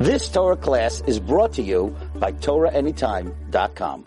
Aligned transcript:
This 0.00 0.28
Torah 0.28 0.56
class 0.56 1.02
is 1.06 1.18
brought 1.18 1.52
to 1.54 1.62
you 1.62 1.96
by 2.16 2.32
TorahAnytime.com. 2.32 4.06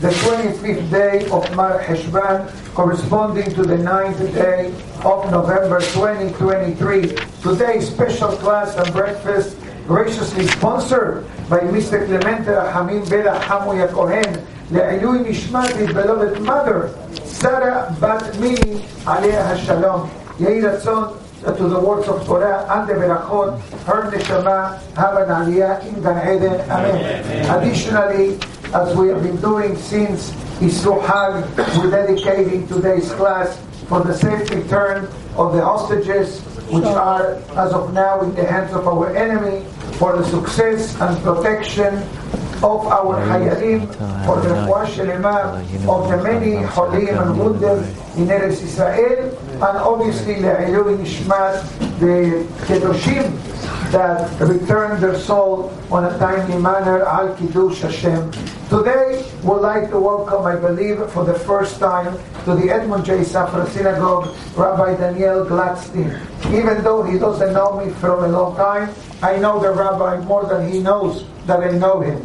The 0.00 0.08
25th 0.08 0.90
day 0.90 1.28
of 1.28 1.54
Mar 1.56 1.78
Heshvan, 1.80 2.48
corresponding 2.74 3.52
to 3.54 3.62
the 3.62 3.76
9th 3.76 4.32
day 4.32 4.72
of 5.04 5.30
November 5.30 5.80
2023. 5.80 7.12
Today's 7.42 7.88
special 7.88 8.28
class 8.38 8.76
and 8.76 8.92
breakfast, 8.92 9.58
graciously 9.86 10.46
sponsored 10.46 11.26
by 11.50 11.60
Mr. 11.60 12.06
Clemente 12.06 12.52
Rahamim 12.52 13.08
Bela 13.10 13.40
Hamuya 13.40 13.92
Kohen, 13.92 14.46
לעילוי 14.70 15.18
נשמת 15.30 15.70
his 15.76 15.92
beloved 15.92 16.40
mother, 16.40 16.90
Sarah 17.24 17.94
Bat 18.00 18.36
Mini, 18.40 18.80
עליה 19.06 19.50
השלום. 19.50 20.08
יהי 20.40 20.60
רצון 20.60 21.04
to 21.41 21.67
the 21.67 21.79
words 21.79 22.07
of 22.07 22.23
Torah 22.25 22.65
and 22.69 22.87
the 22.87 22.93
Berachot, 22.93 23.59
her 23.85 24.11
neshama 24.11 24.79
have 24.95 25.17
an 25.17 25.29
aliyah 25.29 25.83
in 25.87 26.01
Gan 26.01 26.37
Eden. 26.37 26.61
Amen. 26.69 27.49
Additionally, 27.57 28.39
as 28.73 28.95
we 28.95 29.07
have 29.09 29.23
been 29.23 29.41
doing 29.41 29.75
since 29.75 30.31
Isru 30.61 31.01
Hag, 31.01 31.43
we're 31.77 31.89
dedicating 31.89 32.67
today's 32.67 33.11
class 33.13 33.59
for 33.87 34.01
the 34.01 34.13
safe 34.13 34.49
return 34.51 35.05
of 35.35 35.53
the 35.53 35.65
hostages, 35.65 36.41
which 36.69 36.85
are, 36.85 37.33
as 37.57 37.73
of 37.73 37.91
now, 37.91 38.21
in 38.21 38.35
the 38.35 38.45
hands 38.45 38.71
of 38.73 38.87
our 38.87 39.15
enemy, 39.15 39.65
for 39.97 40.15
the 40.15 40.23
success 40.25 40.95
and 41.01 41.17
protection 41.23 41.97
of 42.61 42.85
our 42.85 43.17
Hayalim, 43.25 43.89
for 44.25 44.39
the 44.41 44.49
Refuah 44.53 44.85
Shelema 44.85 45.57
of 45.89 46.07
the 46.07 46.23
many 46.23 46.63
Holim 46.67 47.19
and 47.19 47.39
wounded 47.39 47.81
in 48.15 48.27
Eretz 48.27 48.61
Israel, 48.61 49.35
and 49.61 49.77
obviously 49.77 50.35
Le'ilui 50.35 50.97
Nishmat, 50.97 51.61
the 51.99 52.43
Kedoshim 52.65 53.29
that 53.91 54.39
return 54.41 54.99
their 54.99 55.15
soul 55.19 55.71
on 55.91 56.05
a 56.05 56.17
timely 56.17 56.57
manner, 56.57 57.05
Al 57.05 57.35
Kiddush 57.35 57.81
Hashem. 57.81 58.31
Today, 58.69 59.23
we'd 59.43 59.61
like 59.61 59.91
to 59.91 59.99
welcome, 59.99 60.45
I 60.45 60.55
believe, 60.55 61.05
for 61.11 61.25
the 61.25 61.37
first 61.37 61.77
time 61.77 62.17
to 62.45 62.55
the 62.55 62.71
Edmond 62.71 63.05
J. 63.05 63.19
Safra 63.19 63.67
Synagogue, 63.67 64.33
Rabbi 64.57 64.95
Daniel 64.95 65.45
Glatstein. 65.45 66.09
Even 66.51 66.83
though 66.83 67.03
he 67.03 67.19
doesn't 67.19 67.53
know 67.53 67.77
me 67.77 67.91
from 67.93 68.23
a 68.23 68.29
long 68.29 68.55
time, 68.55 68.89
I 69.21 69.37
know 69.37 69.59
the 69.59 69.71
rabbi 69.71 70.25
more 70.25 70.45
than 70.45 70.71
he 70.71 70.79
knows 70.79 71.25
that 71.45 71.59
I 71.59 71.69
know 71.77 71.99
him. 71.99 72.17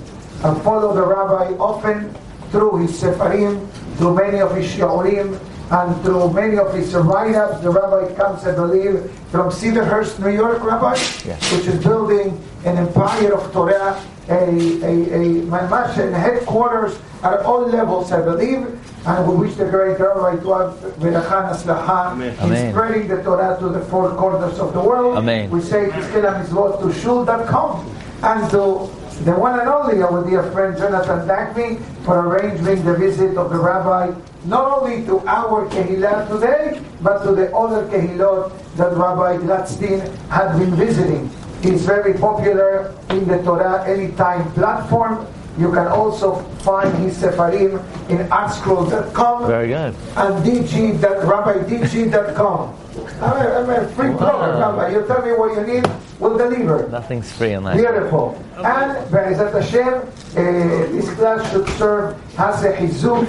I 0.42 0.55
follow 0.61 0.95
the 0.95 1.05
rabbi 1.05 1.53
often 1.59 2.14
through 2.51 2.79
his 2.79 2.92
Sefarim, 3.03 3.69
through 3.98 4.14
many 4.14 4.41
of 4.41 4.57
his 4.57 4.67
Shiurim, 4.73 5.39
and 5.70 6.00
through 6.03 6.33
many 6.33 6.59
of 6.59 6.72
his 6.75 6.95
write-ups, 6.95 7.61
the 7.61 7.70
rabbi 7.70 8.12
comes, 8.14 8.45
I 8.47 8.55
believe, 8.55 9.11
from 9.31 9.50
Cedarhurst, 9.50 10.19
New 10.20 10.31
York, 10.31 10.62
Rabbi, 10.62 10.95
Yes. 11.27 11.53
which 11.53 11.67
is 11.67 11.83
building 11.83 12.41
an 12.64 12.77
empire 12.78 13.34
of 13.34 13.53
Torah, 13.53 14.00
a, 14.28 14.33
a, 14.33 14.39
a 14.39 15.23
mamash 15.47 15.98
and 15.98 16.14
headquarters 16.14 16.98
at 17.23 17.41
all 17.41 17.67
levels, 17.67 18.12
I 18.12 18.23
believe. 18.23 18.67
And 19.06 19.28
we 19.28 19.47
wish 19.47 19.55
the 19.56 19.64
great 19.67 19.98
rabbi 19.98 20.36
to 20.36 20.53
have 20.53 20.75
Berachan 20.98 21.50
Aslaha 21.55 22.12
in 22.14 22.39
Amen. 22.45 22.73
spreading 22.73 23.08
the 23.08 23.23
Torah 23.23 23.56
to 23.61 23.69
the 23.69 23.80
four 23.86 24.11
corners 24.14 24.58
of 24.58 24.73
the 24.73 24.80
world. 24.80 25.17
Amen. 25.19 25.51
We 25.51 25.61
say 25.61 25.89
Kiskela 25.89 26.42
Mitzvot 26.45 26.80
to 26.83 26.92
shul.com 27.01 27.86
and 28.23 28.51
to 28.51 28.89
the 29.25 29.33
one 29.33 29.59
and 29.59 29.69
only 29.69 30.03
our 30.03 30.25
dear 30.28 30.42
friend 30.53 30.77
Jonathan 30.77 31.27
Dagme 31.27 31.81
for 32.05 32.27
arranging 32.27 32.84
the 32.84 32.95
visit 32.97 33.36
of 33.36 33.50
the 33.50 33.58
rabbi 33.58 34.12
not 34.47 34.78
only 34.78 35.05
to 35.06 35.19
our 35.27 35.69
Kehillah 35.69 36.28
today, 36.28 36.81
but 37.03 37.25
to 37.25 37.33
the 37.33 37.55
other 37.55 37.86
Kehillot 37.89 38.53
that 38.77 38.92
Rabbi 38.92 39.39
Glatstein 39.39 40.00
had 40.28 40.58
been 40.58 40.75
visiting. 40.77 41.31
He's 41.62 41.84
very 41.84 42.14
popular 42.14 42.95
in 43.11 43.27
the 43.27 43.42
Torah 43.42 43.84
Anytime 43.89 44.50
platform. 44.53 45.27
You 45.59 45.73
can 45.73 45.87
also 45.89 46.37
find 46.61 46.93
his 46.99 47.17
Sefarim 47.17 47.81
in 48.11 48.19
artscroll.com 48.29 49.47
Very 49.47 49.69
good. 49.69 49.95
and 50.17 50.45
DG, 50.45 50.98
RabbiDG.com. 50.98 52.77
I'm 53.23 53.47
a, 53.47 53.51
I'm 53.61 53.70
a 53.70 53.89
free 53.89 54.11
blogger, 54.11 54.61
Rabbi. 54.61 54.91
You 54.92 55.07
tell 55.07 55.23
me 55.25 55.33
what 55.33 55.57
you 55.57 55.75
need, 55.75 55.91
we'll 56.19 56.36
deliver. 56.36 56.89
Nothing's 56.89 57.33
free 57.33 57.53
in 57.53 57.64
life. 57.64 57.79
Beautiful. 57.79 58.36
And 58.57 59.11
Be'ezat 59.11 59.53
Hashem, 59.53 59.95
uh, 59.95 60.92
this 60.92 61.11
class 61.14 61.51
should 61.51 61.69
serve 61.79 62.39
as 62.39 62.63
a 62.64 62.73
hizuk. 62.73 63.27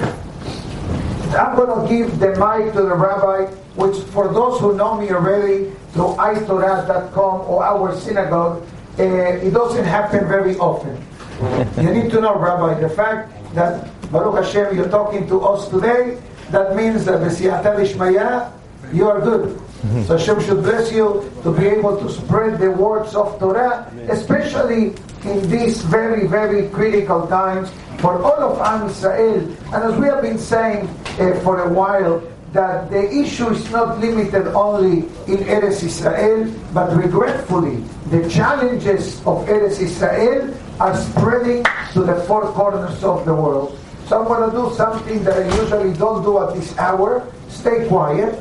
I'm 1.34 1.56
going 1.56 1.82
to 1.82 1.88
give 1.94 2.20
the 2.20 2.30
mic 2.30 2.74
to 2.74 2.82
the 2.82 2.96
rabbi, 2.96 3.46
which 3.76 3.98
for 4.12 4.28
those 4.34 4.60
who 4.60 4.76
know 4.76 4.96
me 5.00 5.12
already 5.12 5.72
through 5.92 6.16
itorah.com 6.16 7.42
or 7.42 7.64
our 7.64 7.96
synagogue, 7.96 8.64
uh, 9.00 9.04
it 9.04 9.52
doesn't 9.52 9.86
happen 9.86 10.28
very 10.28 10.56
often. 10.58 10.98
you 11.78 11.92
need 11.92 12.10
to 12.12 12.22
know, 12.22 12.38
Rabbi, 12.38 12.80
the 12.80 12.90
fact 12.90 13.32
that 13.54 13.90
Baruch 14.12 14.44
Hashem, 14.44 14.76
you're 14.76 14.90
talking 14.90 15.28
to 15.28 15.42
us 15.42 15.70
today, 15.70 16.18
that 16.50 16.76
means 16.76 17.06
that 17.06 17.20
B'siyata 17.20 17.76
Lishmaya, 17.78 18.52
you 18.94 19.10
are 19.10 19.22
good. 19.22 19.62
So 20.08 20.18
Hashem 20.18 20.42
should 20.42 20.64
bless 20.64 20.92
you 20.92 21.32
to 21.44 21.52
be 21.54 21.68
able 21.68 21.98
to 21.98 22.10
spread 22.10 22.60
the 22.60 22.72
words 22.72 23.14
of 23.16 23.38
Torah, 23.38 23.86
especially 24.10 24.96
in 25.24 25.50
these 25.50 25.82
very, 25.84 26.26
very 26.26 26.70
critical 26.70 27.28
times 27.28 27.70
for 28.00 28.22
all 28.22 28.42
of 28.42 28.60
Am 28.60 28.90
Israel. 28.90 29.46
And 29.74 29.84
as 29.84 29.96
we 30.00 30.08
have 30.08 30.24
been 30.24 30.40
saying 30.40 30.90
uh, 31.20 31.40
for 31.42 31.62
a 31.62 31.70
while, 31.70 32.24
that 32.54 32.90
the 32.90 33.06
issue 33.14 33.50
is 33.50 33.70
not 33.70 34.00
limited 34.00 34.48
only 34.56 35.06
in 35.28 35.46
Eretz 35.46 35.84
Israel, 35.84 36.50
but 36.74 36.96
regretfully, 36.96 37.84
the 38.10 38.28
challenges 38.30 39.20
of 39.28 39.46
Eretz 39.46 39.80
Israel 39.80 40.54
are 40.80 40.96
spreading 40.96 41.66
to 41.94 42.04
the 42.04 42.16
four 42.28 42.52
corners 42.54 43.04
of 43.04 43.26
the 43.26 43.34
world. 43.34 43.78
So 44.08 44.22
I'm 44.22 44.28
going 44.28 44.50
to 44.50 44.56
do 44.56 44.76
something 44.76 45.24
that 45.24 45.38
I 45.38 45.56
usually 45.62 45.94
don't 45.94 46.24
do 46.24 46.40
at 46.44 46.56
this 46.56 46.78
hour. 46.78 47.28
Stay 47.50 47.88
quiet 47.88 48.36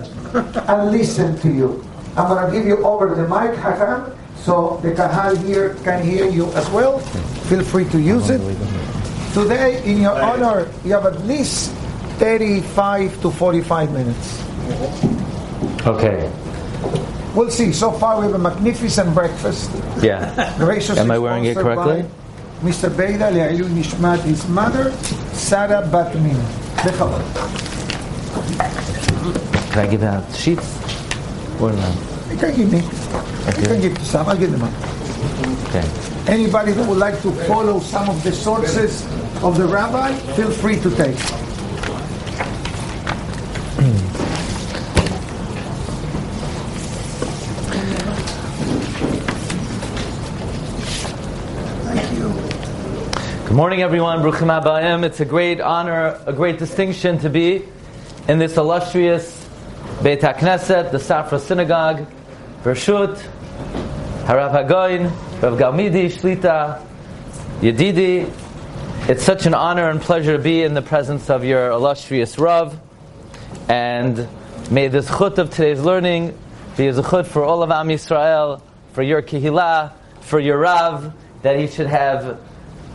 and 0.69 0.91
listen 0.91 1.39
to 1.41 1.49
you. 1.49 1.85
I'm 2.17 2.29
going 2.29 2.47
to 2.47 2.53
give 2.53 2.67
you 2.67 2.85
over 2.85 3.15
the 3.15 3.23
mic, 3.23 3.59
Hakam, 3.59 4.17
so 4.39 4.79
the 4.83 4.93
Kahal 4.93 5.37
here 5.37 5.75
can 5.83 6.03
hear 6.05 6.29
you 6.29 6.47
as 6.53 6.69
well. 6.71 6.99
Feel 7.49 7.63
free 7.65 7.85
to 7.87 8.01
use 8.01 8.31
it. 8.31 8.41
Today, 9.35 9.83
in 9.85 10.01
your 10.01 10.17
honor, 10.21 10.71
you 10.85 10.93
have 10.93 11.05
at 11.07 11.25
least 11.27 11.73
35 12.19 13.21
to 13.23 13.31
45 13.31 13.93
minutes. 13.93 14.43
Okay. 15.87 16.33
We'll 17.35 17.51
see. 17.51 17.73
So 17.73 17.93
far, 17.93 18.19
we 18.19 18.27
have 18.27 18.35
a 18.35 18.39
magnificent 18.39 19.13
breakfast. 19.15 19.71
Yeah. 20.01 20.55
Graciously 20.57 21.01
Am 21.03 21.11
I 21.11 21.19
wearing 21.19 21.45
it 21.45 21.59
sponsored 21.59 21.85
correctly? 21.85 22.11
Mr. 22.63 22.89
Beida 22.89 23.31
Le'ayu 23.31 23.65
Nishmat, 23.69 24.23
his 24.23 24.49
mother, 24.49 24.91
Sarah 25.33 25.87
Batmin. 25.93 26.37
Bechavod. 26.77 27.23
Can 29.73 29.79
I 29.79 29.87
give 29.87 30.03
out 30.03 30.25
sheets? 30.35 30.65
Or? 31.61 31.73
You 31.73 32.39
can 32.39 32.57
give 32.57 32.73
me. 32.73 32.79
Okay. 33.49 33.61
You 33.61 33.67
can 33.67 33.81
give 33.81 33.99
to 33.99 34.05
some. 34.05 34.27
I'll 34.27 34.37
give 34.37 34.53
them 34.53 34.63
up. 34.63 34.73
Okay. 35.69 35.85
Anybody 36.33 36.73
who 36.73 36.85
would 36.89 36.99
like 36.99 37.21
to 37.23 37.31
follow 37.47 37.79
some 37.81 38.09
of 38.09 38.23
the 38.25 38.33
sources 38.33 39.05
of 39.43 39.59
the 39.59 39.67
rabbi, 39.67 40.15
feel 40.35 40.51
free 40.51 40.81
to 40.81 40.91
take. 40.97 41.46
Good 53.47 53.55
morning, 53.55 53.81
everyone. 53.81 54.23
Bruchim 54.23 54.61
Abayim. 54.61 55.05
It's 55.05 55.21
a 55.21 55.25
great 55.25 55.61
honor, 55.61 56.21
a 56.27 56.33
great 56.33 56.59
distinction 56.59 57.21
to 57.21 57.31
be 57.31 57.63
in 58.27 58.41
this 58.41 58.57
illustrious 58.57 59.49
Beit 60.03 60.21
HaKnesset, 60.21 60.91
the 60.91 60.99
Safra 60.99 61.39
Synagogue, 61.39 62.11
Bershut, 62.65 63.15
Harav 64.25 64.51
Hagoyin, 64.51 65.05
Rav 65.41 65.61
Galmidi, 65.61 66.07
Shlita, 66.07 66.85
Yedidi. 67.61 68.29
It's 69.09 69.23
such 69.23 69.47
an 69.47 69.55
honor 69.55 69.91
and 69.91 70.01
pleasure 70.01 70.37
to 70.37 70.43
be 70.43 70.65
in 70.65 70.75
the 70.75 70.83
presence 70.83 71.31
of 71.31 71.45
your 71.45 71.71
illustrious 71.71 72.41
Rav. 72.41 72.77
And 73.69 74.29
may 74.73 74.89
this 74.89 75.07
chut 75.07 75.39
of 75.39 75.51
today's 75.51 75.81
learning 75.81 76.37
be 76.77 76.89
a 76.89 77.01
chut 77.01 77.29
for 77.29 77.45
all 77.45 77.63
of 77.63 77.71
Am 77.71 77.87
Yisrael, 77.91 78.61
for 78.93 79.05
your 79.05 79.23
Kehillah, 79.23 79.93
for 80.23 80.41
your 80.41 80.59
Rav, 80.59 81.15
that 81.43 81.61
he 81.61 81.69
should 81.69 81.87
have 81.87 82.41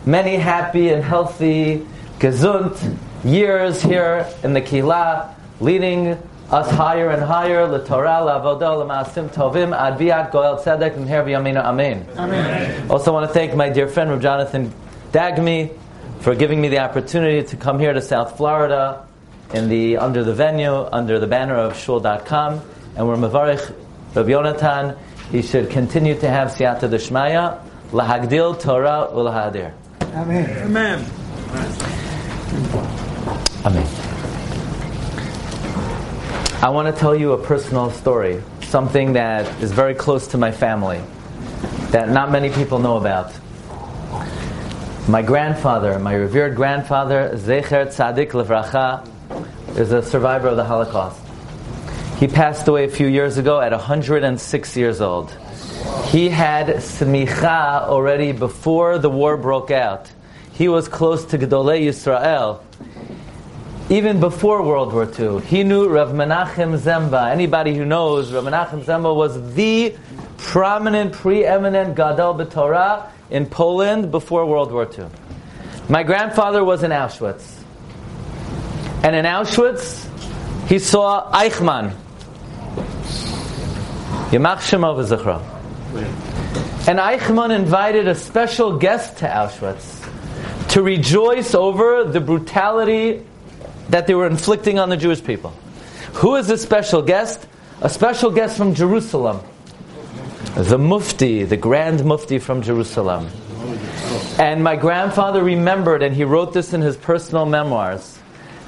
many 0.04 0.36
happy 0.36 0.88
and 0.88 1.02
healthy, 1.02 1.86
gesund 2.18 2.96
years 3.24 3.82
here 3.82 4.26
in 4.42 4.52
the 4.52 4.60
Kehillah, 4.60 5.34
leading 5.60 6.18
us 6.50 6.70
higher 6.70 7.10
and 7.10 7.22
higher, 7.22 7.66
l'torah, 7.66 8.24
l'avodah, 8.24 8.84
l'maasim 8.84 9.28
tovim, 9.30 9.74
ad 9.76 9.98
biat 9.98 10.30
goel 10.32 10.56
tzedek, 10.56 10.96
m'her 10.96 11.24
v'yamina, 11.24 11.64
amen. 11.64 12.06
Amen. 12.16 12.90
Also 12.90 13.12
want 13.12 13.26
to 13.26 13.32
thank 13.32 13.54
my 13.54 13.68
dear 13.68 13.88
friend, 13.88 14.10
Rav 14.10 14.20
Jonathan 14.20 14.72
Dagme, 15.12 15.76
for 16.20 16.34
giving 16.34 16.60
me 16.60 16.68
the 16.68 16.78
opportunity 16.78 17.46
to 17.48 17.56
come 17.56 17.78
here 17.78 17.92
to 17.92 18.02
South 18.02 18.36
Florida 18.36 19.06
in 19.54 19.68
the, 19.68 19.96
under 19.96 20.24
the 20.24 20.34
venue, 20.34 20.86
under 20.92 21.18
the 21.18 21.26
banner 21.26 21.56
of 21.56 21.76
shul.com. 21.76 22.60
And 22.96 23.08
we're 23.08 23.16
Mavarich 23.16 23.74
Rav 24.14 24.26
Yonatan. 24.26 24.98
He 25.30 25.42
should 25.42 25.70
continue 25.70 26.18
to 26.20 26.28
have 26.28 26.48
siyata 26.50 26.88
deshmaya 26.90 27.60
lahagdil 27.92 28.60
Torah 28.60 29.08
ulahadir. 29.12 29.72
Amen. 30.14 30.58
Amen. 30.64 31.06
Amen. 33.64 33.86
I 36.62 36.68
want 36.68 36.94
to 36.94 37.00
tell 37.00 37.16
you 37.16 37.32
a 37.32 37.42
personal 37.42 37.90
story, 37.90 38.42
something 38.60 39.14
that 39.14 39.46
is 39.62 39.72
very 39.72 39.94
close 39.94 40.28
to 40.28 40.38
my 40.38 40.52
family, 40.52 41.00
that 41.92 42.10
not 42.10 42.30
many 42.30 42.50
people 42.50 42.78
know 42.78 42.98
about. 42.98 43.32
My 45.08 45.22
grandfather, 45.22 45.98
my 45.98 46.12
revered 46.12 46.56
grandfather, 46.56 47.30
Zecher 47.34 47.86
Tzadik 47.86 48.32
Levracha, 48.32 49.08
is 49.78 49.92
a 49.92 50.02
survivor 50.02 50.48
of 50.48 50.56
the 50.56 50.64
Holocaust. 50.64 51.18
He 52.18 52.28
passed 52.28 52.68
away 52.68 52.84
a 52.84 52.88
few 52.90 53.06
years 53.06 53.38
ago 53.38 53.62
at 53.62 53.72
106 53.72 54.76
years 54.76 55.00
old. 55.00 55.34
He 56.12 56.28
had 56.28 56.66
smicha 56.66 57.88
already 57.88 58.32
before 58.32 58.98
the 58.98 59.08
war 59.08 59.38
broke 59.38 59.70
out. 59.70 60.12
He 60.52 60.68
was 60.68 60.86
close 60.86 61.24
to 61.24 61.38
Gedolei 61.38 61.86
Yisrael. 61.86 62.60
Even 63.88 64.20
before 64.20 64.62
World 64.62 64.92
War 64.92 65.10
II, 65.18 65.40
he 65.40 65.64
knew 65.64 65.88
Rav 65.88 66.10
Menachem 66.10 66.78
Ziemba. 66.78 67.30
Anybody 67.30 67.74
who 67.74 67.86
knows, 67.86 68.30
Rav 68.30 68.44
Menachem 68.44 68.84
Ziemba 68.84 69.16
was 69.16 69.54
the 69.54 69.96
prominent, 70.36 71.14
preeminent 71.14 71.96
Gadol 71.96 72.34
B'Torah 72.34 73.08
in 73.30 73.46
Poland 73.46 74.10
before 74.10 74.44
World 74.44 74.70
War 74.70 74.86
II. 74.86 75.06
My 75.88 76.02
grandfather 76.02 76.62
was 76.62 76.82
in 76.82 76.90
Auschwitz. 76.90 77.62
And 79.02 79.16
in 79.16 79.24
Auschwitz, 79.24 80.06
he 80.68 80.78
saw 80.78 81.32
Eichmann. 81.32 81.94
Yamach 84.28 84.60
Shema 84.60 84.92
v'Zichra. 84.92 85.61
And 85.94 86.98
Eichmann 86.98 87.54
invited 87.54 88.08
a 88.08 88.14
special 88.14 88.78
guest 88.78 89.18
to 89.18 89.26
Auschwitz 89.26 90.00
to 90.70 90.82
rejoice 90.82 91.54
over 91.54 92.04
the 92.04 92.20
brutality 92.20 93.22
that 93.90 94.06
they 94.06 94.14
were 94.14 94.26
inflicting 94.26 94.78
on 94.78 94.88
the 94.88 94.96
Jewish 94.96 95.22
people. 95.22 95.52
Who 96.14 96.36
is 96.36 96.46
this 96.46 96.62
special 96.62 97.02
guest? 97.02 97.46
A 97.82 97.90
special 97.90 98.30
guest 98.30 98.56
from 98.56 98.74
Jerusalem. 98.74 99.40
The 100.54 100.78
Mufti, 100.78 101.44
the 101.44 101.56
Grand 101.56 102.04
Mufti 102.04 102.38
from 102.38 102.62
Jerusalem. 102.62 103.28
And 104.38 104.64
my 104.64 104.76
grandfather 104.76 105.42
remembered, 105.42 106.02
and 106.02 106.14
he 106.14 106.24
wrote 106.24 106.54
this 106.54 106.72
in 106.72 106.80
his 106.80 106.96
personal 106.96 107.44
memoirs, 107.44 108.18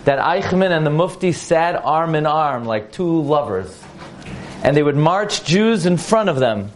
that 0.04 0.18
Eichmann 0.18 0.76
and 0.76 0.84
the 0.84 0.90
Mufti 0.90 1.32
sat 1.32 1.74
arm 1.84 2.14
in 2.14 2.26
arm 2.26 2.64
like 2.64 2.92
two 2.92 3.22
lovers. 3.22 3.82
And 4.62 4.76
they 4.76 4.82
would 4.82 4.96
march 4.96 5.44
Jews 5.44 5.86
in 5.86 5.96
front 5.96 6.28
of 6.28 6.38
them. 6.38 6.70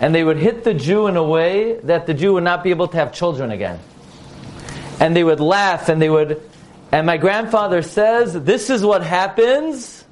And 0.00 0.14
they 0.14 0.24
would 0.24 0.38
hit 0.38 0.64
the 0.64 0.72
Jew 0.72 1.06
in 1.06 1.16
a 1.16 1.22
way 1.22 1.74
that 1.80 2.06
the 2.06 2.14
Jew 2.14 2.34
would 2.34 2.44
not 2.44 2.64
be 2.64 2.70
able 2.70 2.88
to 2.88 2.96
have 2.96 3.12
children 3.12 3.50
again. 3.50 3.78
And 4.98 5.14
they 5.14 5.22
would 5.22 5.40
laugh 5.40 5.88
and 5.88 6.00
they 6.00 6.08
would. 6.08 6.42
And 6.90 7.06
my 7.06 7.18
grandfather 7.18 7.82
says, 7.82 8.32
This 8.32 8.70
is 8.70 8.84
what 8.84 9.02
happens 9.02 10.02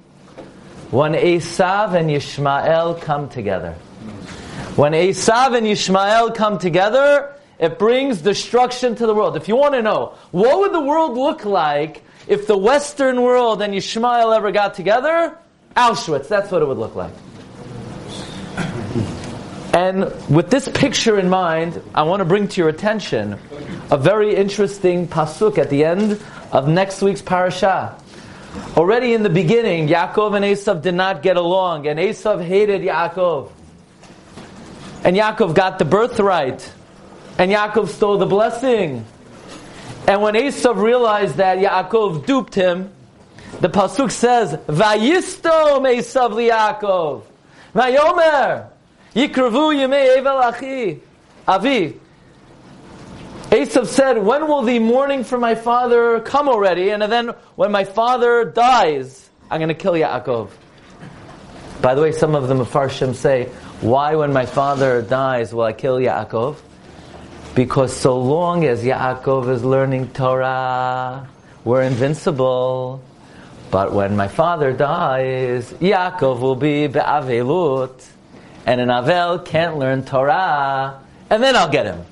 when 0.90 1.12
Esav 1.12 1.94
and 1.94 2.10
Yishmael 2.10 3.00
come 3.00 3.28
together. 3.28 3.72
When 4.76 4.92
Esav 4.92 5.56
and 5.56 5.66
Yishmael 5.66 6.34
come 6.34 6.58
together, 6.58 7.34
it 7.58 7.78
brings 7.78 8.20
destruction 8.20 8.94
to 8.94 9.06
the 9.06 9.14
world. 9.14 9.36
If 9.36 9.48
you 9.48 9.56
want 9.56 9.74
to 9.74 9.82
know, 9.82 10.14
what 10.30 10.60
would 10.60 10.72
the 10.72 10.80
world 10.80 11.16
look 11.16 11.44
like 11.44 12.02
if 12.26 12.46
the 12.46 12.56
Western 12.56 13.22
world 13.22 13.60
and 13.60 13.74
Yishmael 13.74 14.36
ever 14.36 14.52
got 14.52 14.74
together? 14.74 15.36
Auschwitz, 15.76 16.28
that's 16.28 16.50
what 16.50 16.62
it 16.62 16.68
would 16.68 16.78
look 16.78 16.94
like. 16.94 17.12
And 19.78 20.10
with 20.28 20.50
this 20.50 20.68
picture 20.68 21.20
in 21.20 21.30
mind, 21.30 21.80
I 21.94 22.02
want 22.02 22.18
to 22.18 22.24
bring 22.24 22.48
to 22.48 22.60
your 22.60 22.68
attention 22.68 23.38
a 23.92 23.96
very 23.96 24.34
interesting 24.34 25.06
pasuk 25.06 25.56
at 25.56 25.70
the 25.70 25.84
end 25.84 26.20
of 26.50 26.66
next 26.66 27.00
week's 27.00 27.22
parasha. 27.22 27.96
Already 28.76 29.14
in 29.14 29.22
the 29.22 29.30
beginning, 29.30 29.86
Yaakov 29.86 30.34
and 30.34 30.44
Esav 30.44 30.82
did 30.82 30.96
not 30.96 31.22
get 31.22 31.36
along, 31.36 31.86
and 31.86 31.96
Esav 31.96 32.44
hated 32.44 32.82
Yaakov. 32.82 33.52
And 35.04 35.16
Yaakov 35.16 35.54
got 35.54 35.78
the 35.78 35.84
birthright, 35.84 36.72
and 37.38 37.52
Yaakov 37.52 37.86
stole 37.86 38.18
the 38.18 38.26
blessing. 38.26 39.04
And 40.08 40.22
when 40.22 40.34
Esav 40.34 40.82
realized 40.82 41.36
that 41.36 41.58
Yaakov 41.58 42.26
duped 42.26 42.56
him, 42.56 42.90
the 43.60 43.68
pasuk 43.68 44.10
says, 44.10 44.54
"Vayistom 44.66 45.86
Esav 45.86 46.32
liYaakov, 46.32 47.22
Vayomer 47.76 48.70
Yikravu 49.18 49.74
Yemei 49.74 50.16
Evel 50.18 50.40
Achi 50.40 51.02
Avi." 51.48 52.00
Esav 53.50 53.86
said, 53.86 54.22
"When 54.22 54.46
will 54.46 54.62
the 54.62 54.78
mourning 54.78 55.24
for 55.24 55.38
my 55.38 55.56
father 55.56 56.20
come 56.20 56.48
already?" 56.48 56.90
And 56.90 57.02
then, 57.02 57.34
when 57.56 57.72
my 57.72 57.82
father 57.82 58.44
dies, 58.44 59.28
I'm 59.50 59.58
going 59.58 59.70
to 59.70 59.74
kill 59.74 59.94
Yaakov. 59.94 60.50
By 61.82 61.96
the 61.96 62.02
way, 62.02 62.12
some 62.12 62.36
of 62.36 62.46
the 62.46 62.54
Mefarshim 62.54 63.12
say, 63.14 63.48
"Why, 63.80 64.14
when 64.14 64.32
my 64.32 64.46
father 64.46 65.02
dies, 65.02 65.52
will 65.52 65.64
I 65.64 65.72
kill 65.72 65.98
Yaakov?" 65.98 66.56
Because 67.56 67.92
so 67.92 68.16
long 68.18 68.64
as 68.64 68.84
Yaakov 68.84 69.48
is 69.50 69.64
learning 69.64 70.10
Torah, 70.14 71.26
we're 71.64 71.82
invincible. 71.82 73.00
But 73.72 73.92
when 73.92 74.16
my 74.16 74.28
father 74.28 74.72
dies, 74.72 75.72
Yaakov 75.80 76.38
will 76.38 76.54
be 76.54 76.86
be'avelut, 76.86 77.98
and 78.68 78.82
an 78.82 78.90
Avel 78.90 79.46
can't 79.46 79.78
learn 79.78 80.04
Torah, 80.04 81.00
and 81.30 81.42
then 81.42 81.56
I'll 81.56 81.70
get 81.70 81.86
him. 81.86 82.04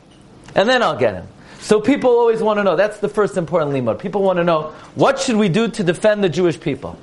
And 0.55 0.67
then 0.67 0.83
I'll 0.83 0.97
get 0.97 1.13
him. 1.13 1.29
So 1.59 1.83
people 1.83 2.09
always 2.09 2.41
want 2.41 2.59
to 2.59 2.65
know, 2.65 2.77
that's 2.77 2.99
the 2.99 3.11
first 3.11 3.37
important 3.37 3.73
limud. 3.73 3.99
People 3.99 4.23
want 4.23 4.39
to 4.39 4.45
know, 4.45 4.73
what 4.95 5.21
should 5.21 5.37
we 5.37 5.51
do 5.51 5.69
to 5.69 5.85
defend 5.85 6.25
the 6.25 6.31
Jewish 6.31 6.59
people? 6.59 6.99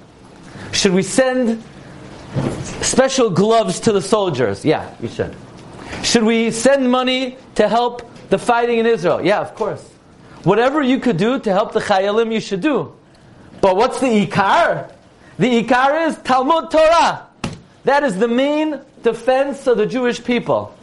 Should 0.71 0.93
we 0.93 1.03
send 1.03 1.63
special 2.81 3.29
gloves 3.29 3.79
to 3.81 3.91
the 3.91 4.01
soldiers? 4.01 4.65
Yeah, 4.65 4.91
we 4.99 5.07
should. 5.07 5.35
Should 6.01 6.23
we 6.23 6.49
send 6.49 6.89
money 6.89 7.37
to 7.53 7.69
help 7.69 8.09
the 8.29 8.39
fighting 8.39 8.79
in 8.79 8.87
Israel? 8.87 9.23
Yeah, 9.23 9.39
of 9.39 9.53
course. 9.53 9.87
Whatever 10.45 10.81
you 10.81 10.99
could 10.99 11.17
do 11.17 11.37
to 11.37 11.51
help 11.51 11.73
the 11.73 11.79
Chayalim, 11.79 12.33
you 12.33 12.39
should 12.39 12.61
do. 12.61 12.91
But 13.61 13.75
what's 13.75 13.99
the 13.99 14.25
Ikar? 14.25 14.91
The 15.37 15.63
Ikar 15.63 16.07
is 16.07 16.17
Talmud 16.23 16.71
Torah. 16.71 17.27
That 17.83 18.03
is 18.03 18.17
the 18.17 18.27
main 18.27 18.79
defense 19.03 19.67
of 19.67 19.77
the 19.77 19.85
Jewish 19.85 20.23
people. 20.23 20.75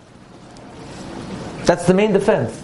That's 1.65 1.87
the 1.87 1.95
main 1.95 2.13
defense. 2.13 2.61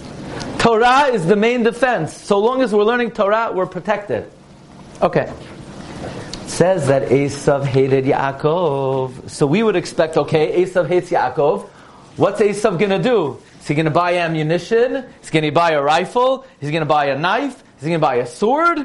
Torah 0.58 1.06
is 1.12 1.26
the 1.26 1.36
main 1.36 1.62
defense. 1.62 2.12
So 2.12 2.38
long 2.38 2.62
as 2.62 2.72
we're 2.74 2.84
learning 2.84 3.12
Torah, 3.12 3.52
we're 3.52 3.66
protected. 3.66 4.30
Okay. 5.00 5.32
Says 6.46 6.88
that 6.88 7.08
Esav 7.08 7.64
hated 7.64 8.04
Yaakov. 8.04 9.30
So 9.30 9.46
we 9.46 9.62
would 9.62 9.76
expect, 9.76 10.16
okay, 10.16 10.62
Esav 10.62 10.88
hates 10.88 11.10
Yaakov. 11.10 11.68
What's 12.16 12.40
Esav 12.40 12.78
going 12.78 12.90
to 12.90 13.02
do? 13.02 13.40
Is 13.60 13.68
he 13.68 13.74
going 13.74 13.84
to 13.84 13.90
buy 13.90 14.16
ammunition? 14.18 14.96
Is 14.96 15.28
he 15.28 15.32
going 15.32 15.44
to 15.44 15.50
buy 15.50 15.72
a 15.72 15.82
rifle? 15.82 16.46
Is 16.60 16.68
he 16.68 16.72
going 16.72 16.82
to 16.82 16.86
buy 16.86 17.06
a 17.06 17.18
knife? 17.18 17.62
Is 17.78 17.82
he 17.82 17.88
going 17.90 18.00
to 18.00 18.06
buy 18.06 18.16
a 18.16 18.26
sword? 18.26 18.78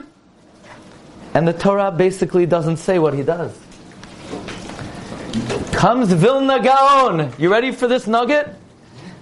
And 1.34 1.48
the 1.48 1.54
Torah 1.54 1.92
basically 1.92 2.46
doesn't 2.46 2.78
say 2.78 3.00
what 3.00 3.13
he 3.13 3.24
does. 3.24 3.58
Comes 5.82 6.14
Vilna 6.14 6.60
Gaon. 6.62 7.34
You 7.40 7.52
ready 7.52 7.72
for 7.72 7.88
this 7.88 8.06
nugget? 8.06 8.54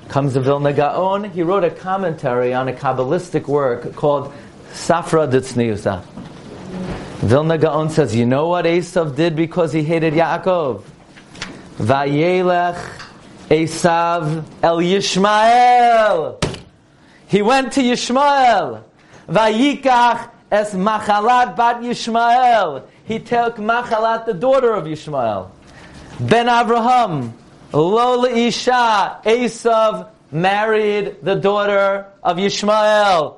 Comes 0.10 0.34
the 0.34 0.42
Vilna 0.42 0.74
Gaon. 0.74 1.24
He 1.24 1.42
wrote 1.42 1.63
a 1.63 1.70
commentary 1.70 2.54
on 2.54 2.68
a 2.68 2.74
Kabbalistic 2.74 3.48
work 3.48 3.96
called 3.96 4.34
Sifra 4.74 5.25
Ditzniusa. 5.32 6.04
Vilna 7.22 7.58
Gaon 7.58 7.89
says, 7.89 8.13
you 8.13 8.25
know 8.25 8.50
what 8.50 8.66
Esav 8.66 9.16
did 9.16 9.38
because 9.38 9.72
he 9.72 9.84
hated 9.84 10.13
Yaakov? 10.13 10.84
Vayelech 11.78 12.75
Esav 13.48 14.44
El 14.62 14.80
Yishmael. 14.80 16.44
He 17.30 17.42
went 17.42 17.72
to 17.72 17.80
Yishmael. 17.80 18.84
Vayikach 19.30 20.30
es 20.51 20.74
Machalat 20.74 21.56
bat 21.56 21.82
Yishmael. 21.82 22.84
He 23.06 23.20
took 23.20 23.56
Machalat, 23.56 24.25
the 24.25 24.34
daughter 24.34 24.74
of 24.74 24.84
Yishmael. 24.84 25.51
Ben 26.20 26.50
Abraham, 26.50 27.34
Lo 27.72 28.26
Isha, 28.26 29.22
Esav 29.24 30.10
married 30.32 31.18
the 31.22 31.36
daughter 31.36 32.08
of 32.22 32.36
Yishmael. 32.36 33.38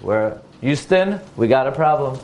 Where 0.00 0.42
Houston, 0.60 1.20
we 1.36 1.46
got 1.46 1.68
a 1.68 1.72
problem. 1.72 2.18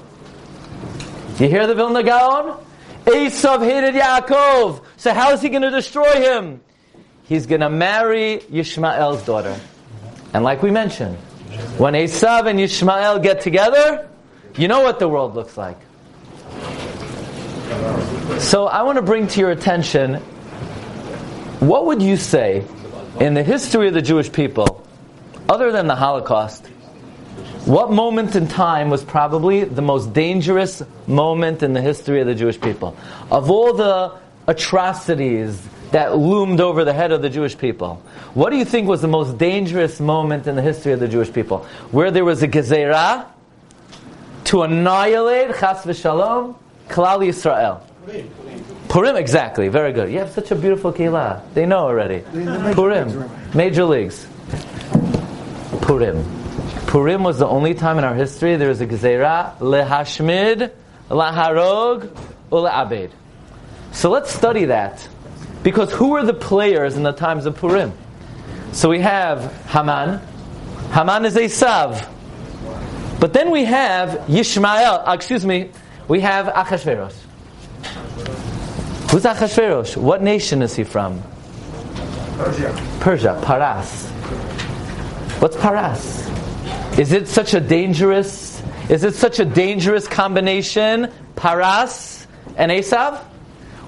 You 1.39 1.49
hear 1.49 1.69
the 1.69 1.77
Vilna 1.77 2.03
Gaon? 2.03 2.59
Esav 3.05 3.65
hated 3.65 3.95
Yaakov. 3.95 4.85
So 4.97 5.15
how 5.15 5.31
is 5.33 5.41
he 5.41 5.49
going 5.49 5.63
to 5.63 5.71
destroy 5.71 6.13
him? 6.23 6.61
He's 7.23 7.47
going 7.47 7.61
to 7.61 7.71
marry 7.71 8.41
Yishmael's 8.51 9.23
daughter. 9.25 9.59
And 10.35 10.43
like 10.43 10.61
we 10.61 10.73
mentioned, 10.73 11.17
when 11.79 11.95
Esav 11.95 12.51
and 12.51 12.59
Yishmael 12.59 13.23
get 13.23 13.41
together, 13.41 14.09
you 14.57 14.67
know 14.67 14.81
what 14.81 14.99
the 14.99 15.09
world 15.09 15.37
looks 15.37 15.57
like. 15.57 15.79
So 18.37 18.67
I 18.67 18.83
want 18.83 18.97
to 18.97 19.03
bring 19.03 19.27
to 19.29 19.41
your 19.41 19.51
attention 19.51 20.17
what 21.61 21.87
would 21.87 22.01
you 22.01 22.17
say 22.17 22.65
In 23.21 23.35
the 23.35 23.43
history 23.43 23.89
of 23.89 23.95
the 23.95 24.03
Jewish 24.03 24.31
people, 24.31 24.87
other 25.49 25.73
than 25.73 25.89
the 25.89 25.97
Holocaust, 25.97 26.65
what 27.65 27.91
moment 27.91 28.37
in 28.37 28.47
time 28.47 28.91
was 28.91 29.03
probably 29.03 29.65
the 29.65 29.83
most 29.83 30.13
dangerous 30.13 30.83
moment 31.09 31.65
in 31.65 31.73
the 31.73 31.81
history 31.81 32.21
of 32.21 32.29
the 32.29 32.35
Jewish 32.37 32.61
people? 32.61 32.97
Of 33.29 33.51
all 33.51 33.73
the 33.73 34.15
atrocities 34.47 35.61
that 35.91 36.17
loomed 36.17 36.61
over 36.61 36.85
the 36.85 36.93
head 36.93 37.11
of 37.11 37.23
the 37.23 37.31
Jewish 37.31 37.59
people, 37.59 38.01
what 38.35 38.51
do 38.51 38.57
you 38.57 38.65
think 38.65 38.87
was 38.87 39.03
the 39.03 39.09
most 39.09 39.37
dangerous 39.37 39.99
moment 39.99 40.47
in 40.47 40.55
the 40.55 40.63
history 40.63 40.93
of 40.93 41.01
the 41.01 41.09
Jewish 41.09 41.33
people? 41.33 41.67
Where 41.91 42.13
there 42.13 42.25
was 42.25 42.43
a 42.45 42.49
gezerah 42.49 43.27
to 44.45 44.63
annihilate, 44.63 45.57
chas 45.59 45.85
v'shalom, 45.85 46.55
Klal 46.89 47.27
Yisrael. 47.27 47.88
Purim, 48.88 49.17
exactly. 49.17 49.69
Very 49.69 49.93
good. 49.93 50.11
You 50.11 50.21
have 50.21 50.31
such 50.31 50.50
a 50.50 50.55
beautiful 50.55 50.93
kila. 50.93 51.43
They 51.55 51.67
know 51.67 51.81
already. 51.81 52.21
Purim, 52.75 53.31
major 53.55 53.85
leagues. 53.85 54.27
Purim. 55.83 56.25
Purim 56.87 57.23
was 57.23 57.38
the 57.38 57.47
only 57.47 57.75
time 57.75 57.99
in 57.99 58.05
our 58.05 58.15
history 58.15 58.57
there 58.57 58.69
was 58.69 58.81
a 58.81 58.87
gezerah 58.87 59.59
lehashmid, 59.59 60.73
laharog, 61.11 62.09
ule'abed. 62.50 63.11
So 63.93 64.11
let's 64.11 64.35
study 64.35 64.67
that. 64.67 65.07
Because 65.62 65.93
who 65.93 66.11
were 66.11 66.25
the 66.25 66.35
players 66.35 66.97
in 66.97 67.03
the 67.03 67.12
times 67.12 67.45
of 67.45 67.57
Purim? 67.57 67.93
So 68.73 68.88
we 68.88 69.00
have 69.00 69.53
Haman. 69.67 70.21
Haman 70.93 71.25
is 71.27 71.37
a 71.37 71.49
sav. 71.49 72.09
But 73.21 73.33
then 73.33 73.50
we 73.50 73.65
have 73.65 74.11
Yishmael, 74.29 75.07
uh, 75.07 75.12
excuse 75.12 75.45
me, 75.45 75.71
we 76.07 76.21
have 76.21 76.47
Achashverosh. 76.47 77.28
Who's 79.11 79.23
Achashverosh? 79.23 79.97
What 79.97 80.23
nation 80.23 80.61
is 80.61 80.77
he 80.77 80.85
from? 80.85 81.23
Persia. 82.37 82.99
Persia, 83.00 83.41
Paras. 83.43 84.07
What's 85.41 85.57
Paras? 85.57 86.29
Is 86.99 87.12
it 87.12 87.27
such 87.27 87.55
a 87.55 87.61
dangerous, 87.61 88.62
is 88.91 89.05
it 89.05 89.15
such 89.15 89.38
a 89.38 89.47
dangerous 89.47 90.07
combination, 90.07 91.11
Paras 91.37 92.27
and 92.57 92.71
Esav? 92.71 93.25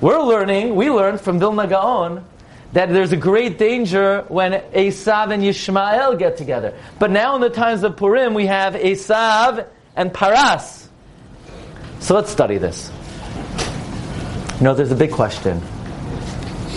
We're 0.01 0.23
learning, 0.23 0.75
we 0.75 0.91
learned 0.91 1.21
from 1.21 1.39
Vilna 1.39 1.67
Gaon 1.67 2.25
that 2.73 2.89
there's 2.89 3.13
a 3.13 3.19
great 3.19 3.59
danger 3.59 4.25
when 4.29 4.53
Esav 4.73 5.35
and 5.35 5.43
Yishmael 5.43 6.19
get 6.19 6.39
together. 6.39 6.75
But 6.99 7.11
now 7.11 7.35
in 7.35 7.43
the 7.43 7.51
times 7.51 7.83
of 7.83 7.97
Purim, 7.99 8.33
we 8.33 8.47
have 8.47 8.73
Esav 8.73 9.67
and 9.97 10.15
Paras. 10.15 10.89
So 11.99 12.15
let's 12.15 12.31
study 12.31 12.57
this. 12.57 12.91
Know, 14.61 14.75
there's 14.75 14.93
a 14.93 14.95
big 14.95 15.11
question. 15.11 15.57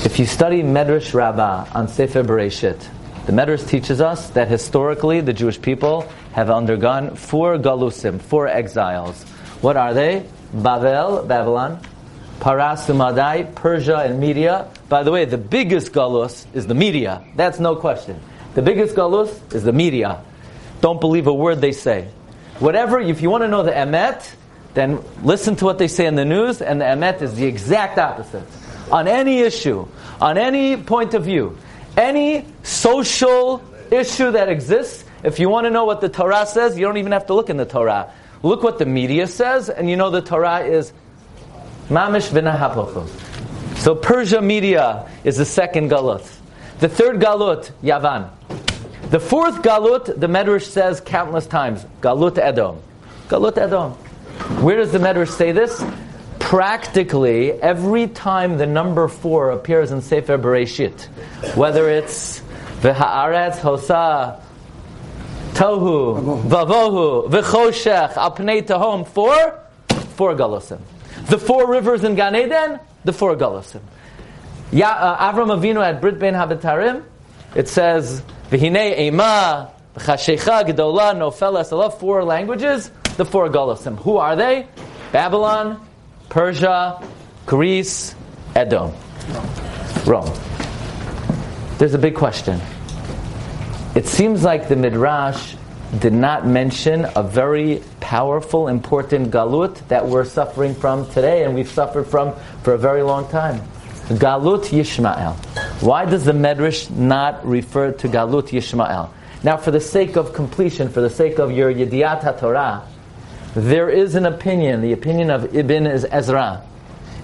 If 0.05 0.17
you 0.17 0.25
study 0.25 0.63
Medrash 0.63 1.13
Rabbah 1.13 1.67
on 1.75 1.89
Sefer 1.89 2.23
Bereshit, 2.23 2.79
the 3.25 3.33
Medrash 3.33 3.67
teaches 3.67 3.99
us 3.99 4.29
that 4.29 4.47
historically 4.47 5.19
the 5.19 5.33
Jewish 5.33 5.61
people 5.61 6.07
have 6.31 6.49
undergone 6.49 7.17
four 7.17 7.57
galusim, 7.57 8.21
four 8.21 8.47
exiles. 8.47 9.23
What 9.59 9.75
are 9.75 9.93
they? 9.93 10.25
Babel, 10.53 11.23
Babylon, 11.23 11.81
Paras 12.39 12.87
Umadai, 12.87 13.53
Persia, 13.53 13.97
and 13.97 14.17
Media. 14.17 14.69
By 14.87 15.03
the 15.03 15.11
way, 15.11 15.25
the 15.25 15.37
biggest 15.37 15.91
galus 15.91 16.45
is 16.53 16.67
the 16.67 16.75
media. 16.75 17.21
That's 17.35 17.59
no 17.59 17.75
question. 17.75 18.17
The 18.55 18.61
biggest 18.61 18.95
galus 18.95 19.53
is 19.53 19.63
the 19.63 19.73
media. 19.73 20.21
Don't 20.79 21.01
believe 21.01 21.27
a 21.27 21.33
word 21.33 21.59
they 21.59 21.73
say. 21.73 22.07
Whatever, 22.59 23.01
if 23.01 23.21
you 23.21 23.29
want 23.29 23.43
to 23.43 23.49
know 23.49 23.63
the 23.63 23.71
emet, 23.71 24.35
then 24.73 24.99
listen 25.21 25.55
to 25.57 25.65
what 25.65 25.77
they 25.77 25.87
say 25.87 26.05
in 26.05 26.15
the 26.15 26.25
news, 26.25 26.61
and 26.61 26.81
the 26.81 26.85
emet 26.85 27.21
is 27.21 27.35
the 27.35 27.45
exact 27.45 27.97
opposite. 27.97 28.47
On 28.91 29.07
any 29.07 29.39
issue, 29.39 29.87
on 30.19 30.37
any 30.37 30.77
point 30.77 31.13
of 31.13 31.23
view, 31.23 31.57
any 31.95 32.45
social 32.63 33.63
issue 33.91 34.31
that 34.31 34.49
exists, 34.49 35.05
if 35.23 35.39
you 35.39 35.49
want 35.49 35.65
to 35.65 35.69
know 35.69 35.85
what 35.85 36.01
the 36.01 36.09
Torah 36.09 36.45
says, 36.45 36.77
you 36.77 36.85
don't 36.85 36.97
even 36.97 37.11
have 37.11 37.27
to 37.27 37.33
look 37.33 37.49
in 37.49 37.57
the 37.57 37.65
Torah. 37.65 38.11
Look 38.41 38.61
what 38.61 38.77
the 38.77 38.85
media 38.85 39.27
says, 39.27 39.69
and 39.69 39.89
you 39.89 39.95
know 39.95 40.09
the 40.09 40.21
Torah 40.21 40.59
is 40.59 40.91
mamish 41.87 42.29
v'nahapochos. 42.29 43.77
So 43.77 43.95
Persia 43.95 44.41
media 44.41 45.09
is 45.23 45.37
the 45.37 45.45
second 45.45 45.91
galut. 45.91 46.29
The 46.79 46.89
third 46.89 47.21
galut, 47.21 47.71
Yavan. 47.81 48.29
The 49.09 49.19
fourth 49.19 49.61
galut, 49.61 50.05
the 50.05 50.27
Medrash 50.27 50.63
says 50.63 50.99
countless 50.99 51.45
times, 51.45 51.85
galut 52.01 52.37
Edom. 52.37 52.81
Galut 53.27 53.57
Edom. 53.57 53.95
Where 54.61 54.75
does 54.75 54.91
the 54.91 54.97
Medrash 54.97 55.29
say 55.29 55.53
this? 55.53 55.83
Practically, 56.39 57.53
every 57.53 58.07
time 58.07 58.57
the 58.57 58.65
number 58.65 59.07
four 59.07 59.51
appears 59.51 59.91
in 59.91 60.01
Sefer 60.01 60.37
Bereshit, 60.37 61.05
whether 61.55 61.89
it's 61.89 62.41
v'haaretz 62.81 63.59
hosa 63.59 64.41
tohu 65.53 66.43
vavohu 66.43 67.29
v'choshech 67.29 68.13
apnei 68.13 68.61
tahom, 68.61 69.07
four, 69.07 69.59
four 70.15 70.35
galusim. 70.35 70.79
The 71.27 71.37
four 71.37 71.65
rivers 71.69 72.03
in 72.03 72.15
Gan 72.15 72.35
Eden, 72.35 72.81
the 73.05 73.13
four 73.13 73.37
galusim. 73.37 73.81
Ya, 74.73 74.89
uh, 74.89 75.31
Avram 75.31 75.57
Avinu 75.57 75.81
at 75.81 76.01
Brit 76.01 76.19
Ben 76.19 76.33
Habitarim, 76.33 77.03
it 77.55 77.69
says, 77.69 78.21
V'hinei 78.49 78.99
ema, 78.99 79.71
v'chashecha, 79.95 80.63
gedola, 80.63 81.15
nofel, 81.15 81.63
esalav, 81.63 81.99
four 81.99 82.25
languages, 82.25 82.91
the 83.17 83.25
four 83.25 83.49
galusim. 83.49 83.97
Who 83.99 84.17
are 84.17 84.35
they? 84.35 84.67
Babylon, 85.11 85.85
Persia, 86.29 87.01
Greece, 87.45 88.15
Edom, 88.55 88.93
Rome. 90.05 90.31
There's 91.77 91.93
a 91.93 91.99
big 91.99 92.15
question. 92.15 92.59
It 93.95 94.07
seems 94.07 94.43
like 94.43 94.69
the 94.69 94.75
Midrash 94.75 95.55
did 95.99 96.13
not 96.13 96.47
mention 96.47 97.05
a 97.15 97.21
very 97.21 97.83
powerful, 97.99 98.67
important 98.67 99.29
galut 99.29 99.87
that 99.89 100.07
we're 100.07 100.25
suffering 100.25 100.73
from 100.73 101.07
today 101.11 101.43
and 101.43 101.53
we've 101.53 101.69
suffered 101.69 102.05
from 102.05 102.33
for 102.63 102.73
a 102.73 102.77
very 102.77 103.03
long 103.03 103.27
time. 103.29 103.61
Galut 104.09 104.65
Yishmael. 104.65 105.35
Why 105.81 106.05
does 106.05 106.25
the 106.25 106.31
Medrash 106.31 106.89
not 106.89 107.45
refer 107.45 107.91
to 107.91 108.07
Galut 108.07 108.49
Yishmael? 108.49 109.09
Now, 109.43 109.57
for 109.57 109.71
the 109.71 109.79
sake 109.79 110.15
of 110.15 110.33
completion, 110.33 110.89
for 110.89 111.01
the 111.01 111.09
sake 111.09 111.37
of 111.37 111.51
your 111.51 111.73
Yediat 111.73 112.21
HaTorah, 112.21 112.83
there 113.55 113.89
is 113.89 114.15
an 114.15 114.25
opinion, 114.25 114.81
the 114.81 114.93
opinion 114.93 115.29
of 115.29 115.55
Ibn 115.55 115.87
Ezra, 115.87 116.63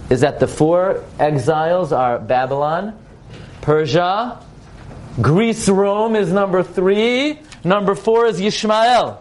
is 0.09 0.21
that 0.21 0.39
the 0.39 0.47
four 0.47 1.03
exiles 1.19 1.91
are 1.91 2.19
Babylon, 2.19 2.97
Persia, 3.61 4.43
Greece, 5.21 5.67
Rome 5.67 6.15
is 6.15 6.31
number 6.31 6.63
three, 6.63 7.39
number 7.63 7.95
four 7.95 8.25
is 8.27 8.39
Yishmael. 8.39 9.17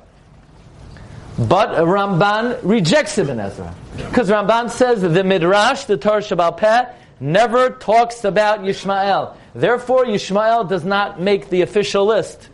But 1.38 1.70
Ramban 1.70 2.60
rejects 2.62 3.16
Ibn 3.18 3.38
Ezra. 3.38 3.74
Because 3.96 4.28
Ramban 4.28 4.70
says 4.70 5.02
that 5.02 5.08
the 5.08 5.24
Midrash, 5.24 5.84
the 5.84 5.96
Torah 5.96 6.20
Shabbal 6.20 6.56
Peh, 6.56 6.86
never 7.20 7.70
talks 7.70 8.24
about 8.24 8.60
Yishmael. 8.60 9.36
Therefore, 9.54 10.04
Yishmael 10.04 10.68
does 10.68 10.84
not 10.84 11.20
make 11.20 11.48
the 11.48 11.62
official 11.62 12.06
list. 12.06 12.48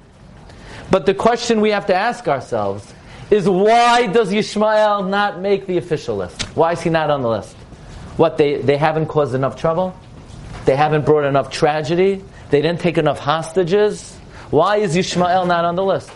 But 0.91 1.07
the 1.07 1.15
question 1.15 1.61
we 1.61 1.71
have 1.71 1.87
to 1.87 1.95
ask 1.95 2.29
ourselves 2.29 2.93
is 3.35 3.49
why 3.49 4.07
does 4.07 4.33
Yishmael 4.33 5.09
not 5.09 5.41
make 5.41 5.67
the 5.67 5.77
official 5.77 6.17
list? 6.17 6.41
Why 6.57 6.73
is 6.73 6.81
he 6.81 6.89
not 6.89 7.11
on 7.11 7.23
the 7.23 7.29
list? 7.29 7.57
What, 8.17 8.39
they, 8.39 8.63
they 8.63 8.77
haven't 8.77 9.07
caused 9.07 9.35
enough 9.35 9.57
trouble? 9.61 9.95
They 10.65 10.77
haven't 10.77 11.05
brought 11.05 11.25
enough 11.25 11.51
tragedy? 11.51 12.23
They 12.51 12.63
didn't 12.63 12.81
take 12.81 12.97
enough 12.97 13.19
hostages? 13.19 14.17
Why 14.51 14.77
is 14.77 14.97
Yishmael 14.97 15.49
not 15.49 15.65
on 15.65 15.75
the 15.75 15.83
list? 15.83 16.11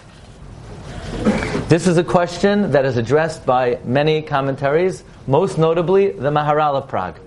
This 1.68 1.86
is 1.88 1.98
a 1.98 2.04
question 2.04 2.70
that 2.70 2.84
is 2.84 2.96
addressed 2.96 3.44
by 3.44 3.80
many 3.84 4.22
commentaries, 4.22 5.02
most 5.26 5.58
notably 5.58 6.12
the 6.12 6.30
Maharal 6.30 6.76
of 6.76 6.88
Prague. 6.88 7.18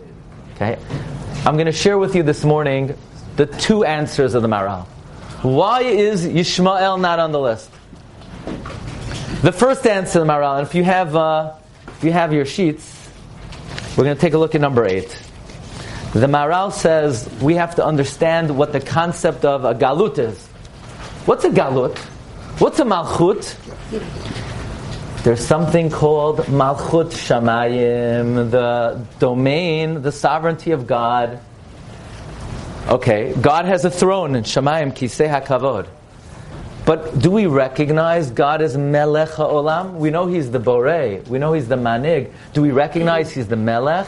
Okay? 0.56 0.80
I'm 1.46 1.56
going 1.56 1.66
to 1.66 1.72
share 1.72 1.98
with 1.98 2.16
you 2.16 2.24
this 2.24 2.46
morning 2.46 2.96
the 3.36 3.46
two 3.46 3.84
answers 3.84 4.36
of 4.36 4.42
the 4.42 4.48
Maharal. 4.48 4.86
Why 5.42 5.82
is 5.82 6.26
Yishmael 6.26 7.00
not 7.00 7.20
on 7.20 7.34
the 7.34 7.40
list? 7.40 7.70
The 9.42 9.52
first 9.52 9.88
answer 9.88 10.20
of 10.22 10.28
the 10.28 10.32
Maharal, 10.32 10.60
and 10.60 10.68
if 10.68 10.76
you 10.76 10.84
have, 10.84 11.16
uh, 11.16 11.54
if 11.88 12.04
you 12.04 12.12
have 12.12 12.32
your 12.32 12.46
sheets, 12.46 13.10
we're 13.98 14.04
going 14.04 14.16
to 14.16 14.22
take 14.22 14.36
a 14.36 14.38
look 14.38 14.54
at 14.54 14.62
number 14.62 14.86
eight. 14.86 15.10
The 16.14 16.28
Maharal 16.28 16.72
says 16.72 17.28
we 17.42 17.56
have 17.56 17.74
to 17.78 17.84
understand 17.84 18.56
what 18.56 18.72
the 18.72 18.80
concept 18.80 19.44
of 19.44 19.66
a 19.66 19.74
galut 19.74 20.20
is. 20.20 20.46
What's 21.26 21.44
a 21.44 21.50
galut? 21.50 21.98
What's 22.60 22.80
a 22.80 22.84
malchut? 22.84 23.56
There's 25.24 25.44
something 25.44 25.90
called 25.90 26.42
malchut 26.42 27.08
shamayim, 27.12 28.52
the 28.52 29.04
domain, 29.18 30.04
the 30.04 30.12
sovereignty 30.12 30.70
of 30.70 30.86
God. 30.86 31.40
Okay, 32.88 33.34
God 33.42 33.66
has 33.66 33.86
a 33.86 33.90
throne 33.90 34.36
in 34.36 34.44
shamayim 34.44 34.94
kisei 34.94 35.28
hakavod. 35.28 35.88
But 36.86 37.20
do 37.20 37.32
we 37.32 37.46
recognize 37.46 38.32
God 38.32 38.62
as 38.62 38.76
melech 38.76 39.30
haolam? 39.30 39.96
We 39.96 40.10
know 40.10 40.28
He's 40.28 40.52
the 40.52 40.60
borei. 40.60 41.26
We 41.28 41.40
know 41.40 41.54
He's 41.54 41.68
the 41.68 41.76
manig. 41.76 42.32
Do 42.54 42.62
we 42.62 42.72
recognize 42.72 43.32
He's 43.32 43.48
the 43.48 43.56
melech? 43.56 44.08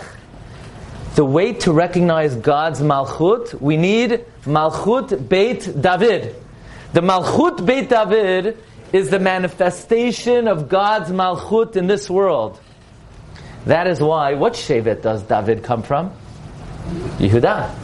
the 1.15 1.25
way 1.25 1.53
to 1.53 1.71
recognize 1.71 2.35
God's 2.35 2.81
Malchut, 2.81 3.59
we 3.61 3.77
need 3.77 4.25
Malchut 4.45 5.29
Beit 5.29 5.79
David. 5.79 6.35
The 6.93 7.01
Malchut 7.01 7.65
Beit 7.65 7.89
David 7.89 8.57
is 8.91 9.09
the 9.09 9.19
manifestation 9.19 10.47
of 10.47 10.69
God's 10.69 11.09
Malchut 11.09 11.75
in 11.75 11.87
this 11.87 12.09
world. 12.09 12.59
That 13.65 13.87
is 13.87 13.99
why, 13.99 14.33
what 14.33 14.53
Shevet 14.53 15.01
does 15.01 15.23
David 15.23 15.63
come 15.63 15.83
from? 15.83 16.11
Yehuda. 17.17 17.82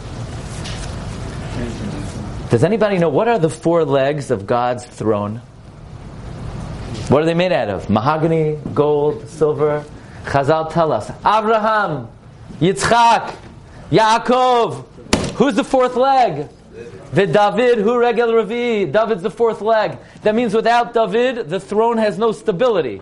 Does 2.50 2.64
anybody 2.64 2.98
know 2.98 3.10
what 3.10 3.28
are 3.28 3.38
the 3.38 3.50
four 3.50 3.86
legs 3.86 4.32
of 4.32 4.48
God's 4.48 4.84
throne? 4.84 5.38
What 7.10 7.22
are 7.22 7.26
they 7.26 7.36
made 7.36 7.52
out 7.52 7.70
of? 7.70 7.90
Mahogany, 7.92 8.58
gold, 8.74 9.30
silver. 9.30 9.86
Chazal 10.26 10.72
tell 10.72 10.92
us. 10.92 11.12
Abraham, 11.20 12.08
Yitzchak, 12.60 13.36
Yaakov. 13.92 14.86
Who's 15.36 15.56
the 15.56 15.64
fourth 15.64 15.96
leg? 15.96 16.50
The 17.14 17.28
David, 17.28 17.80
who 17.80 18.00
regel 18.00 18.34
Ravi. 18.34 18.86
David's 18.86 19.22
the 19.22 19.32
fourth 19.32 19.62
leg. 19.62 19.98
That 20.24 20.34
means 20.34 20.54
without 20.54 20.94
David, 20.94 21.50
the 21.50 21.60
throne 21.60 21.98
has 21.98 22.18
no 22.18 22.32
stability. 22.32 23.02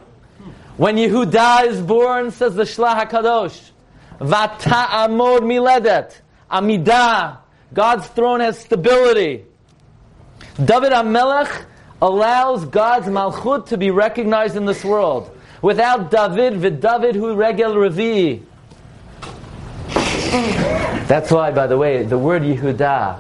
When 0.76 0.98
Yehuda 0.98 1.68
is 1.68 1.82
born, 1.82 2.32
says 2.32 2.56
the 2.56 2.64
Shlach 2.64 3.10
HaKadosh, 3.10 3.72
Vata 4.20 4.88
amod 4.88 5.40
miledet, 5.40 6.16
amidah. 6.52 7.38
God's 7.74 8.08
throne 8.08 8.40
has 8.40 8.60
stability. 8.60 9.46
David 10.56 10.92
HaMelech 10.92 11.66
allows 12.02 12.66
God's 12.66 13.08
malchut 13.08 13.68
to 13.68 13.78
be 13.78 13.92
recognized 13.92 14.56
in 14.56 14.66
this 14.66 14.84
world. 14.84 15.30
Without 15.62 16.12
David, 16.12 16.58
vid 16.58 16.82
David 16.82 17.16
who 17.16 17.36
regel 17.36 17.78
Ravi. 17.78 18.44
That's 21.08 21.32
why, 21.32 21.52
by 21.52 21.68
the 21.68 21.78
way, 21.78 22.04
the 22.04 22.18
word 22.18 22.44
Yehuda, 22.44 23.20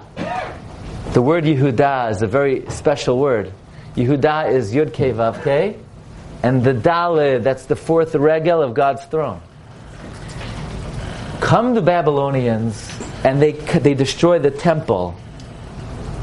the 1.13 1.21
word 1.21 1.45
Yehuda 1.45 2.11
is 2.11 2.21
a 2.21 2.27
very 2.27 2.69
special 2.69 3.17
word. 3.17 3.53
Yehuda 3.95 4.51
is 4.51 4.73
Yud 4.73 4.93
Kei 4.93 5.11
Vav 5.11 5.43
Kei, 5.43 5.77
and 6.43 6.63
the 6.63 6.73
Daled, 6.73 7.43
that's 7.43 7.65
the 7.65 7.75
fourth 7.75 8.13
regel 8.13 8.61
of 8.61 8.73
God's 8.73 9.03
throne. 9.05 9.41
Come 11.39 11.73
the 11.73 11.81
Babylonians, 11.81 12.91
and 13.27 13.41
they, 13.41 13.51
they 13.51 13.93
destroy 13.93 14.39
the 14.39 14.49
temple, 14.49 15.13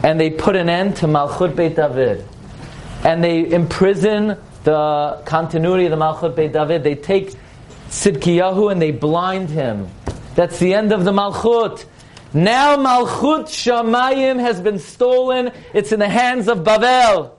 and 0.03 0.19
they 0.19 0.31
put 0.31 0.57
an 0.57 0.71
end 0.71 0.97
to 0.97 1.07
Malchut 1.07 1.55
Beit 1.55 1.77
David, 1.77 2.27
and 3.05 3.23
they 3.23 3.47
imprison 3.53 4.39
the 4.63 5.23
continuity 5.27 5.85
of 5.85 5.91
the 5.91 5.99
Malchut 5.99 6.35
Beit 6.35 6.55
David. 6.55 6.83
They 6.83 6.95
take 6.95 7.35
Sidkiyahu 7.91 8.73
and 8.73 8.81
they 8.81 8.91
blind 8.91 9.51
him. 9.51 9.87
That's 10.35 10.59
the 10.59 10.73
end 10.73 10.93
of 10.93 11.05
the 11.05 11.13
Malchut. 11.13 11.85
Now 12.33 12.79
Malchut 12.79 13.49
Shamayim 13.49 14.41
has 14.41 14.63
been 14.63 14.79
stolen. 14.79 15.53
It's 15.75 15.93
in 15.93 16.01
the 16.01 16.09
hands 16.09 16.49
of 16.49 16.61
Bavel. 16.61 17.33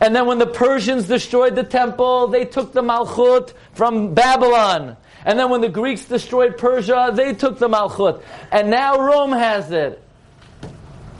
And 0.00 0.14
then 0.14 0.26
when 0.26 0.38
the 0.38 0.46
Persians 0.46 1.08
destroyed 1.08 1.56
the 1.56 1.64
temple, 1.64 2.28
they 2.28 2.44
took 2.44 2.72
the 2.72 2.82
Malchut 2.82 3.52
from 3.74 4.14
Babylon. 4.14 4.96
And 5.24 5.38
then 5.38 5.50
when 5.50 5.60
the 5.60 5.68
Greeks 5.68 6.04
destroyed 6.04 6.56
Persia, 6.56 7.10
they 7.14 7.34
took 7.34 7.58
the 7.58 7.68
Malchut. 7.68 8.22
And 8.50 8.70
now 8.70 8.98
Rome 8.98 9.32
has 9.32 9.70
it. 9.70 10.02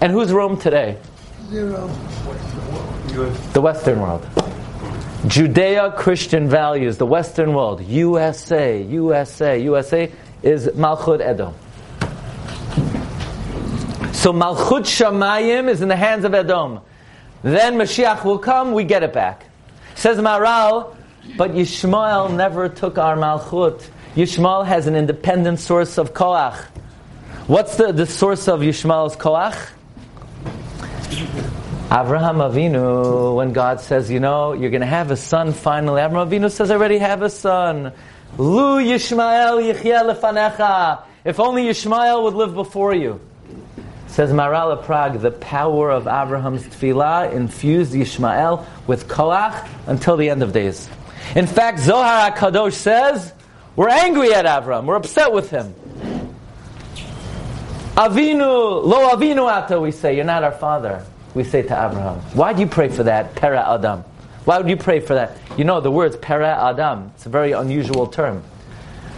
And 0.01 0.11
who's 0.11 0.33
Rome 0.33 0.59
today? 0.59 0.97
Zero. 1.51 1.87
The 3.53 3.61
Western 3.61 4.01
world. 4.01 4.23
Judeo 5.25 5.95
Christian 5.97 6.49
values, 6.49 6.97
the 6.97 7.05
Western 7.05 7.53
world, 7.53 7.83
USA, 7.85 8.83
USA, 8.83 9.61
USA 9.61 10.11
is 10.43 10.69
Malchut 10.69 11.21
Edom. 11.21 11.55
So 14.15 14.33
Malchut 14.33 14.85
Shamayim 14.85 15.69
is 15.69 15.83
in 15.83 15.89
the 15.89 15.97
hands 15.97 16.25
of 16.25 16.35
Edom. 16.35 16.81
Then 17.43 17.75
Mashiach 17.75 18.25
will 18.25 18.39
come, 18.39 18.73
we 18.73 18.85
get 18.85 19.03
it 19.03 19.13
back. 19.13 19.45
Says 19.95 20.17
Maharal, 20.17 20.97
but 21.37 21.53
Yishmael 21.53 22.35
never 22.35 22.69
took 22.69 22.99
our 22.99 23.17
Malchut. 23.17 23.89
Yishmael 24.15 24.67
has 24.67 24.87
an 24.87 24.97
independent 24.97 25.61
source 25.61 25.99
of 25.99 26.15
Koach. 26.15 26.57
What's 27.47 27.77
the, 27.77 27.93
the 27.93 28.07
source 28.07 28.49
of 28.49 28.61
Yishmael's 28.61 29.17
Koach? 29.17 29.71
Avraham 31.91 32.39
Avinu, 32.39 33.35
when 33.35 33.53
God 33.53 33.81
says, 33.81 34.11
you 34.11 34.21
know, 34.21 34.53
you're 34.53 34.71
going 34.71 34.81
to 34.81 34.87
have 34.87 35.11
a 35.11 35.17
son 35.17 35.53
finally, 35.53 36.01
Avraham 36.01 36.31
Avinu 36.31 36.51
says, 36.51 36.71
I 36.71 36.75
already 36.75 36.99
have 36.99 37.23
a 37.23 37.31
son. 37.31 37.93
Lu 38.39 38.81
Yishmael 38.81 39.73
Yichya 39.73 40.15
lefanecha. 40.15 41.03
If 41.25 41.41
only 41.41 41.65
Yishmael 41.65 42.23
would 42.23 42.35
live 42.35 42.55
before 42.55 42.95
you. 42.95 43.21
Says 44.07 44.31
Maharal 44.33 44.83
Prague, 44.85 45.21
the 45.21 45.31
power 45.31 45.91
of 45.91 46.09
Abraham's 46.09 46.65
tefillah 46.65 47.33
infused 47.33 47.93
Yishmael 47.93 48.67
with 48.87 49.07
koach 49.07 49.69
until 49.87 50.17
the 50.17 50.31
end 50.31 50.43
of 50.43 50.53
days. 50.53 50.89
In 51.37 51.47
fact, 51.47 51.79
Zohar 51.79 52.31
HaKadosh 52.31 52.73
says, 52.73 53.33
we're 53.77 53.89
angry 53.89 54.35
at 54.35 54.47
Avram, 54.47 54.85
we're 54.85 54.97
upset 54.97 55.33
with 55.33 55.51
him. 55.51 55.75
Avinu, 57.95 58.85
lo 58.85 59.11
Avinu 59.11 59.51
ata, 59.51 59.81
we 59.81 59.93
say, 59.93 60.17
you're 60.17 60.25
not 60.25 60.43
our 60.43 60.53
father. 60.53 61.05
We 61.35 61.45
say 61.45 61.63
to 61.63 61.73
Abraham, 61.73 62.19
why 62.35 62.53
do 62.53 62.61
you 62.61 62.67
pray 62.67 62.89
for 62.89 63.05
that, 63.05 63.37
Pera 63.37 63.75
Adam? 63.75 64.05
Why 64.45 64.59
would 64.59 64.69
you 64.69 64.77
pray 64.77 65.01
for 65.01 65.15
that? 65.15 65.37
You 65.57 65.65
know, 65.65 65.81
the 65.81 65.91
words 65.91 66.17
Pera 66.17 66.71
Adam, 66.71 67.13
it's 67.15 67.27
a 67.27 67.29
very 67.29 67.53
unusual 67.53 68.07
term. 68.07 68.43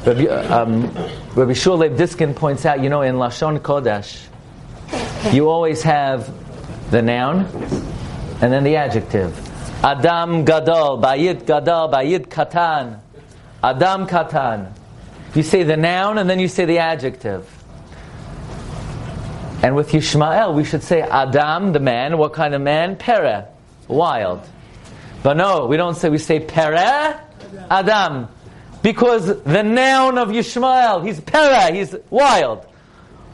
Rabbi, 0.05 0.27
um, 0.27 0.83
Rabbi 1.35 1.53
Shuleb 1.53 1.97
Diskin 1.97 2.35
points 2.35 2.67
out, 2.67 2.83
you 2.83 2.91
know, 2.91 3.03
in 3.03 3.15
Lashon 3.15 3.61
Kodesh, 3.61 4.27
you 5.33 5.49
always 5.49 5.83
have 5.83 6.31
the 6.91 7.01
noun 7.01 7.47
and 8.43 8.53
then 8.53 8.65
the 8.65 8.77
adjective. 8.77 9.52
Adam 9.83 10.45
gadol, 10.45 11.03
bayit 11.03 11.45
gadol, 11.45 11.89
bayit 11.91 12.27
katan. 12.29 13.01
Adam 13.63 14.07
katan. 14.07 14.73
You 15.35 15.43
say 15.43 15.65
the 15.65 15.77
noun 15.77 16.19
and 16.19 16.31
then 16.31 16.39
you 16.39 16.47
say 16.47 16.67
the 16.67 16.79
adjective. 16.79 17.49
And 19.63 19.75
with 19.75 19.91
Yishmael, 19.91 20.55
we 20.55 20.65
should 20.65 20.83
say 20.83 21.03
Adam, 21.03 21.73
the 21.73 21.81
man. 21.81 22.19
What 22.19 22.33
kind 22.33 22.55
of 22.55 22.61
man? 22.61 22.97
Pere, 22.97 23.49
wild. 23.89 24.43
But 25.23 25.37
no, 25.37 25.67
we 25.67 25.77
don't 25.77 25.97
say, 25.97 26.11
we 26.11 26.19
say 26.19 26.41
Pere, 26.41 27.21
Adam. 27.71 28.29
Because 28.83 29.27
the 29.43 29.63
noun 29.63 30.19
of 30.19 30.29
Yishmael, 30.29 31.05
he's 31.05 31.21
Pere, 31.21 31.73
he's 31.75 31.95
wild. 32.11 32.67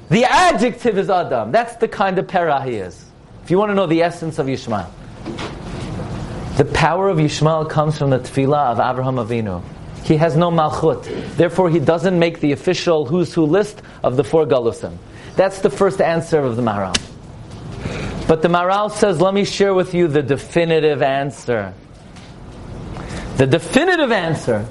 The 0.09 0.25
adjective 0.25 0.97
is 0.97 1.11
Adam. 1.11 1.53
That's 1.53 1.77
the 1.77 1.89
kind 1.89 2.19
of 2.19 2.27
Pera 2.29 2.63
he 2.63 2.77
is. 2.77 3.05
If 3.43 3.51
you 3.51 3.59
want 3.59 3.71
to 3.71 3.75
know 3.75 3.87
the 3.87 4.03
essence 4.03 4.39
of 4.39 4.47
Yishmael. 4.47 4.89
The 6.59 6.65
power 6.65 7.09
of 7.09 7.19
Yishmael 7.19 7.71
comes 7.71 7.97
from 7.97 8.11
the 8.11 8.19
tefillah 8.19 8.73
of 8.73 8.81
Abraham 8.81 9.15
Avinu. 9.15 9.63
He 10.03 10.17
has 10.17 10.37
no 10.37 10.51
malchut. 10.51 11.37
Therefore, 11.37 11.71
he 11.71 11.79
doesn't 11.79 12.19
make 12.19 12.41
the 12.41 12.51
official 12.51 13.07
who's 13.07 13.33
who 13.33 13.45
list 13.45 13.81
of 14.03 14.17
the 14.17 14.25
four 14.25 14.45
galusim. 14.45 14.97
That's 15.37 15.61
the 15.61 15.71
first 15.71 16.01
answer 16.01 16.41
of 16.41 16.57
the 16.57 16.63
Maharal. 16.63 17.01
But 18.27 18.43
the 18.43 18.49
Maharal 18.49 18.91
says, 18.91 19.21
let 19.21 19.35
me 19.35 19.45
share 19.45 19.73
with 19.73 19.95
you 19.95 20.09
the 20.09 20.21
definitive 20.21 21.01
answer. 21.01 21.75
The 23.37 23.47
definitive 23.47 24.11
answer 24.11 24.67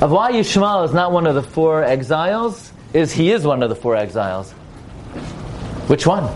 of 0.00 0.12
why 0.12 0.30
Yishmael 0.30 0.84
is 0.84 0.94
not 0.94 1.10
one 1.10 1.26
of 1.26 1.34
the 1.34 1.42
four 1.42 1.82
exiles 1.82 2.72
is 2.92 3.10
he 3.10 3.32
is 3.32 3.44
one 3.44 3.64
of 3.64 3.70
the 3.70 3.76
four 3.76 3.96
exiles. 3.96 4.52
Which 5.88 6.06
one? 6.06 6.32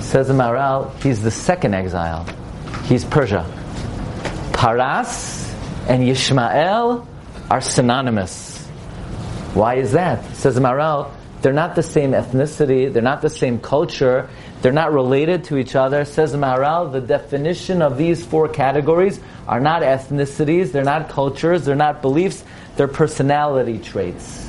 Says 0.00 0.28
the 0.28 0.34
Maharal, 0.34 0.94
he's 1.02 1.22
the 1.24 1.32
second 1.32 1.74
exile. 1.74 2.24
He's 2.84 3.04
Persia. 3.04 3.46
Paras 4.52 5.52
and 5.88 6.02
Yishmael 6.02 7.06
are 7.50 7.60
synonymous. 7.60 8.64
Why 9.54 9.74
is 9.74 9.92
that? 9.92 10.36
Says 10.36 10.54
the 10.54 10.60
Maharal, 10.60 11.10
they're 11.42 11.52
not 11.52 11.74
the 11.74 11.82
same 11.82 12.12
ethnicity, 12.12 12.92
they're 12.92 13.02
not 13.02 13.20
the 13.20 13.28
same 13.28 13.58
culture, 13.58 14.30
they're 14.62 14.72
not 14.72 14.92
related 14.92 15.44
to 15.44 15.58
each 15.58 15.74
other. 15.74 16.04
Says 16.04 16.32
the 16.32 16.38
Maharal, 16.38 16.92
the 16.92 17.00
definition 17.00 17.82
of 17.82 17.98
these 17.98 18.24
four 18.24 18.48
categories 18.48 19.20
are 19.48 19.60
not 19.60 19.82
ethnicities, 19.82 20.70
they're 20.70 20.84
not 20.84 21.08
cultures, 21.08 21.64
they're 21.64 21.74
not 21.74 22.00
beliefs, 22.00 22.44
they're 22.76 22.88
personality 22.88 23.78
traits. 23.78 24.48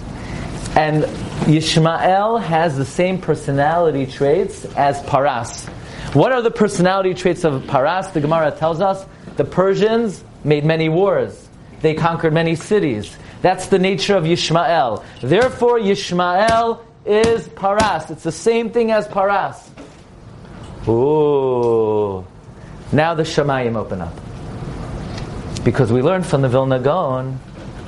And 0.75 1.03
Yishmael 1.45 2.41
has 2.41 2.77
the 2.77 2.85
same 2.85 3.19
personality 3.19 4.05
traits 4.05 4.65
as 4.75 5.01
Paras. 5.03 5.67
What 6.13 6.31
are 6.31 6.43
the 6.43 6.51
personality 6.51 7.15
traits 7.15 7.43
of 7.43 7.65
Paras? 7.65 8.07
The 8.11 8.21
Gemara 8.21 8.51
tells 8.51 8.81
us 8.81 9.03
the 9.35 9.43
Persians 9.43 10.23
made 10.43 10.63
many 10.63 10.87
wars. 10.87 11.49
They 11.81 11.95
conquered 11.95 12.33
many 12.33 12.55
cities. 12.55 13.17
That's 13.41 13.67
the 13.67 13.79
nature 13.79 14.15
of 14.15 14.23
Yishmael. 14.23 15.03
Therefore, 15.21 15.79
Yishmael 15.79 16.81
is 17.05 17.47
Paras. 17.49 18.11
It's 18.11 18.23
the 18.23 18.31
same 18.31 18.69
thing 18.69 18.91
as 18.91 19.07
Paras. 19.07 19.71
Ooh. 20.87 22.25
Now 22.91 23.15
the 23.15 23.23
Shemayim 23.23 23.75
open 23.75 23.99
up. 23.99 24.13
Because 25.63 25.91
we 25.91 26.03
learned 26.03 26.27
from 26.27 26.43
the 26.43 26.49
Vilna 26.49 26.79
Gaon 26.79 27.39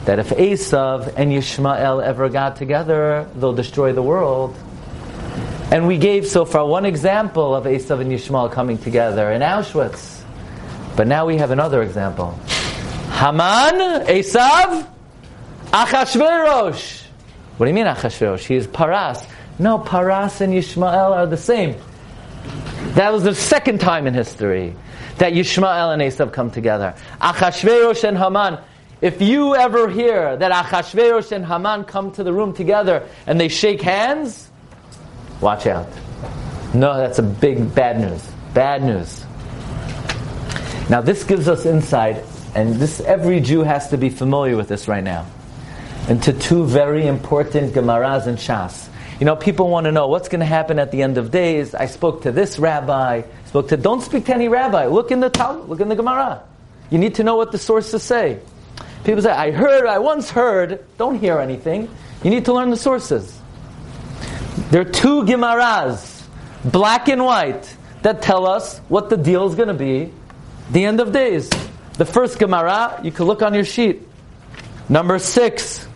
that 0.06 0.18
if 0.18 0.30
Esav 0.30 1.14
and 1.16 1.32
Yishmael 1.32 2.04
ever 2.04 2.30
got 2.30 2.56
together, 2.56 3.30
they'll 3.36 3.54
destroy 3.54 3.94
the 3.94 4.02
world. 4.02 4.58
And 5.76 5.88
we 5.88 5.98
gave 5.98 6.26
so 6.26 6.46
far 6.46 6.66
one 6.66 6.86
example 6.86 7.54
of 7.54 7.66
Esav 7.66 8.00
and 8.00 8.10
Yishmael 8.10 8.50
coming 8.50 8.78
together 8.78 9.30
in 9.34 9.42
Auschwitz. 9.42 10.24
But 10.96 11.06
now 11.06 11.26
we 11.26 11.36
have 11.36 11.52
another 11.52 11.84
example. 11.84 12.32
Haman, 13.12 14.06
Esav, 14.08 14.88
Achashverosh. 15.72 17.04
What 17.58 17.66
do 17.66 17.70
you 17.70 17.74
mean 17.74 17.88
Achashverosh? 17.88 18.46
He 18.46 18.56
is 18.56 18.68
Paras. 18.68 19.22
No, 19.60 19.78
Paras 19.78 20.40
and 20.40 20.54
Yishmael 20.54 21.12
are 21.12 21.28
the 21.28 21.36
same. 21.36 21.76
That 22.94 23.12
was 23.12 23.24
the 23.24 23.36
second 23.36 23.82
time 23.82 24.08
in 24.08 24.14
history 24.14 24.74
that 25.18 25.34
Yishmael 25.34 25.92
and 25.92 26.02
Esav 26.02 26.32
come 26.32 26.52
together. 26.52 26.96
Achashverosh 27.20 28.08
and 28.08 28.18
Haman. 28.18 28.60
If 29.02 29.22
you 29.22 29.56
ever 29.56 29.90
hear 29.90 30.38
that 30.38 30.54
Achashverosh 30.54 31.34
and 31.34 31.46
Haman 31.46 31.84
come 31.84 32.14
to 32.14 32.24
the 32.24 32.32
room 32.32 32.54
together 32.54 33.06
and 33.28 33.38
they 33.38 33.50
shake 33.50 33.82
hands, 33.82 34.52
watch 35.42 35.68
out. 35.68 35.88
No, 36.74 36.98
that's 36.98 37.20
a 37.20 37.24
big 37.24 37.74
bad 37.74 38.00
news. 38.00 38.28
Bad 38.54 38.84
news. 38.84 39.26
Now 40.90 41.02
this 41.02 41.24
gives 41.24 41.48
us 41.48 41.66
insight, 41.66 42.24
and 42.54 42.76
this 42.76 43.00
every 43.02 43.40
Jew 43.40 43.64
has 43.64 43.90
to 43.90 43.98
be 43.98 44.10
familiar 44.10 44.56
with 44.56 44.68
this 44.68 44.88
right 44.88 45.04
now, 45.04 45.26
into 46.10 46.32
two 46.34 46.66
very 46.66 47.08
important 47.08 47.74
Gemaras 47.74 48.28
and 48.28 48.38
Shas. 48.38 48.90
You 49.20 49.26
know, 49.26 49.36
people 49.36 49.70
want 49.70 49.86
to 49.86 49.92
know 49.92 50.08
what's 50.08 50.28
going 50.28 50.42
to 50.42 50.46
happen 50.46 50.78
at 50.78 50.92
the 50.92 51.02
end 51.02 51.18
of 51.18 51.32
days. 51.32 51.74
I 51.74 51.86
spoke 51.86 52.24
to 52.24 52.32
this 52.32 52.60
rabbi, 52.60 53.24
spoke 53.46 53.70
to, 53.70 53.78
don't 53.78 54.02
speak 54.02 54.26
to 54.26 54.36
any 54.36 54.50
rabbi. 54.50 54.88
Look 54.88 55.12
in 55.12 55.22
the 55.22 55.30
Talmud, 55.30 55.70
look 55.70 55.80
in 55.80 55.88
the 55.88 55.96
Gemara. 55.96 56.44
You 56.90 56.98
need 56.98 57.16
to 57.16 57.24
know 57.24 57.36
what 57.38 57.52
the 57.52 57.58
sources 57.58 58.04
say. 58.04 58.40
People 59.06 59.22
say, 59.22 59.32
I 59.32 59.52
heard, 59.52 59.88
I 59.88 60.00
once 60.00 60.30
heard. 60.30 60.84
Don't 60.98 61.18
hear 61.20 61.40
anything. 61.40 61.90
You 62.24 62.30
need 62.30 62.46
to 62.46 62.54
learn 62.54 62.72
the 62.72 62.78
sources. 62.78 63.40
There 64.72 64.82
are 64.82 64.86
two 64.86 65.24
Gemaras, 65.24 66.24
black 66.64 67.08
and 67.08 67.24
white, 67.24 67.76
that 68.02 68.22
tell 68.22 68.48
us 68.48 68.80
what 68.88 69.10
the 69.10 69.18
deal 69.18 69.48
is 69.48 69.56
going 69.56 69.68
to 69.68 69.74
be 69.74 70.12
the 70.72 70.86
end 70.86 71.00
of 71.00 71.12
days. 71.12 71.50
The 71.94 72.06
first 72.06 72.40
Gemara, 72.40 73.00
you 73.04 73.12
can 73.12 73.26
look 73.26 73.42
on 73.42 73.54
your 73.54 73.64
sheet. 73.64 74.02
Number 74.90 75.18
six, 75.20 75.88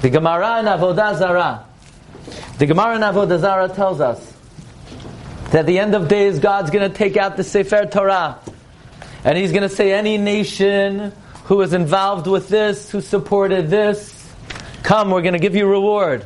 the 0.00 0.10
Gemara 0.10 0.60
in 0.60 0.66
Avodah 0.66 1.18
Zarah. 1.18 1.66
The 2.58 2.66
Gemara 2.66 2.96
in 2.96 3.02
Avodah 3.02 3.40
Zarah 3.40 3.68
tells 3.68 4.00
us 4.00 4.32
that 5.50 5.60
at 5.60 5.66
the 5.66 5.78
end 5.78 5.94
of 5.94 6.08
days, 6.08 6.38
God's 6.38 6.70
going 6.70 6.90
to 6.90 6.96
take 6.96 7.16
out 7.16 7.36
the 7.36 7.44
Sefer 7.44 7.86
Torah. 7.86 8.38
And 9.24 9.36
He's 9.36 9.50
going 9.50 9.62
to 9.62 9.68
say, 9.68 9.92
any 9.92 10.18
nation 10.18 11.12
who 11.44 11.60
is 11.62 11.72
involved 11.72 12.26
with 12.26 12.48
this, 12.48 12.90
who 12.90 13.00
supported 13.00 13.70
this, 13.70 14.28
come, 14.82 15.10
we're 15.10 15.22
going 15.22 15.34
to 15.34 15.40
give 15.40 15.54
you 15.54 15.66
reward. 15.66 16.24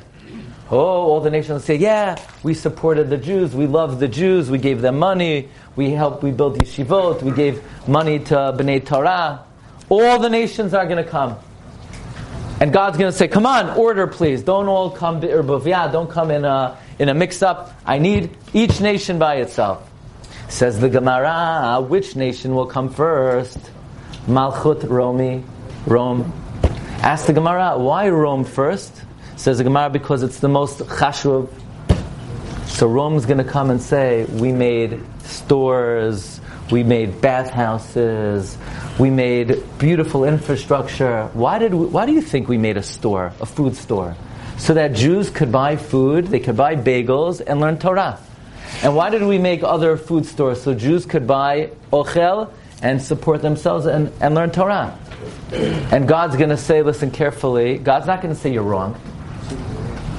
Oh, 0.71 0.77
all 0.77 1.21
the 1.21 1.31
nations 1.31 1.65
say, 1.65 1.77
yeah, 1.77 2.21
we 2.43 2.53
supported 2.53 3.09
the 3.09 3.17
Jews, 3.17 3.55
we 3.55 3.67
loved 3.67 4.01
the 4.01 4.09
Jews, 4.09 4.51
we 4.51 4.59
gave 4.59 4.83
them 4.83 4.99
money, 4.99 5.49
we 5.77 5.93
helped, 5.93 6.23
we 6.23 6.31
built 6.31 6.59
yeshivot, 6.59 7.23
we 7.23 7.31
gave 7.31 7.63
money 7.89 8.19
to 8.19 8.35
Bnei 8.35 8.85
Torah. 8.85 9.45
All 9.89 10.19
the 10.19 10.29
nations 10.29 10.75
are 10.75 10.85
going 10.85 11.03
to 11.03 11.11
come. 11.11 11.39
And 12.61 12.71
God's 12.71 12.99
going 12.99 13.11
to 13.11 13.17
say, 13.17 13.29
come 13.29 13.47
on, 13.47 13.79
order 13.79 14.07
please. 14.07 14.43
Don't 14.43 14.69
all 14.69 14.91
come, 14.91 15.23
yeah, 15.23 15.89
don't 15.91 16.11
come 16.11 16.31
in 16.31 16.45
a, 16.45 16.77
in 16.99 17.09
a 17.09 17.15
mix-up. 17.15 17.73
I 17.87 17.99
need 17.99 18.37
each 18.53 18.81
nation 18.83 19.19
by 19.19 19.37
itself. 19.37 19.89
Says 20.51 20.81
the 20.81 20.91
Gemara, 20.91 21.81
which 21.81 22.15
nation 22.15 22.55
will 22.55 22.67
come 22.67 22.91
first? 22.91 23.59
Malchut, 24.27 24.87
Romi, 24.87 25.45
Rome. 25.87 26.31
Ask 27.01 27.27
the 27.27 27.33
Gemara, 27.33 27.79
why 27.79 28.11
Rome 28.11 28.45
first? 28.45 28.93
Says 29.39 29.59
the 29.59 29.65
Gemara, 29.65 29.89
because 29.89 30.25
it's 30.25 30.41
the 30.41 30.49
most 30.49 30.81
chashuv. 30.81 31.49
So 32.67 32.89
Rome's 32.89 33.25
going 33.25 33.39
to 33.39 33.45
come 33.45 33.71
and 33.71 33.81
say, 33.81 34.25
we 34.25 34.51
made 34.51 35.01
stores, 35.23 36.41
we 36.73 36.83
made 36.83 37.21
bathhouses, 37.21 38.59
we 38.99 39.11
made 39.11 39.63
beautiful 39.79 40.25
infrastructure. 40.25 41.31
Why 41.35 41.61
did 41.61 41.73
we, 41.73 41.87
why 41.87 42.05
do 42.05 42.13
you 42.13 42.21
think 42.21 42.49
we 42.49 42.59
made 42.59 42.77
a 42.77 42.83
store, 42.83 43.33
a 43.41 43.47
food 43.47 43.77
store? 43.77 44.17
So 44.57 44.75
that 44.75 44.95
Jews 44.95 45.31
could 45.31 45.53
buy 45.53 45.77
food, 45.77 46.27
they 46.27 46.41
could 46.41 46.57
buy 46.57 46.75
bagels 46.75 47.41
and 47.41 47.61
learn 47.61 47.79
Torah. 47.79 48.19
And 48.83 48.97
why 48.97 49.09
did 49.11 49.23
we 49.23 49.39
make 49.39 49.63
other 49.63 49.97
food 49.97 50.27
stores? 50.27 50.61
So 50.61 50.75
Jews 50.75 51.07
could 51.07 51.29
buy 51.29 51.71
ochel 51.93 52.51
and 52.83 53.01
support 53.01 53.43
themselves 53.43 53.87
and, 53.87 54.13
and 54.21 54.35
learn 54.35 54.51
Torah. 54.51 54.99
And 55.53 56.09
God's 56.09 56.35
going 56.35 56.51
to 56.51 56.57
say, 56.57 56.83
listen 56.83 57.13
carefully, 57.13 57.79
God's 57.79 58.09
not 58.09 58.21
going 58.21 58.35
to 58.35 58.41
say 58.41 58.53
you're 58.53 58.65
wrong. 58.65 59.01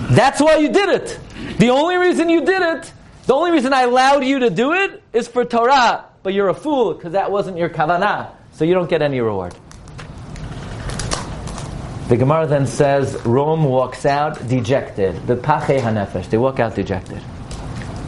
That's 0.09 0.41
why 0.41 0.57
you 0.57 0.69
did 0.69 0.89
it. 0.89 1.19
The 1.57 1.69
only 1.69 1.97
reason 1.97 2.29
you 2.29 2.45
did 2.45 2.61
it, 2.61 2.91
the 3.27 3.33
only 3.33 3.51
reason 3.51 3.73
I 3.73 3.83
allowed 3.83 4.25
you 4.25 4.39
to 4.39 4.49
do 4.49 4.73
it 4.73 5.03
is 5.13 5.27
for 5.27 5.45
Torah. 5.45 6.05
But 6.23 6.33
you're 6.33 6.49
a 6.49 6.53
fool 6.53 6.93
because 6.93 7.13
that 7.13 7.31
wasn't 7.31 7.57
your 7.57 7.69
kavanah. 7.69 8.31
So 8.53 8.65
you 8.65 8.73
don't 8.73 8.89
get 8.89 9.01
any 9.01 9.21
reward. 9.21 9.55
The 12.09 12.17
Gemara 12.17 12.47
then 12.47 12.65
says 12.65 13.15
Rome 13.23 13.65
walks 13.65 14.05
out 14.05 14.47
dejected. 14.47 15.27
The 15.27 15.35
Pache 15.35 15.77
Hanefesh. 15.77 16.29
They 16.29 16.37
walk 16.37 16.59
out 16.59 16.75
dejected. 16.75 17.21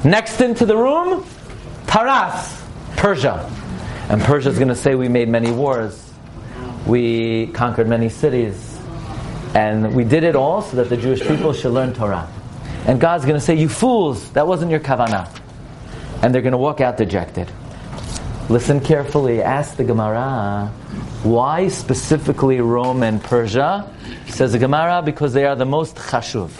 Next 0.04 0.42
into 0.42 0.66
the 0.66 0.76
room, 0.76 1.24
Paras, 1.86 2.64
Persia. 2.98 3.48
And 4.10 4.20
Persia 4.22 4.50
is 4.50 4.58
going 4.58 4.70
to 4.70 4.76
say, 4.76 4.96
We 4.96 5.08
made 5.08 5.30
many 5.30 5.52
wars. 5.52 6.12
We 6.88 7.48
conquered 7.48 7.88
many 7.88 8.10
cities. 8.10 8.71
And 9.54 9.94
we 9.94 10.04
did 10.04 10.24
it 10.24 10.36
all 10.36 10.62
so 10.62 10.78
that 10.78 10.90
the 10.90 10.98
Jewish 10.98 11.22
people 11.22 11.54
should 11.54 11.74
learn 11.74 11.94
Torah. 11.94 12.32
And 12.86 13.00
God's 13.00 13.26
going 13.26 13.40
to 13.40 13.46
say, 13.46 13.56
You 13.56 13.70
fools, 13.70 14.32
that 14.32 14.48
wasn't 14.48 14.72
your 14.72 14.80
kavanah. 14.80 15.30
And 16.24 16.34
they're 16.34 16.42
going 16.42 16.54
to 16.54 16.58
walk 16.58 16.82
out 16.82 16.98
dejected. 16.98 17.52
Listen 18.50 18.80
carefully, 18.80 19.42
ask 19.42 19.78
the 19.78 19.84
Gemara, 19.84 20.68
why 21.24 21.68
specifically 21.68 22.60
Rome 22.60 23.04
and 23.04 23.24
Persia? 23.24 23.90
Says 24.28 24.52
the 24.52 24.60
Gemara, 24.60 25.02
because 25.02 25.34
they 25.34 25.46
are 25.46 25.56
the 25.56 25.66
most 25.66 25.96
chashuv. 25.96 26.52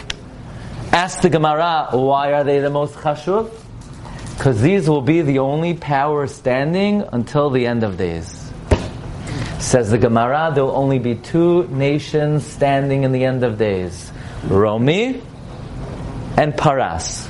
Ask 0.92 1.20
the 1.20 1.28
Gemara, 1.28 1.88
why 1.92 2.32
are 2.32 2.44
they 2.44 2.60
the 2.60 2.70
most 2.70 2.94
chashuv? 2.94 3.50
Because 4.36 4.60
these 4.60 4.88
will 4.88 5.02
be 5.02 5.22
the 5.22 5.40
only 5.40 5.74
power 5.74 6.26
standing 6.26 7.02
until 7.12 7.50
the 7.50 7.66
end 7.66 7.82
of 7.82 7.98
days. 7.98 8.41
Says 9.62 9.92
the 9.92 9.96
Gemara, 9.96 10.50
there 10.52 10.64
will 10.64 10.74
only 10.74 10.98
be 10.98 11.14
two 11.14 11.68
nations 11.68 12.44
standing 12.44 13.04
in 13.04 13.12
the 13.12 13.24
end 13.24 13.44
of 13.44 13.58
days 13.58 14.12
Romi 14.44 15.22
and 16.36 16.54
Paras. 16.56 17.28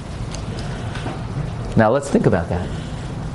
Now 1.77 1.91
let's 1.91 2.09
think 2.09 2.25
about 2.25 2.49
that. 2.49 2.67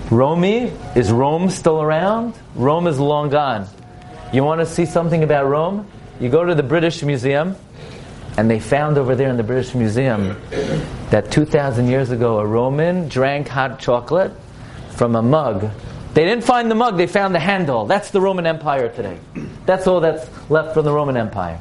Romi, 0.10 0.74
is 0.96 1.12
Rome 1.12 1.52
still 1.52 1.80
around? 1.80 2.34
Rome 2.56 2.88
is 2.88 3.00
long 3.00 3.30
gone. 3.30 3.68
You 4.34 4.44
want 4.44 4.62
to 4.62 4.66
see 4.66 4.88
something 4.88 5.24
about 5.24 5.46
Rome? 5.48 5.88
You 6.20 6.30
go 6.30 6.44
to 6.44 6.56
the 6.56 6.64
British 6.64 7.04
Museum, 7.04 7.56
and 8.36 8.50
they 8.50 8.60
found 8.60 8.98
over 8.98 9.16
there 9.16 9.30
in 9.30 9.38
the 9.38 9.44
British 9.44 9.76
Museum 9.76 10.42
that 11.12 11.30
2,000 11.30 11.88
years 11.88 12.10
ago 12.10 12.40
a 12.40 12.46
Roman 12.48 13.10
drank 13.10 13.48
hot 13.48 13.80
chocolate 13.80 14.32
from 14.90 15.16
a 15.16 15.22
mug 15.22 15.70
they 16.18 16.26
didn't 16.26 16.46
find 16.46 16.72
the 16.72 16.74
mug, 16.74 16.98
they 16.98 17.06
found 17.06 17.36
the 17.36 17.40
handle. 17.40 17.86
That's 17.86 18.10
the 18.10 18.20
Roman 18.20 18.48
Empire 18.48 18.90
today. 18.90 19.20
That's 19.68 19.86
all 19.86 20.00
that's 20.00 20.28
left 20.50 20.74
from 20.74 20.84
the 20.84 20.92
Roman 20.92 21.16
Empire. 21.16 21.60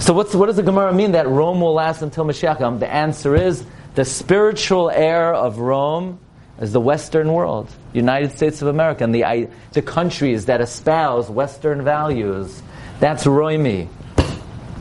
So 0.00 0.12
what 0.12 0.32
does 0.32 0.56
the 0.56 0.64
Gemara 0.64 0.92
mean 0.92 1.12
that 1.12 1.28
Rome 1.28 1.60
will 1.60 1.72
last 1.72 2.02
until 2.02 2.24
Mashiach 2.24 2.58
comes? 2.58 2.80
The 2.80 2.92
answer 2.92 3.36
is 3.36 3.64
the 3.94 4.04
spiritual 4.04 4.90
heir 4.90 5.32
of 5.32 5.60
Rome 5.60 6.18
is 6.60 6.72
the 6.72 6.80
Western 6.80 7.32
world, 7.32 7.70
United 7.92 8.32
States 8.32 8.62
of 8.62 8.66
America, 8.66 9.04
and 9.04 9.14
the, 9.14 9.48
the 9.74 9.82
countries 9.82 10.46
that 10.46 10.60
espouse 10.60 11.30
Western 11.30 11.84
values. 11.84 12.64
That's 12.98 13.28
Romi. 13.28 13.88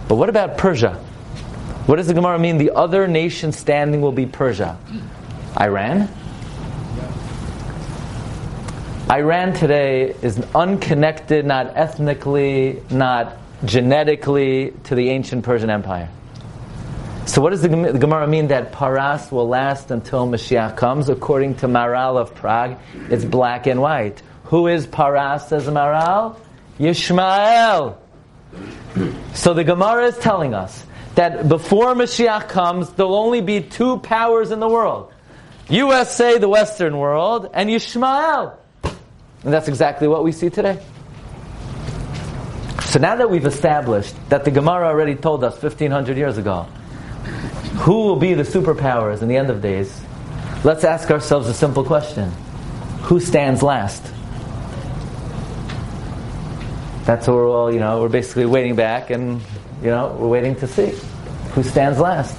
But 0.07 0.15
what 0.15 0.29
about 0.29 0.57
Persia? 0.57 0.95
What 1.85 1.97
does 1.97 2.07
the 2.07 2.15
Gemara 2.15 2.39
mean? 2.39 2.57
The 2.57 2.71
other 2.71 3.07
nation 3.07 3.51
standing 3.51 4.01
will 4.01 4.11
be 4.11 4.25
Persia. 4.25 4.79
Iran? 5.59 6.09
Iran 9.11 9.51
today 9.51 10.15
is 10.21 10.39
unconnected, 10.55 11.45
not 11.45 11.75
ethnically, 11.75 12.81
not 12.89 13.35
genetically, 13.65 14.73
to 14.85 14.95
the 14.95 15.09
ancient 15.09 15.43
Persian 15.43 15.69
Empire. 15.69 16.07
So, 17.25 17.41
what 17.41 17.49
does 17.49 17.61
the 17.61 17.67
Gemara 17.67 18.25
mean 18.25 18.47
that 18.47 18.71
Paras 18.71 19.29
will 19.29 19.49
last 19.49 19.91
until 19.91 20.27
Mashiach 20.27 20.77
comes? 20.77 21.09
According 21.09 21.55
to 21.55 21.67
Maharal 21.67 22.21
of 22.21 22.33
Prague, 22.35 22.77
it's 23.09 23.25
black 23.25 23.67
and 23.67 23.81
white. 23.81 24.23
Who 24.45 24.67
is 24.67 24.87
Paras, 24.87 25.45
says 25.49 25.65
Maharal? 25.65 26.37
Yishmael. 26.79 27.97
So, 29.33 29.53
the 29.53 29.65
Gemara 29.65 30.05
is 30.05 30.17
telling 30.19 30.53
us 30.53 30.85
that 31.15 31.49
before 31.49 31.95
Mashiach 31.95 32.47
comes, 32.47 32.89
there'll 32.91 33.15
only 33.15 33.41
be 33.41 33.59
two 33.59 33.97
powers 33.97 34.51
in 34.51 34.61
the 34.61 34.69
world 34.69 35.11
USA, 35.67 36.37
the 36.37 36.47
Western 36.47 36.97
world, 36.97 37.49
and 37.53 37.69
Yishmael, 37.69 38.55
and 39.43 39.53
that's 39.53 39.67
exactly 39.67 40.07
what 40.07 40.23
we 40.23 40.31
see 40.31 40.49
today. 40.49 40.79
So 42.85 42.99
now 42.99 43.15
that 43.15 43.29
we've 43.29 43.45
established 43.45 44.15
that 44.29 44.43
the 44.43 44.51
Gemara 44.51 44.87
already 44.87 45.15
told 45.15 45.43
us 45.43 45.61
1500 45.61 46.17
years 46.17 46.37
ago 46.37 46.63
who 47.81 48.03
will 48.03 48.17
be 48.17 48.33
the 48.33 48.43
superpowers 48.43 49.21
in 49.21 49.27
the 49.27 49.37
end 49.37 49.49
of 49.49 49.61
days, 49.61 50.01
let's 50.63 50.83
ask 50.83 51.09
ourselves 51.09 51.47
a 51.47 51.53
simple 51.53 51.83
question 51.83 52.29
Who 53.03 53.19
stands 53.19 53.63
last? 53.63 54.03
That's 57.05 57.27
what 57.27 57.35
we're 57.35 57.49
all, 57.49 57.73
you 57.73 57.79
know, 57.79 58.01
we're 58.01 58.09
basically 58.09 58.45
waiting 58.45 58.75
back 58.75 59.09
and, 59.09 59.41
you 59.81 59.89
know, 59.89 60.15
we're 60.19 60.27
waiting 60.27 60.55
to 60.57 60.67
see 60.67 60.93
who 61.53 61.63
stands 61.63 61.99
last. 61.99 62.37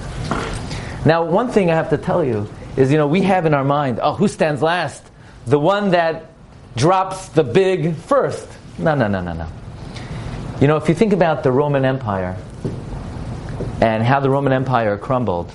Now, 1.05 1.25
one 1.25 1.51
thing 1.51 1.71
I 1.71 1.75
have 1.75 1.91
to 1.91 1.99
tell 1.99 2.23
you 2.23 2.49
is, 2.77 2.93
you 2.93 2.99
know, 2.99 3.09
we 3.09 3.23
have 3.23 3.45
in 3.45 3.55
our 3.55 3.65
mind, 3.65 3.99
oh, 4.01 4.15
who 4.15 4.29
stands 4.29 4.63
last? 4.63 5.03
The 5.47 5.59
one 5.59 5.91
that 5.91 6.32
drops 6.77 7.29
the 7.29 7.45
big 7.45 7.95
first. 7.97 8.49
No, 8.79 8.95
no, 8.95 9.09
no, 9.09 9.21
no, 9.21 9.33
no. 9.33 9.49
You 10.61 10.69
know, 10.69 10.77
if 10.77 10.89
you 10.89 10.95
think 10.95 11.13
about 11.13 11.43
the 11.43 11.53
Roman 11.53 11.85
Empire 11.85 12.37
and 13.81 14.03
how 14.03 14.21
the 14.21 14.31
Roman 14.31 14.53
Empire 14.53 14.97
crumbled, 14.97 15.53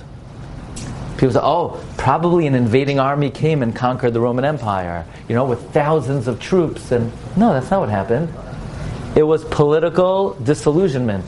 people 1.16 1.32
say, 1.32 1.40
oh, 1.42 1.82
probably 1.96 2.46
an 2.46 2.54
invading 2.54 3.00
army 3.00 3.30
came 3.30 3.62
and 3.62 3.74
conquered 3.74 4.12
the 4.12 4.20
Roman 4.20 4.44
Empire, 4.44 5.04
you 5.28 5.34
know, 5.34 5.44
with 5.44 5.72
thousands 5.72 6.28
of 6.28 6.40
troops. 6.40 6.92
And 6.92 7.12
no, 7.36 7.52
that's 7.52 7.70
not 7.70 7.80
what 7.80 7.88
happened. 7.88 8.32
It 9.16 9.22
was 9.22 9.44
political 9.44 10.34
disillusionment. 10.34 11.24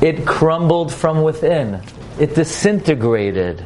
It 0.00 0.26
crumbled 0.26 0.92
from 0.92 1.22
within. 1.22 1.82
It 2.18 2.34
disintegrated. 2.34 3.64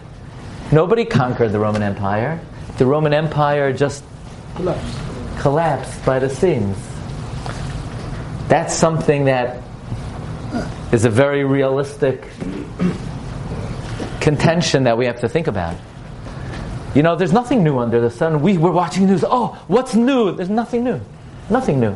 Nobody 0.72 1.04
conquered 1.04 1.52
the 1.52 1.58
Roman 1.58 1.82
Empire. 1.82 2.40
The 2.78 2.86
Roman 2.86 3.12
Empire 3.12 3.72
just 3.72 4.02
collapsed, 4.56 4.98
collapsed 5.38 6.04
by 6.04 6.18
the 6.18 6.30
seams. 6.30 6.76
That's 8.48 8.74
something 8.74 9.26
that 9.26 9.62
is 10.92 11.04
a 11.04 11.10
very 11.10 11.44
realistic 11.44 12.26
contention 14.20 14.84
that 14.84 14.96
we 14.96 15.06
have 15.06 15.20
to 15.20 15.28
think 15.28 15.46
about. 15.46 15.76
You 16.94 17.02
know, 17.02 17.16
there's 17.16 17.32
nothing 17.32 17.62
new 17.62 17.78
under 17.78 18.00
the 18.00 18.10
sun. 18.10 18.40
We 18.40 18.56
were 18.56 18.72
watching 18.72 19.06
news. 19.06 19.24
Oh, 19.26 19.62
what's 19.68 19.94
new? 19.94 20.32
There's 20.32 20.48
nothing 20.48 20.84
new. 20.84 21.00
Nothing 21.50 21.80
new. 21.80 21.94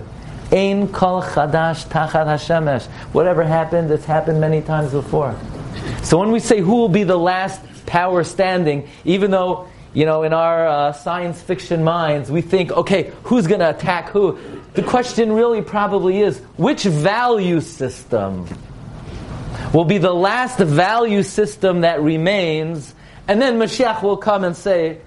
Ein 0.52 0.88
kol 0.88 1.22
chadash 1.22 1.86
tachat 1.86 2.26
hashemesh. 2.26 2.86
Whatever 3.12 3.44
happened, 3.44 3.90
it's 3.90 4.04
happened 4.04 4.40
many 4.40 4.60
times 4.60 4.92
before. 4.92 5.34
So 6.02 6.18
when 6.18 6.30
we 6.30 6.40
say 6.40 6.60
who 6.60 6.76
will 6.76 6.88
be 6.88 7.04
the 7.04 7.18
last 7.18 7.60
power 7.86 8.22
standing, 8.24 8.88
even 9.04 9.30
though 9.30 9.68
you 9.92 10.04
know 10.04 10.22
in 10.22 10.32
our 10.32 10.66
uh, 10.66 10.92
science 10.92 11.40
fiction 11.40 11.84
minds 11.84 12.30
we 12.30 12.40
think, 12.42 12.70
okay, 12.72 13.12
who's 13.24 13.46
going 13.46 13.60
to 13.60 13.70
attack 13.70 14.10
who? 14.10 14.38
The 14.74 14.82
question 14.82 15.32
really 15.32 15.62
probably 15.62 16.20
is 16.20 16.38
which 16.56 16.84
value 16.84 17.60
system 17.60 18.46
will 19.72 19.84
be 19.84 19.98
the 19.98 20.12
last 20.12 20.58
value 20.58 21.22
system 21.22 21.82
that 21.82 22.00
remains, 22.00 22.94
and 23.28 23.40
then 23.40 23.58
Mashiach 23.58 24.02
will 24.02 24.16
come 24.16 24.44
and 24.44 24.56
say, 24.56 25.00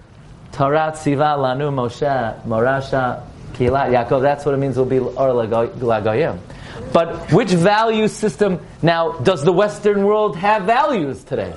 Tarat 0.54 0.98
Siva 0.98 1.36
Lanu 1.38 1.74
Moshe 1.74 2.44
Morasha 2.44 3.24
Kilat 3.54 3.90
Yaakov. 3.90 4.22
That's 4.22 4.46
what 4.46 4.54
it 4.54 4.58
means. 4.58 4.78
Will 4.78 4.86
be 4.86 5.00
Or 5.00 5.30
Lagoyim. 5.30 6.40
But 6.92 7.32
which 7.32 7.50
value 7.50 8.08
system 8.08 8.60
now 8.82 9.14
does 9.14 9.44
the 9.44 9.52
Western 9.52 10.04
world 10.06 10.38
have 10.38 10.64
values 10.64 11.24
today? 11.24 11.54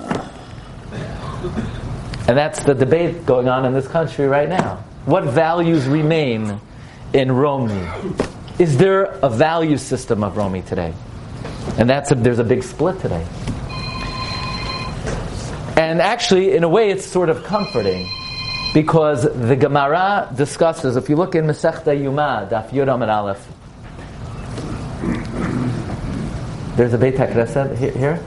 And 2.27 2.37
that's 2.37 2.63
the 2.63 2.73
debate 2.73 3.25
going 3.25 3.47
on 3.47 3.65
in 3.65 3.73
this 3.73 3.87
country 3.87 4.27
right 4.27 4.49
now. 4.49 4.83
What 5.05 5.23
values 5.23 5.87
remain 5.87 6.59
in 7.13 7.31
Romi? 7.31 7.87
Is 8.59 8.77
there 8.77 9.03
a 9.03 9.29
value 9.29 9.77
system 9.77 10.23
of 10.23 10.35
Romi 10.35 10.61
today? 10.61 10.93
And 11.77 11.89
that's 11.89 12.11
a, 12.11 12.15
there's 12.15 12.39
a 12.39 12.43
big 12.43 12.63
split 12.63 12.99
today. 12.99 13.25
And 15.77 16.01
actually, 16.01 16.55
in 16.55 16.63
a 16.63 16.69
way, 16.69 16.89
it's 16.89 17.05
sort 17.05 17.29
of 17.29 17.43
comforting 17.45 18.09
because 18.73 19.23
the 19.23 19.55
Gemara 19.55 20.29
discusses. 20.35 20.97
If 20.97 21.07
you 21.07 21.15
look 21.15 21.35
in 21.35 21.45
Masechta 21.45 21.97
Yuma, 21.97 22.47
Daf 22.51 22.71
Yudam 22.71 23.03
and 23.03 23.11
Aleph, 23.11 23.47
there's 26.75 26.93
a 26.93 26.97
Beit 26.97 27.15
HaKnesset 27.15 27.77
here. 27.77 28.19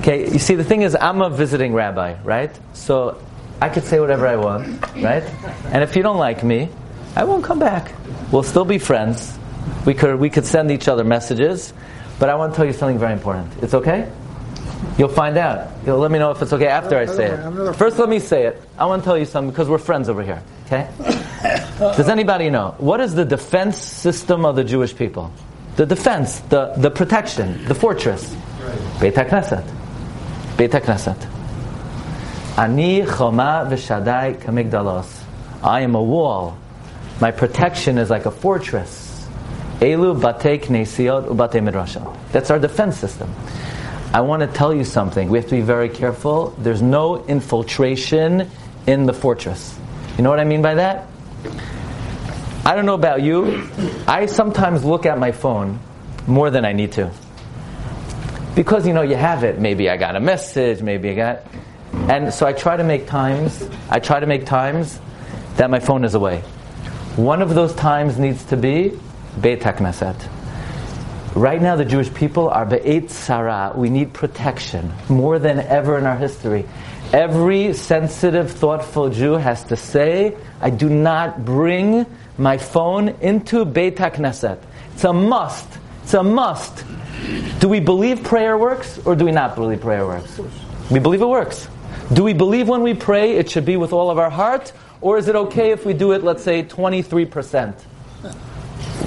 Okay, 0.00 0.32
you 0.32 0.38
see, 0.38 0.54
the 0.54 0.64
thing 0.64 0.80
is, 0.80 0.96
I'm 0.98 1.20
a 1.20 1.28
visiting 1.28 1.74
rabbi, 1.74 2.16
right? 2.22 2.58
So 2.72 3.20
I 3.60 3.68
could 3.68 3.84
say 3.84 4.00
whatever 4.00 4.26
I 4.26 4.36
want, 4.36 4.80
right? 4.96 5.22
And 5.66 5.82
if 5.82 5.94
you 5.94 6.02
don't 6.02 6.16
like 6.16 6.42
me, 6.42 6.70
I 7.14 7.24
won't 7.24 7.44
come 7.44 7.58
back. 7.58 7.92
We'll 8.32 8.42
still 8.42 8.64
be 8.64 8.78
friends. 8.78 9.38
We 9.84 9.92
could, 9.92 10.18
we 10.18 10.30
could 10.30 10.46
send 10.46 10.70
each 10.70 10.88
other 10.88 11.04
messages. 11.04 11.74
But 12.18 12.30
I 12.30 12.36
want 12.36 12.54
to 12.54 12.56
tell 12.56 12.64
you 12.64 12.72
something 12.72 12.98
very 12.98 13.12
important. 13.12 13.52
It's 13.62 13.74
okay? 13.74 14.10
You'll 14.96 15.08
find 15.08 15.36
out. 15.36 15.68
You'll 15.84 15.98
let 15.98 16.10
me 16.10 16.18
know 16.18 16.30
if 16.30 16.40
it's 16.40 16.54
okay 16.54 16.68
after 16.68 16.96
I 16.96 17.04
say 17.04 17.32
it. 17.32 17.74
First, 17.74 17.98
let 17.98 18.08
me 18.08 18.20
say 18.20 18.46
it. 18.46 18.62
I 18.78 18.86
want 18.86 19.02
to 19.02 19.04
tell 19.04 19.18
you 19.18 19.26
something 19.26 19.50
because 19.50 19.68
we're 19.68 19.76
friends 19.76 20.08
over 20.08 20.22
here. 20.22 20.42
Okay? 20.64 20.88
Does 21.78 22.08
anybody 22.08 22.48
know 22.48 22.74
what 22.78 23.00
is 23.00 23.14
the 23.14 23.26
defense 23.26 23.76
system 23.76 24.46
of 24.46 24.56
the 24.56 24.64
Jewish 24.64 24.96
people? 24.96 25.30
The 25.76 25.84
defense, 25.84 26.40
the, 26.40 26.72
the 26.78 26.90
protection, 26.90 27.62
the 27.66 27.74
fortress. 27.74 28.34
Beit 28.98 29.14
HaKnesset. 29.14 29.79
Beit 30.60 30.72
HaKnesset. 30.72 31.16
Ani 32.58 33.06
choma 33.06 33.66
v'shadai 33.66 34.38
kamigdalos. 34.42 35.22
I 35.62 35.80
am 35.80 35.94
a 35.94 36.02
wall. 36.02 36.58
My 37.18 37.30
protection 37.30 37.96
is 37.96 38.10
like 38.10 38.26
a 38.26 38.30
fortress. 38.30 39.26
Elu 39.78 40.20
bate 40.20 40.60
knesiot 40.64 41.28
ubate 41.28 41.62
midrashot. 41.62 42.14
That's 42.32 42.50
our 42.50 42.58
defense 42.58 42.98
system. 42.98 43.34
I 44.12 44.20
want 44.20 44.42
to 44.42 44.48
tell 44.48 44.74
you 44.74 44.84
something. 44.84 45.30
We 45.30 45.38
have 45.38 45.48
to 45.48 45.54
be 45.54 45.62
very 45.62 45.88
careful. 45.88 46.50
There's 46.58 46.82
no 46.82 47.24
infiltration 47.24 48.50
in 48.86 49.06
the 49.06 49.14
fortress. 49.14 49.78
You 50.18 50.24
know 50.24 50.28
what 50.28 50.40
I 50.40 50.44
mean 50.44 50.60
by 50.60 50.74
that? 50.74 51.06
I 52.66 52.74
don't 52.74 52.84
know 52.84 53.00
about 53.00 53.22
you. 53.22 53.66
I 54.06 54.26
sometimes 54.26 54.84
look 54.84 55.06
at 55.06 55.18
my 55.18 55.32
phone 55.32 55.80
more 56.26 56.50
than 56.50 56.66
I 56.66 56.74
need 56.74 56.92
to 57.00 57.10
because 58.60 58.86
you 58.86 58.92
know 58.92 59.00
you 59.00 59.16
have 59.16 59.42
it. 59.42 59.58
Maybe 59.58 59.88
I 59.88 59.96
got 59.96 60.16
a 60.16 60.20
message. 60.20 60.82
Maybe 60.82 61.08
I 61.08 61.14
got, 61.14 61.46
and 62.10 62.30
so 62.30 62.44
I 62.44 62.52
try 62.52 62.76
to 62.76 62.84
make 62.84 63.06
times. 63.06 63.66
I 63.88 64.00
try 64.00 64.20
to 64.20 64.26
make 64.26 64.44
times 64.44 65.00
that 65.56 65.70
my 65.70 65.80
phone 65.80 66.04
is 66.04 66.14
away. 66.14 66.40
One 67.16 67.40
of 67.40 67.54
those 67.54 67.74
times 67.74 68.18
needs 68.18 68.44
to 68.52 68.58
be 68.58 68.92
Beit 69.40 69.60
HaKnesset. 69.60 70.28
Right 71.34 71.62
now, 71.62 71.76
the 71.76 71.86
Jewish 71.86 72.12
people 72.12 72.50
are 72.50 72.66
be'et 72.66 73.10
sarah. 73.10 73.72
We 73.74 73.88
need 73.88 74.12
protection 74.12 74.92
more 75.08 75.38
than 75.38 75.60
ever 75.60 75.96
in 75.96 76.04
our 76.04 76.16
history. 76.16 76.66
Every 77.14 77.72
sensitive, 77.72 78.50
thoughtful 78.50 79.08
Jew 79.08 79.36
has 79.36 79.64
to 79.72 79.76
say, 79.76 80.36
I 80.60 80.68
do 80.68 80.90
not 80.90 81.46
bring 81.46 82.04
my 82.36 82.58
phone 82.58 83.08
into 83.22 83.64
Beit 83.64 83.96
HaKnesset. 83.96 84.58
It's 84.92 85.04
a 85.04 85.14
must. 85.14 85.66
It's 86.02 86.12
a 86.12 86.22
must. 86.22 86.84
Do 87.58 87.68
we 87.68 87.80
believe 87.80 88.22
prayer 88.22 88.56
works 88.56 88.98
or 89.04 89.14
do 89.14 89.24
we 89.24 89.32
not 89.32 89.54
believe 89.54 89.80
prayer 89.80 90.06
works? 90.06 90.40
We 90.90 90.98
believe 90.98 91.22
it 91.22 91.26
works. 91.26 91.68
Do 92.12 92.24
we 92.24 92.32
believe 92.32 92.68
when 92.68 92.82
we 92.82 92.94
pray 92.94 93.32
it 93.32 93.50
should 93.50 93.64
be 93.64 93.76
with 93.76 93.92
all 93.92 94.10
of 94.10 94.18
our 94.18 94.30
heart 94.30 94.72
or 95.00 95.18
is 95.18 95.28
it 95.28 95.36
okay 95.36 95.70
if 95.70 95.84
we 95.84 95.92
do 95.92 96.12
it, 96.12 96.24
let's 96.24 96.42
say, 96.42 96.62
23%? 96.62 97.74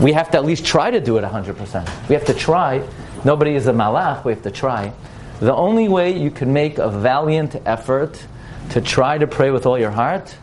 We 0.02 0.14
have 0.14 0.32
to 0.32 0.38
at 0.38 0.46
least 0.46 0.66
try 0.66 0.92
to 0.92 1.00
do 1.00 1.18
it 1.18 1.24
100%. 1.24 2.10
We 2.10 2.16
have 2.16 2.26
to 2.26 2.34
try. 2.34 2.88
Nobody 3.26 3.56
is 3.56 3.68
a 3.68 3.74
malach, 3.74 4.26
we 4.26 4.34
have 4.34 4.44
to 4.44 4.52
try. 4.52 4.92
The 5.40 5.54
only 5.54 5.88
way 5.88 6.18
you 6.18 6.32
can 6.32 6.54
make 6.54 6.78
a 6.78 6.90
valiant 6.90 7.56
effort 7.66 8.26
to 8.70 8.82
try 8.82 9.18
to 9.18 9.28
pray 9.28 9.52
with 9.52 9.66
all 9.66 9.78
your 9.78 9.92
heart 9.92 10.36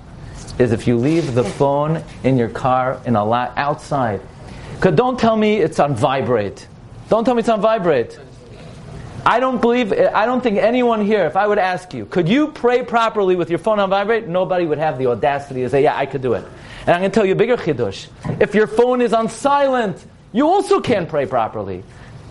is 0.59 0.73
if 0.73 0.87
you 0.87 0.97
leave 0.97 1.35
the 1.35 1.45
phone 1.45 2.03
in 2.23 2.37
your 2.37 2.49
car 2.49 3.01
in 3.07 3.17
a 3.17 3.25
lot 3.25 3.53
outside. 3.57 4.21
Because 4.75 4.95
don't 4.95 5.19
tell 5.19 5.37
me 5.37 5.57
it's 5.57 5.79
on 5.81 5.95
vibrate. 5.95 6.67
Don't 7.11 7.25
tell 7.25 7.35
me 7.35 7.41
it's 7.41 7.49
on 7.49 7.61
vibrate. 7.61 8.19
I 9.27 9.41
don't 9.41 9.61
believe, 9.61 9.93
I 9.93 10.27
don't 10.27 10.41
think 10.41 10.59
anyone 10.59 11.05
here, 11.05 11.27
if 11.27 11.37
I 11.37 11.45
would 11.45 11.59
ask 11.59 11.93
you, 11.93 12.07
could 12.07 12.29
you 12.29 12.49
pray 12.53 12.85
properly 12.85 13.35
with 13.35 13.51
your 13.51 13.59
phone 13.59 13.81
on 13.81 13.91
vibrate? 13.91 14.29
Nobody 14.29 14.65
would 14.65 14.79
have 14.79 14.97
the 14.97 15.09
audacity 15.09 15.63
to 15.63 15.69
say, 15.69 15.83
yeah, 15.83 15.97
I 15.97 16.07
could 16.07 16.23
do 16.23 16.35
it. 16.35 16.45
And 16.83 16.91
I'm 16.91 17.01
going 17.01 17.11
to 17.11 17.15
tell 17.15 17.27
you 17.27 17.33
a 17.33 17.37
bigger 17.37 17.57
chidush. 17.57 18.07
If 18.41 18.55
your 18.55 18.69
phone 18.69 19.01
is 19.01 19.13
on 19.13 19.29
silent, 19.29 20.03
you 20.33 20.47
also 20.47 20.81
can't 20.81 21.09
pray 21.09 21.27
properly. 21.27 21.83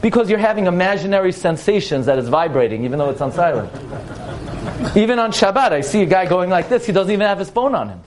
Because 0.02 0.30
you're 0.30 0.40
having 0.40 0.66
imaginary 0.66 1.34
sensations 1.34 2.06
that 2.06 2.18
it's 2.18 2.30
vibrating, 2.30 2.86
even 2.86 3.00
though 3.00 3.10
it's 3.10 3.22
on 3.22 3.34
silent. 3.34 3.70
even 4.96 5.20
on 5.20 5.34
Shabbat, 5.34 5.74
I 5.74 5.82
see 5.82 6.04
a 6.04 6.06
guy 6.06 6.26
going 6.26 6.50
like 6.50 6.70
this, 6.70 6.86
he 6.86 6.94
doesn't 6.94 7.12
even 7.12 7.28
have 7.28 7.38
his 7.38 7.50
phone 7.50 7.76
on 7.76 7.90
him. 7.90 8.02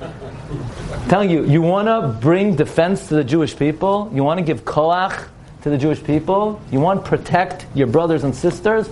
I'm 0.00 1.08
telling 1.10 1.28
you, 1.28 1.44
you 1.44 1.60
want 1.60 1.88
to 1.88 2.18
bring 2.18 2.56
defense 2.56 3.08
to 3.08 3.14
the 3.14 3.24
Jewish 3.24 3.54
people? 3.54 4.10
You 4.14 4.24
want 4.24 4.38
to 4.38 4.44
give 4.44 4.64
koach 4.64 5.28
to 5.64 5.70
the 5.70 5.78
Jewish 5.78 6.04
people? 6.04 6.60
You 6.70 6.78
want 6.78 7.04
to 7.04 7.08
protect 7.08 7.66
your 7.74 7.86
brothers 7.86 8.22
and 8.22 8.36
sisters? 8.36 8.88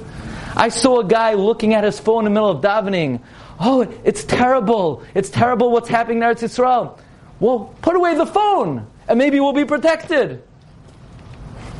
I 0.56 0.70
saw 0.70 1.00
a 1.00 1.04
guy 1.04 1.34
looking 1.34 1.74
at 1.74 1.84
his 1.84 2.00
phone 2.00 2.26
in 2.26 2.32
the 2.32 2.40
middle 2.40 2.50
of 2.50 2.62
davening. 2.62 3.20
Oh, 3.60 3.82
it's 4.04 4.24
terrible. 4.24 5.02
It's 5.14 5.28
terrible 5.28 5.70
what's 5.70 5.90
happening 5.90 6.18
in 6.18 6.24
Eretz 6.24 6.42
Yisrael. 6.42 6.98
Well, 7.40 7.74
put 7.82 7.94
away 7.94 8.14
the 8.14 8.24
phone, 8.24 8.86
and 9.06 9.18
maybe 9.18 9.38
we'll 9.38 9.52
be 9.52 9.66
protected. 9.66 10.42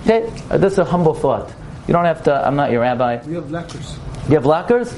Okay, 0.02 0.30
uh, 0.50 0.58
this 0.58 0.74
is 0.74 0.78
a 0.80 0.84
humble 0.84 1.14
thought. 1.14 1.50
You 1.88 1.94
don't 1.94 2.04
have 2.04 2.22
to. 2.24 2.46
I'm 2.46 2.56
not 2.56 2.70
your 2.70 2.82
rabbi. 2.82 3.22
We 3.26 3.34
have 3.34 3.50
lockers. 3.50 3.98
You 4.28 4.34
have 4.34 4.46
lockers? 4.46 4.94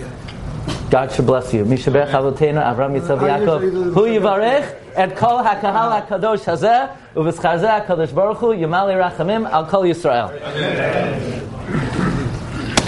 God 0.91 1.11
should 1.13 1.27
bless 1.27 1.53
you. 1.53 1.65
Mishabech 1.65 2.11
Avotenu 2.11 2.63
Avram 2.63 2.99
Yitzchak 2.99 3.19
Yaakov. 3.19 3.95
Hu 3.95 4.03
yivarech 4.03 4.77
et 4.95 5.17
kol 5.17 5.43
hakahal 5.43 6.07
hakadosh 6.07 6.45
hazeh 6.45 6.97
uveschazeh 7.15 7.87
hakadosh 7.87 8.15
baruch 8.15 8.39
hu 8.39 8.49
yamali 8.49 8.95
rachamim 8.95 9.51
al 9.51 9.67
kol 9.67 9.83
Yisrael. 9.83 10.31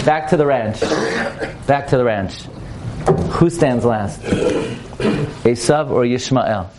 Back 0.05 0.29
to 0.29 0.37
the 0.37 0.45
ranch. 0.45 0.79
Back 1.67 1.87
to 1.87 1.97
the 1.97 2.05
ranch. 2.05 2.43
Who 3.31 3.49
stands 3.49 3.83
last? 3.83 4.21
Esav 4.21 5.89
or 5.89 6.03
Yishmael? 6.03 6.69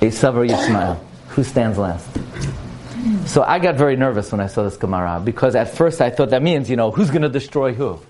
Esav 0.00 0.34
or 0.34 0.44
Yishmael? 0.46 0.98
Who 1.28 1.44
stands 1.44 1.78
last? 1.78 2.08
So 3.26 3.42
I 3.42 3.58
got 3.58 3.76
very 3.76 3.96
nervous 3.96 4.32
when 4.32 4.40
I 4.40 4.46
saw 4.46 4.64
this 4.64 4.76
Gemara 4.76 5.20
because 5.24 5.54
at 5.54 5.70
first 5.70 6.00
I 6.00 6.10
thought 6.10 6.30
that 6.30 6.42
means, 6.42 6.68
you 6.68 6.76
know, 6.76 6.90
who's 6.90 7.10
going 7.10 7.22
to 7.22 7.28
destroy 7.28 7.72
who? 7.74 8.00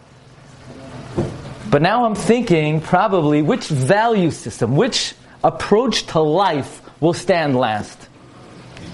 But 1.72 1.80
now 1.80 2.04
I'm 2.04 2.14
thinking 2.14 2.82
probably 2.82 3.40
which 3.40 3.66
value 3.66 4.30
system, 4.30 4.76
which 4.76 5.14
approach 5.42 6.04
to 6.08 6.20
life 6.20 6.82
will 7.00 7.14
stand 7.14 7.56
last. 7.56 8.10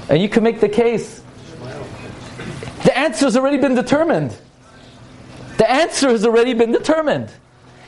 And 0.09 0.23
you 0.23 0.29
can 0.29 0.45
make 0.45 0.61
the 0.61 0.69
case. 0.69 1.21
The 2.85 2.97
answer 2.97 3.25
has 3.25 3.37
already 3.37 3.59
been 3.59 3.75
determined. 3.75 4.33
The 5.57 5.69
answer 5.69 6.11
has 6.11 6.25
already 6.25 6.55
been 6.55 6.71
determined. 6.71 7.33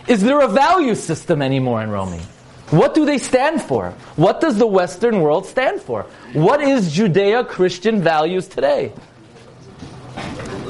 Is 0.09 0.25
there 0.25 0.41
a 0.41 0.49
value 0.49 0.97
system 0.97 1.41
anymore 1.41 1.83
in 1.83 1.91
Romi? 1.91 2.23
What 2.71 2.93
do 2.93 3.07
they 3.07 3.19
stand 3.19 3.63
for? 3.63 3.91
What 4.17 4.41
does 4.41 4.59
the 4.59 4.67
Western 4.67 5.21
world 5.21 5.47
stand 5.47 5.81
for? 5.81 6.03
What 6.33 6.61
is 6.61 6.97
Judeo 6.97 7.47
Christian 7.47 8.03
values 8.03 8.49
today? 8.49 8.93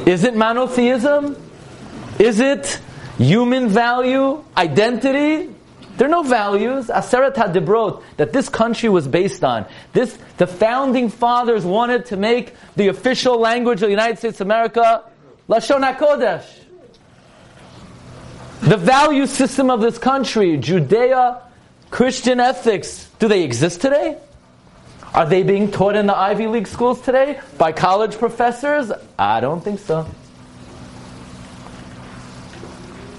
Is 0.05 0.25
it 0.25 0.37
monotheism? 0.37 1.43
Is 2.19 2.39
it 2.39 2.81
human 3.21 3.69
value, 3.69 4.43
identity. 4.57 5.51
There 5.97 6.09
are 6.09 6.11
no 6.11 6.23
values. 6.23 6.87
Aseret 6.87 7.35
HaDibrot 7.35 8.03
that 8.17 8.33
this 8.33 8.49
country 8.49 8.89
was 8.89 9.07
based 9.07 9.45
on. 9.45 9.67
This, 9.93 10.17
the 10.39 10.47
founding 10.47 11.11
fathers 11.11 11.65
wanted 11.65 12.07
to 12.07 12.17
make 12.17 12.55
the 12.77 12.89
official 12.89 13.39
language 13.39 13.83
of 13.83 13.89
the 13.89 13.91
United 13.91 14.19
States 14.19 14.41
of 14.41 14.47
America 14.47 15.05
Lashon 15.49 15.83
HaKodesh. 15.95 16.47
The 18.63 18.77
value 18.77 19.27
system 19.27 19.71
of 19.71 19.81
this 19.81 19.99
country, 19.99 20.57
Judeo, 20.57 21.41
Christian 21.91 22.41
ethics, 22.41 23.09
do 23.19 23.29
they 23.29 23.43
exist 23.43 23.81
today? 23.81 24.17
Are 25.13 25.27
they 25.27 25.43
being 25.43 25.71
taught 25.71 25.97
in 25.97 26.07
the 26.07 26.17
Ivy 26.17 26.47
League 26.47 26.69
schools 26.69 27.01
today 27.01 27.41
by 27.59 27.73
college 27.73 28.17
professors? 28.17 28.93
I 29.19 29.41
don't 29.41 29.63
think 29.63 29.81
so. 29.81 30.07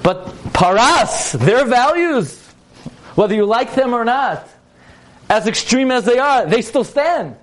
But 0.03 0.53
paras, 0.53 1.33
their 1.33 1.65
values, 1.65 2.39
whether 3.15 3.35
you 3.35 3.45
like 3.45 3.75
them 3.75 3.93
or 3.93 4.03
not, 4.03 4.47
as 5.29 5.47
extreme 5.47 5.91
as 5.91 6.05
they 6.05 6.17
are, 6.17 6.45
they 6.45 6.61
still 6.61 6.83
stand. 6.83 7.35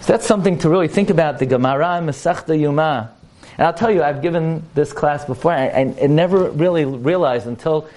So 0.00 0.12
that's 0.12 0.26
something 0.26 0.58
to 0.58 0.68
really 0.68 0.88
think 0.88 1.10
about. 1.10 1.38
The 1.38 1.46
Gemara 1.46 2.00
Masechta 2.02 2.58
Yuma. 2.58 3.12
And 3.58 3.66
I'll 3.66 3.74
tell 3.74 3.90
you, 3.90 4.02
I've 4.02 4.22
given 4.22 4.62
this 4.74 4.92
class 4.92 5.24
before. 5.24 5.52
I, 5.52 5.66
I, 5.68 5.94
I 6.02 6.06
never 6.06 6.50
really 6.50 6.84
realized 6.84 7.46
until 7.46 7.88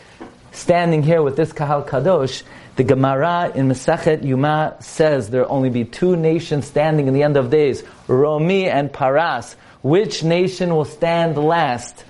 standing 0.52 1.04
here 1.04 1.22
with 1.22 1.36
this 1.36 1.52
Kahal 1.52 1.84
Kadosh, 1.84 2.44
the 2.78 2.84
Gemara 2.84 3.52
in 3.54 3.68
Masechet 3.68 4.24
Yuma 4.24 4.78
says 4.80 5.30
there 5.30 5.42
will 5.44 5.52
only 5.52 5.70
be 5.70 5.84
two 5.84 6.16
nations 6.16 6.66
standing 6.66 7.08
in 7.08 7.14
the 7.14 7.24
end 7.24 7.36
of 7.36 7.50
days, 7.50 7.84
Romi 8.08 8.70
and 8.70 8.92
Paras. 8.92 9.56
Which 9.82 10.24
nation 10.24 10.74
will 10.74 10.86
stand 10.86 11.38
last? 11.38 12.06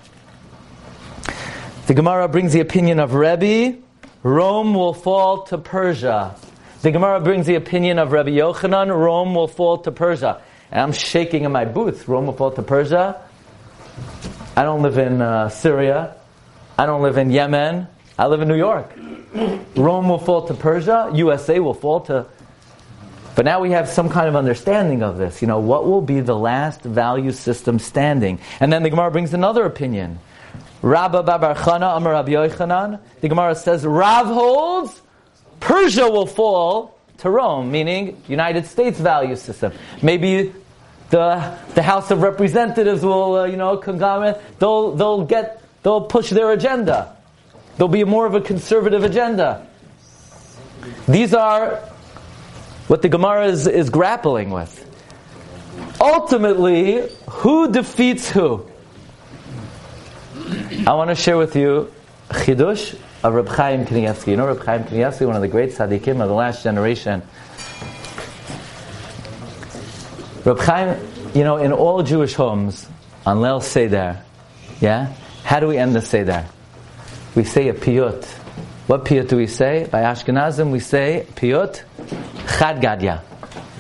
The 1.89 1.95
Gemara 1.95 2.28
brings 2.28 2.54
the 2.54 2.60
opinion 2.60 2.99
of 2.99 3.15
Rebbe, 3.15 3.80
Rome 4.21 4.75
will 4.75 4.93
fall 4.93 5.41
to 5.45 5.58
Persia. 5.58 6.36
The 6.84 6.91
Gemara 6.91 7.19
brings 7.19 7.47
the 7.47 7.56
opinion 7.56 7.97
of 7.97 8.12
Rabbi 8.12 8.30
Yochanan, 8.30 8.95
Rome 8.95 9.34
will 9.34 9.47
fall 9.47 9.80
to 9.80 9.91
Persia. 9.91 10.39
And 10.69 10.82
I'm 10.82 10.91
shaking 10.91 11.45
in 11.45 11.52
my 11.52 11.65
boots, 11.65 12.08
Rome 12.08 12.28
will 12.28 12.34
fall 12.34 12.52
to 12.52 12.62
Persia. 12.62 13.19
I 14.56 14.62
don't 14.62 14.84
live 14.84 14.99
in 14.99 15.19
uh, 15.19 15.49
Syria. 15.49 16.15
I 16.78 16.86
don't 16.86 17.02
live 17.02 17.17
in 17.17 17.32
Yemen. 17.32 17.88
I 18.19 18.28
live 18.28 18.41
in 18.41 18.47
New 18.47 18.56
York. 18.56 18.93
Rome 19.75 20.10
will 20.10 20.19
fall 20.19 20.45
to 20.45 20.54
Persia. 20.54 21.10
USA 21.15 21.60
will 21.60 21.73
fall 21.73 22.02
to. 22.02 22.28
But 23.36 23.45
now 23.45 23.62
we 23.62 23.71
have 23.71 23.89
some 23.89 24.10
kind 24.10 24.30
of 24.30 24.36
understanding 24.36 25.02
of 25.02 25.17
this. 25.17 25.41
You 25.41 25.47
know, 25.47 25.60
what 25.60 25.88
will 25.88 26.02
be 26.02 26.19
the 26.19 26.38
last 26.38 26.82
value 26.84 27.32
system 27.32 27.80
standing? 27.80 28.38
And 28.60 28.71
then 28.71 28.84
the 28.84 28.91
Gemara 28.91 29.10
brings 29.10 29.34
another 29.34 29.65
opinion. 29.65 30.19
Rabba 30.82 31.24
Babar 31.24 31.56
Chana 31.56 31.98
Amar 31.98 32.13
Rabbi 32.13 32.32
Yochanan. 32.32 33.00
The 33.22 33.28
Gemara 33.28 33.56
says 33.56 33.86
Rav 33.86 34.28
holds 34.28 35.02
Persia 35.60 36.10
will 36.10 36.26
fall 36.26 36.98
to 37.18 37.30
Rome, 37.30 37.72
meaning 37.72 38.22
United 38.28 38.65
States 38.65 39.00
value 39.00 39.36
system. 39.36 39.74
Maybe 40.02 40.54
the 41.10 41.58
the 41.76 41.84
House 41.84 42.12
of 42.12 42.22
Representatives 42.22 43.04
will, 43.04 43.36
uh, 43.36 43.46
you 43.46 43.58
know, 43.58 43.78
conglomerate. 43.78 44.42
They'll 44.60 44.96
they'll 44.96 45.26
get 45.26 45.62
they'll 45.84 46.02
push 46.02 46.30
their 46.30 46.52
agenda. 46.52 47.15
There'll 47.78 47.89
be 47.89 48.04
more 48.04 48.26
of 48.26 48.36
a 48.36 48.42
conservative 48.42 49.04
agenda. 49.04 49.65
These 51.08 51.34
are 51.34 51.78
what 52.88 53.02
the 53.02 53.10
Gemara 53.10 53.48
is, 53.48 53.68
is 53.68 53.89
grappling 53.89 54.50
with. 54.50 54.86
Ultimately, 56.02 57.08
who 57.30 57.72
defeats 57.72 58.30
who? 58.30 58.65
I 60.50 60.94
want 60.94 61.10
to 61.10 61.16
share 61.16 61.38
with 61.38 61.56
you 61.56 61.94
Chidush 62.30 62.98
of 63.24 63.34
Reb 63.34 63.48
Chaim 63.50 63.86
Kanievsky. 63.86 64.28
You 64.28 64.38
know 64.38 64.48
Reb 64.48 64.64
Chaim 64.64 64.84
Kanievsky, 64.84 65.28
one 65.28 65.36
of 65.36 65.42
the 65.42 65.48
great 65.48 65.72
tzaddikim 65.72 66.22
of 66.22 66.28
the 66.28 66.34
last 66.34 66.64
generation. 66.64 67.22
Reb 70.46 70.60
Chaim, 70.60 71.08
you 71.36 71.44
know, 71.44 71.58
in 71.58 71.72
all 71.72 72.02
Jewish 72.02 72.34
homes, 72.34 72.88
on 73.28 73.38
Leil 73.38 73.62
Seder, 73.62 74.24
yeah, 74.82 75.14
how 75.44 75.60
do 75.60 75.68
we 75.68 75.78
end 75.78 75.96
the 75.96 76.02
Seder? 76.02 76.46
We 77.36 77.44
say 77.44 77.68
a 77.68 77.74
piyut. 77.74 78.26
What 78.88 79.06
piyut 79.06 79.28
do 79.30 79.38
we 79.38 79.46
say? 79.46 79.88
By 79.92 80.02
Ashkenazim, 80.02 80.72
we 80.72 80.80
say 80.80 81.28
piyut 81.36 81.84
Chad 82.58 82.82
Gadya. 82.82 83.22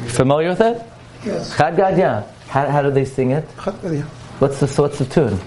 Familiar 0.09 0.49
with 0.49 0.61
it? 0.61 0.83
Yes. 1.25 1.57
Chad 1.57 1.75
Gadya. 1.75 2.27
How, 2.47 2.69
how 2.69 2.81
do 2.83 2.91
they 2.91 3.05
sing 3.05 3.31
it? 3.31 3.47
Chakariya. 3.57 4.03
What's 4.39 4.59
the 4.59 4.81
what's 4.81 4.99
the 4.99 5.05
tune? 5.05 5.39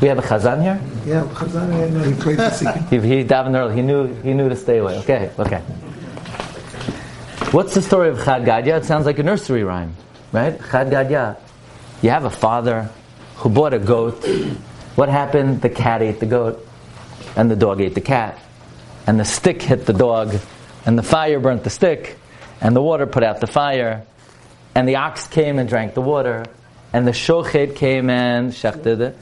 We 0.00 0.08
have 0.08 0.18
a 0.18 0.22
chazan 0.22 0.62
here. 0.62 0.80
Yeah, 1.04 1.24
Chazan, 1.24 2.06
he 2.06 2.14
played 2.20 2.38
the 2.38 2.50
second. 2.50 2.88
He, 2.88 3.00
he 3.06 3.24
davened 3.24 3.54
early. 3.54 3.74
He 3.74 3.82
knew 3.82 4.14
he 4.22 4.32
knew 4.32 4.48
to 4.48 4.56
stay 4.56 4.78
away. 4.78 4.98
Okay, 5.00 5.30
okay. 5.38 5.60
What's 7.52 7.74
the 7.74 7.82
story 7.82 8.08
of 8.08 8.24
Chad 8.24 8.44
Gadya? 8.44 8.78
It 8.78 8.84
sounds 8.86 9.04
like 9.04 9.18
a 9.18 9.22
nursery 9.22 9.64
rhyme, 9.64 9.94
right? 10.32 10.58
Chad 10.70 10.88
Gadya. 10.88 11.36
You 12.00 12.10
have 12.10 12.24
a 12.24 12.30
father 12.30 12.88
who 13.36 13.50
bought 13.50 13.74
a 13.74 13.78
goat. 13.78 14.24
What 14.94 15.10
happened? 15.10 15.60
The 15.60 15.70
cat 15.70 16.00
ate 16.02 16.20
the 16.20 16.26
goat, 16.26 16.66
and 17.36 17.50
the 17.50 17.56
dog 17.56 17.80
ate 17.80 17.94
the 17.94 18.00
cat, 18.00 18.38
and 19.06 19.20
the 19.20 19.24
stick 19.24 19.60
hit 19.60 19.84
the 19.84 19.92
dog, 19.92 20.34
and 20.86 20.98
the 20.98 21.02
fire 21.02 21.40
burnt 21.40 21.64
the 21.64 21.70
stick, 21.70 22.18
and 22.60 22.74
the 22.74 22.82
water 22.82 23.06
put 23.06 23.22
out 23.22 23.40
the 23.40 23.46
fire, 23.46 24.04
and 24.74 24.88
the 24.88 24.96
ox 24.96 25.26
came 25.26 25.58
and 25.58 25.68
drank 25.68 25.94
the 25.94 26.00
water, 26.00 26.44
and 26.92 27.06
the 27.06 27.12
shochet 27.12 27.76
came 27.76 28.08
and 28.08 28.52
shechted 28.52 29.00
it, 29.00 29.18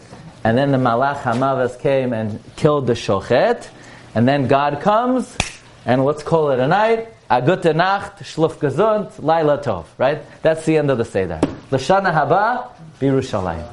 and 0.46 0.56
then 0.56 0.70
the 0.70 0.78
malach 0.78 1.22
hamavas 1.22 1.76
came 1.80 2.12
and 2.12 2.40
killed 2.54 2.86
the 2.86 2.92
shochet, 2.92 3.68
and 4.14 4.28
then 4.28 4.46
God 4.46 4.80
comes, 4.80 5.36
and 5.84 6.04
let's 6.04 6.22
call 6.22 6.52
it 6.52 6.60
a 6.60 6.68
night. 6.68 7.08
A 7.28 7.42
gute 7.42 7.74
Nacht, 7.74 8.20
Schlaf 8.20 8.54
gesund, 8.58 9.10
Laila 9.20 9.58
Tov. 9.58 9.86
Right? 9.98 10.22
That's 10.42 10.64
the 10.64 10.76
end 10.76 10.92
of 10.92 10.98
the 10.98 11.04
Seder. 11.04 11.40
Lashana 11.72 12.14
haba, 12.14 12.68
Birushalayim. 13.00 13.66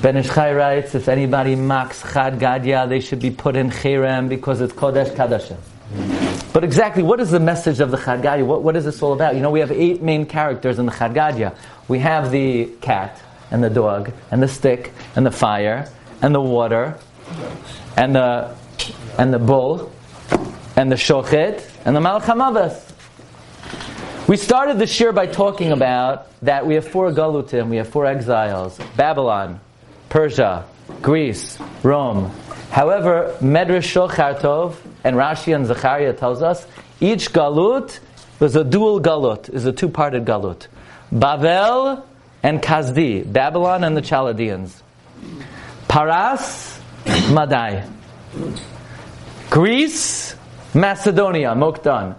Ben 0.00 0.16
Ish 0.16 0.28
Chai 0.28 0.54
writes, 0.54 0.94
if 0.94 1.08
anybody 1.08 1.56
mocks 1.56 2.00
Chad 2.12 2.38
Gadya, 2.38 2.88
they 2.88 3.00
should 3.00 3.18
be 3.18 3.32
put 3.32 3.56
in 3.56 3.68
Cherem 3.68 4.28
because 4.28 4.60
it's 4.60 4.72
Kodesh 4.72 5.10
Kadashim. 5.10 5.58
But 6.52 6.62
exactly, 6.62 7.02
what 7.02 7.18
is 7.18 7.32
the 7.32 7.40
message 7.40 7.80
of 7.80 7.90
the 7.90 7.96
Chad 7.96 8.22
Gadya? 8.22 8.46
What, 8.46 8.62
what 8.62 8.76
is 8.76 8.84
this 8.84 9.02
all 9.02 9.12
about? 9.12 9.34
You 9.34 9.40
know, 9.40 9.50
we 9.50 9.58
have 9.58 9.72
eight 9.72 10.02
main 10.02 10.24
characters 10.24 10.78
in 10.78 10.86
the 10.86 10.92
Chad 10.92 11.14
Gadya. 11.14 11.56
We 11.88 11.98
have 11.98 12.30
the 12.30 12.66
cat, 12.80 13.20
and 13.50 13.62
the 13.62 13.70
dog, 13.70 14.12
and 14.30 14.42
the 14.42 14.48
stick, 14.48 14.92
and 15.16 15.24
the 15.24 15.30
fire, 15.30 15.90
and 16.22 16.34
the 16.34 16.40
water, 16.40 16.98
and 17.96 18.14
the, 18.14 18.54
and 19.18 19.32
the 19.32 19.38
bull, 19.38 19.92
and 20.76 20.90
the 20.92 20.96
shochet, 20.96 21.68
and 21.84 21.96
the 21.96 22.00
malach 22.00 22.22
hamavas. 22.22 22.88
We 24.28 24.36
started 24.36 24.78
this 24.78 25.00
year 25.00 25.12
by 25.12 25.26
talking 25.26 25.72
about 25.72 26.26
that 26.42 26.66
we 26.66 26.74
have 26.74 26.86
four 26.86 27.10
galutim, 27.12 27.68
we 27.68 27.78
have 27.78 27.88
four 27.88 28.04
exiles 28.04 28.78
Babylon, 28.94 29.58
Persia, 30.08 30.66
Greece, 31.00 31.58
Rome. 31.82 32.30
However, 32.70 33.34
Medrash 33.40 33.88
Shocher 33.88 34.38
Tov 34.38 34.76
and 35.02 35.16
Rashi 35.16 35.54
and 35.54 35.66
Zechariah 35.66 36.12
tells 36.12 36.42
us 36.42 36.66
each 37.00 37.32
galut 37.32 37.98
was 38.38 38.54
a 38.54 38.64
dual 38.64 39.00
galut, 39.00 39.48
is 39.48 39.64
a 39.64 39.72
two-parted 39.72 40.24
galut. 40.24 40.66
Bavel 41.12 42.04
and 42.42 42.62
Kazdi, 42.62 43.30
Babylon 43.30 43.84
and 43.84 43.96
the 43.96 44.02
Chaldeans. 44.02 44.82
Paras, 45.88 46.80
Madai. 47.30 47.88
Greece, 49.50 50.36
Macedonia, 50.74 51.54
Mokdan. 51.54 52.14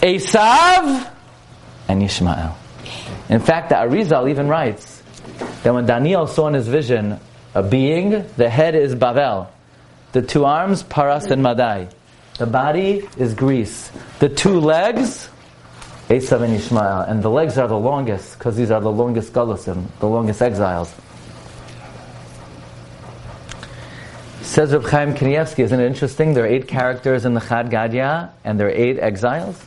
Esav, 0.00 1.10
and 1.88 2.02
Yishmael. 2.02 2.54
In 3.28 3.40
fact, 3.40 3.68
the 3.68 3.76
Arizal 3.76 4.30
even 4.30 4.48
writes 4.48 5.02
that 5.62 5.72
when 5.72 5.86
Daniel 5.86 6.26
saw 6.26 6.48
in 6.48 6.54
his 6.54 6.68
vision 6.68 7.20
a 7.54 7.62
being, 7.62 8.24
the 8.36 8.48
head 8.48 8.74
is 8.74 8.94
Bavel, 8.94 9.48
the 10.12 10.22
two 10.22 10.44
arms, 10.44 10.82
Paras 10.82 11.26
and 11.26 11.42
Madai. 11.42 11.88
The 12.38 12.46
body 12.46 13.06
is 13.16 13.34
Greece. 13.34 13.90
The 14.18 14.28
two 14.28 14.58
legs, 14.58 15.28
Esav 16.12 16.42
and 16.42 16.54
Ishmael. 16.54 17.00
And 17.00 17.22
the 17.22 17.30
legs 17.30 17.56
are 17.56 17.66
the 17.66 17.78
longest, 17.78 18.38
because 18.38 18.56
these 18.56 18.70
are 18.70 18.80
the 18.80 18.92
longest 18.92 19.32
Galusim, 19.32 19.86
the 19.98 20.06
longest 20.06 20.42
exiles. 20.42 20.94
Says 24.42 24.72
Reb 24.72 24.84
Chaim 24.84 25.14
Kanievsky, 25.14 25.60
isn't 25.60 25.80
it 25.80 25.86
interesting? 25.86 26.34
There 26.34 26.44
are 26.44 26.46
eight 26.46 26.68
characters 26.68 27.24
in 27.24 27.32
the 27.32 27.40
Chad 27.40 27.70
Gadya, 27.70 28.30
and 28.44 28.60
there 28.60 28.66
are 28.66 28.70
eight 28.70 28.98
exiles. 28.98 29.64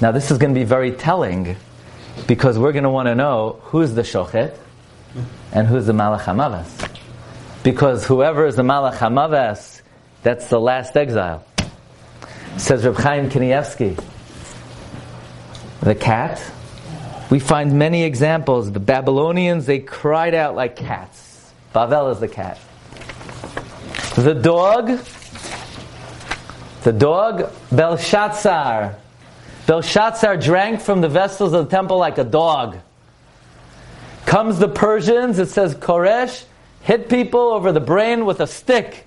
Now 0.00 0.12
this 0.12 0.30
is 0.30 0.38
going 0.38 0.54
to 0.54 0.60
be 0.60 0.64
very 0.64 0.92
telling, 0.92 1.56
because 2.28 2.58
we're 2.58 2.72
going 2.72 2.84
to 2.84 2.90
want 2.90 3.06
to 3.08 3.16
know 3.16 3.58
who's 3.64 3.94
the 3.94 4.02
Shochet, 4.02 4.56
and 5.52 5.66
who's 5.66 5.86
the 5.86 5.92
Malach 5.92 6.20
HaMavas. 6.20 6.88
Because 7.64 8.06
whoever 8.06 8.46
is 8.46 8.54
the 8.54 8.62
Malach 8.62 8.94
HaMavas, 8.94 9.82
that's 10.22 10.48
the 10.48 10.60
last 10.60 10.96
exile. 10.96 11.44
Says 12.56 12.86
Reb 12.86 12.96
Chaim 12.96 13.30
Kanievsky, 13.30 14.00
the 15.80 15.94
cat. 15.94 16.42
We 17.30 17.38
find 17.38 17.78
many 17.78 18.02
examples. 18.04 18.72
The 18.72 18.80
Babylonians, 18.80 19.66
they 19.66 19.78
cried 19.78 20.34
out 20.34 20.54
like 20.54 20.76
cats. 20.76 21.52
Bavel 21.74 22.12
is 22.12 22.20
the 22.20 22.28
cat. 22.28 22.58
The 24.16 24.34
dog, 24.34 24.98
the 26.82 26.92
dog, 26.92 27.52
Belshazzar. 27.70 28.96
Belshazzar 29.66 30.36
drank 30.36 30.80
from 30.80 31.00
the 31.00 31.08
vessels 31.08 31.52
of 31.52 31.66
the 31.66 31.70
temple 31.70 31.98
like 31.98 32.18
a 32.18 32.24
dog. 32.24 32.78
Comes 34.26 34.58
the 34.58 34.68
Persians, 34.68 35.38
it 35.38 35.48
says 35.48 35.74
Koresh 35.74 36.44
hit 36.82 37.08
people 37.08 37.40
over 37.40 37.72
the 37.72 37.80
brain 37.80 38.24
with 38.24 38.40
a 38.40 38.46
stick. 38.46 39.06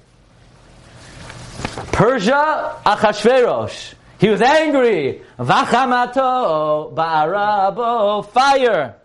Persia, 1.92 2.78
Achashverosh. 2.86 3.94
He 4.24 4.30
was 4.30 4.42
angry. 4.42 5.22
Vachamato, 5.38 6.96
Ba'arabo, 6.96 8.26
fire. 8.30 8.96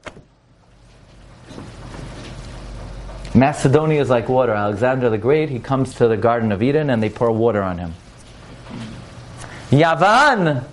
Macedonia 3.34 4.00
is 4.00 4.10
like 4.10 4.28
water. 4.28 4.52
Alexander 4.52 5.10
the 5.10 5.18
Great, 5.18 5.48
he 5.48 5.58
comes 5.58 5.94
to 5.94 6.06
the 6.06 6.16
Garden 6.16 6.52
of 6.52 6.62
Eden 6.62 6.88
and 6.88 7.02
they 7.02 7.10
pour 7.10 7.32
water 7.32 7.60
on 7.64 7.78
him. 7.78 7.94
Yavan 9.70 10.64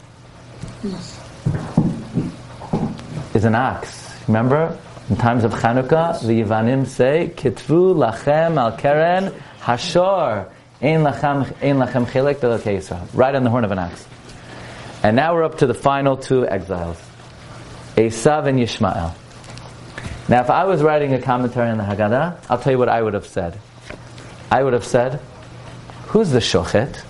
is 3.33 3.45
an 3.45 3.55
ox. 3.55 4.13
Remember? 4.27 4.77
In 5.09 5.15
times 5.15 5.43
of 5.43 5.53
Chanukah, 5.53 6.21
the 6.21 6.43
Yavanim 6.43 6.85
say, 6.85 7.31
Kitvu 7.35 7.95
lachem 7.95 8.57
al 8.57 8.77
keren 8.77 9.33
hashor, 9.61 10.47
ein 10.83 11.01
lachem, 11.01 11.51
ein 11.63 11.77
lachem 11.77 12.39
belakesra. 12.39 13.07
Write 13.15 13.33
on 13.33 13.43
the 13.43 13.49
horn 13.49 13.63
of 13.63 13.71
an 13.71 13.79
ox. 13.79 14.05
And 15.03 15.15
now 15.15 15.33
we're 15.33 15.43
up 15.43 15.59
to 15.59 15.67
the 15.67 15.73
final 15.73 16.17
two 16.17 16.47
exiles. 16.47 16.97
Esav 17.95 18.47
and 18.47 18.59
Yishmael. 18.59 19.13
Now, 20.27 20.41
if 20.41 20.49
I 20.49 20.65
was 20.65 20.81
writing 20.81 21.13
a 21.13 21.21
commentary 21.21 21.69
on 21.69 21.77
the 21.77 21.83
Haggadah, 21.83 22.45
I'll 22.49 22.57
tell 22.57 22.73
you 22.73 22.79
what 22.79 22.89
I 22.89 23.01
would 23.01 23.13
have 23.13 23.27
said. 23.27 23.59
I 24.51 24.63
would 24.63 24.73
have 24.73 24.85
said, 24.85 25.19
who's 26.07 26.31
the 26.31 26.39
shochet? 26.39 27.03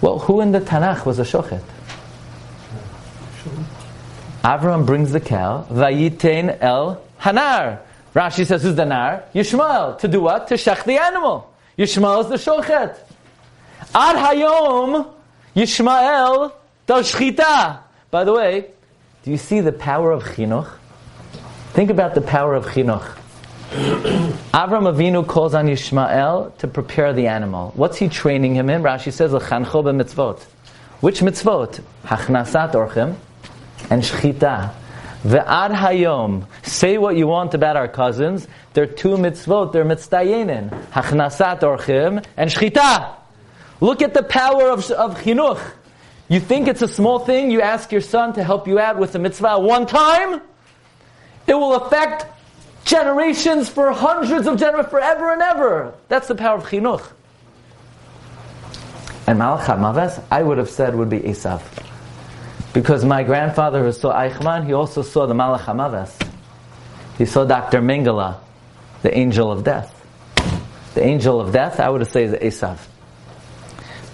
Well, 0.00 0.18
who 0.18 0.40
in 0.40 0.52
the 0.52 0.60
Tanakh 0.60 1.04
was 1.04 1.18
a 1.18 1.22
shochet? 1.22 1.62
Avram 4.42 4.84
brings 4.84 5.12
the 5.12 5.20
cow, 5.20 5.66
Vayitein 5.70 6.58
el 6.60 7.02
Hanar. 7.20 7.80
Rashi 8.14 8.46
says, 8.46 8.62
who's 8.62 8.76
the 8.76 8.84
Nar? 8.84 9.24
Yishmael. 9.34 9.98
To 9.98 10.08
do 10.08 10.20
what? 10.20 10.48
To 10.48 10.54
shech 10.54 10.84
the 10.84 10.98
animal. 10.98 11.52
Yishmael 11.78 12.22
is 12.22 12.28
the 12.44 12.50
shochet. 12.50 12.98
Ad 13.94 14.16
Hayom, 14.16 15.13
Yishmael 15.54 16.52
does 16.86 17.12
shchita. 17.12 17.78
By 18.10 18.24
the 18.24 18.32
way, 18.32 18.66
do 19.22 19.30
you 19.30 19.36
see 19.36 19.60
the 19.60 19.72
power 19.72 20.10
of 20.10 20.24
chinuch? 20.24 20.70
Think 21.72 21.90
about 21.90 22.14
the 22.14 22.20
power 22.20 22.54
of 22.54 22.66
chinuch. 22.66 23.18
Avram 24.52 24.92
Avinu 24.92 25.26
calls 25.26 25.54
on 25.54 25.66
Yishmael 25.66 26.56
to 26.58 26.68
prepare 26.68 27.12
the 27.12 27.28
animal. 27.28 27.72
What's 27.76 27.96
he 27.98 28.08
training 28.08 28.54
him 28.54 28.68
in? 28.68 28.82
Rashi 28.82 29.12
says, 29.12 29.32
"L'chancho 29.32 29.82
mitzvot." 29.82 30.42
Which 31.00 31.20
mitzvot? 31.20 31.80
Hachnasat 32.04 32.72
orchim 32.72 33.16
and 33.90 34.02
shchita. 34.02 34.72
Ve'ad 35.24 35.74
hayom. 35.74 36.46
Say 36.62 36.98
what 36.98 37.16
you 37.16 37.26
want 37.26 37.54
about 37.54 37.76
our 37.76 37.88
cousins. 37.88 38.48
They're 38.72 38.86
two 38.86 39.16
mitzvot. 39.16 39.72
They're 39.72 39.84
mitzdayenin. 39.84 40.68
Hachnasat 40.90 41.60
orchim 41.60 42.24
and 42.36 42.50
shchita. 42.50 43.23
Look 43.80 44.02
at 44.02 44.14
the 44.14 44.22
power 44.22 44.70
of, 44.70 44.90
of 44.90 45.18
chinuch. 45.18 45.60
You 46.28 46.40
think 46.40 46.68
it's 46.68 46.82
a 46.82 46.88
small 46.88 47.18
thing? 47.18 47.50
You 47.50 47.60
ask 47.60 47.92
your 47.92 48.00
son 48.00 48.32
to 48.34 48.44
help 48.44 48.66
you 48.66 48.78
out 48.78 48.98
with 48.98 49.12
the 49.12 49.18
mitzvah 49.18 49.58
one 49.58 49.86
time? 49.86 50.40
It 51.46 51.54
will 51.54 51.74
affect 51.74 52.26
generations 52.84 53.68
for 53.68 53.92
hundreds 53.92 54.46
of 54.46 54.58
generations, 54.58 54.90
forever 54.90 55.32
and 55.32 55.42
ever. 55.42 55.94
That's 56.08 56.28
the 56.28 56.34
power 56.34 56.56
of 56.56 56.64
chinuch. 56.64 57.06
And 59.26 59.38
Malach 59.38 59.66
Maves, 59.66 60.22
I 60.30 60.42
would 60.42 60.58
have 60.58 60.70
said, 60.70 60.94
would 60.94 61.10
be 61.10 61.20
Esav. 61.20 61.62
Because 62.72 63.04
my 63.04 63.22
grandfather 63.22 63.82
who 63.82 63.92
saw 63.92 64.12
Eichmann, 64.12 64.66
he 64.66 64.72
also 64.72 65.02
saw 65.02 65.26
the 65.26 65.34
Malach 65.34 65.64
Maves. 65.64 66.28
He 67.16 67.26
saw 67.26 67.44
Dr. 67.44 67.80
Mengele, 67.80 68.36
the 69.02 69.16
angel 69.16 69.50
of 69.50 69.64
death. 69.64 69.90
The 70.94 71.02
angel 71.02 71.40
of 71.40 71.52
death, 71.52 71.80
I 71.80 71.88
would 71.88 72.00
have 72.00 72.10
said, 72.10 72.42
is 72.42 72.54
Esav. 72.54 72.78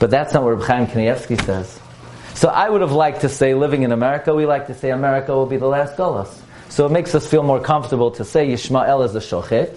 But 0.00 0.10
that's 0.10 0.34
not 0.34 0.42
what 0.42 0.58
Reb 0.58 0.66
Chaim 0.66 0.86
Kanievsky 0.86 1.40
says. 1.44 1.78
So 2.34 2.48
I 2.48 2.70
would 2.70 2.80
have 2.80 2.92
liked 2.92 3.20
to 3.20 3.28
say, 3.28 3.54
living 3.54 3.82
in 3.82 3.92
America, 3.92 4.34
we 4.34 4.46
like 4.46 4.66
to 4.68 4.74
say 4.74 4.90
America 4.90 5.34
will 5.34 5.46
be 5.46 5.58
the 5.58 5.66
last 5.66 5.96
Golos. 5.96 6.40
So 6.70 6.86
it 6.86 6.90
makes 6.90 7.14
us 7.14 7.28
feel 7.28 7.42
more 7.42 7.60
comfortable 7.60 8.10
to 8.12 8.24
say 8.24 8.48
Yishmael 8.48 9.04
is 9.04 9.12
the 9.12 9.18
Shochet, 9.18 9.76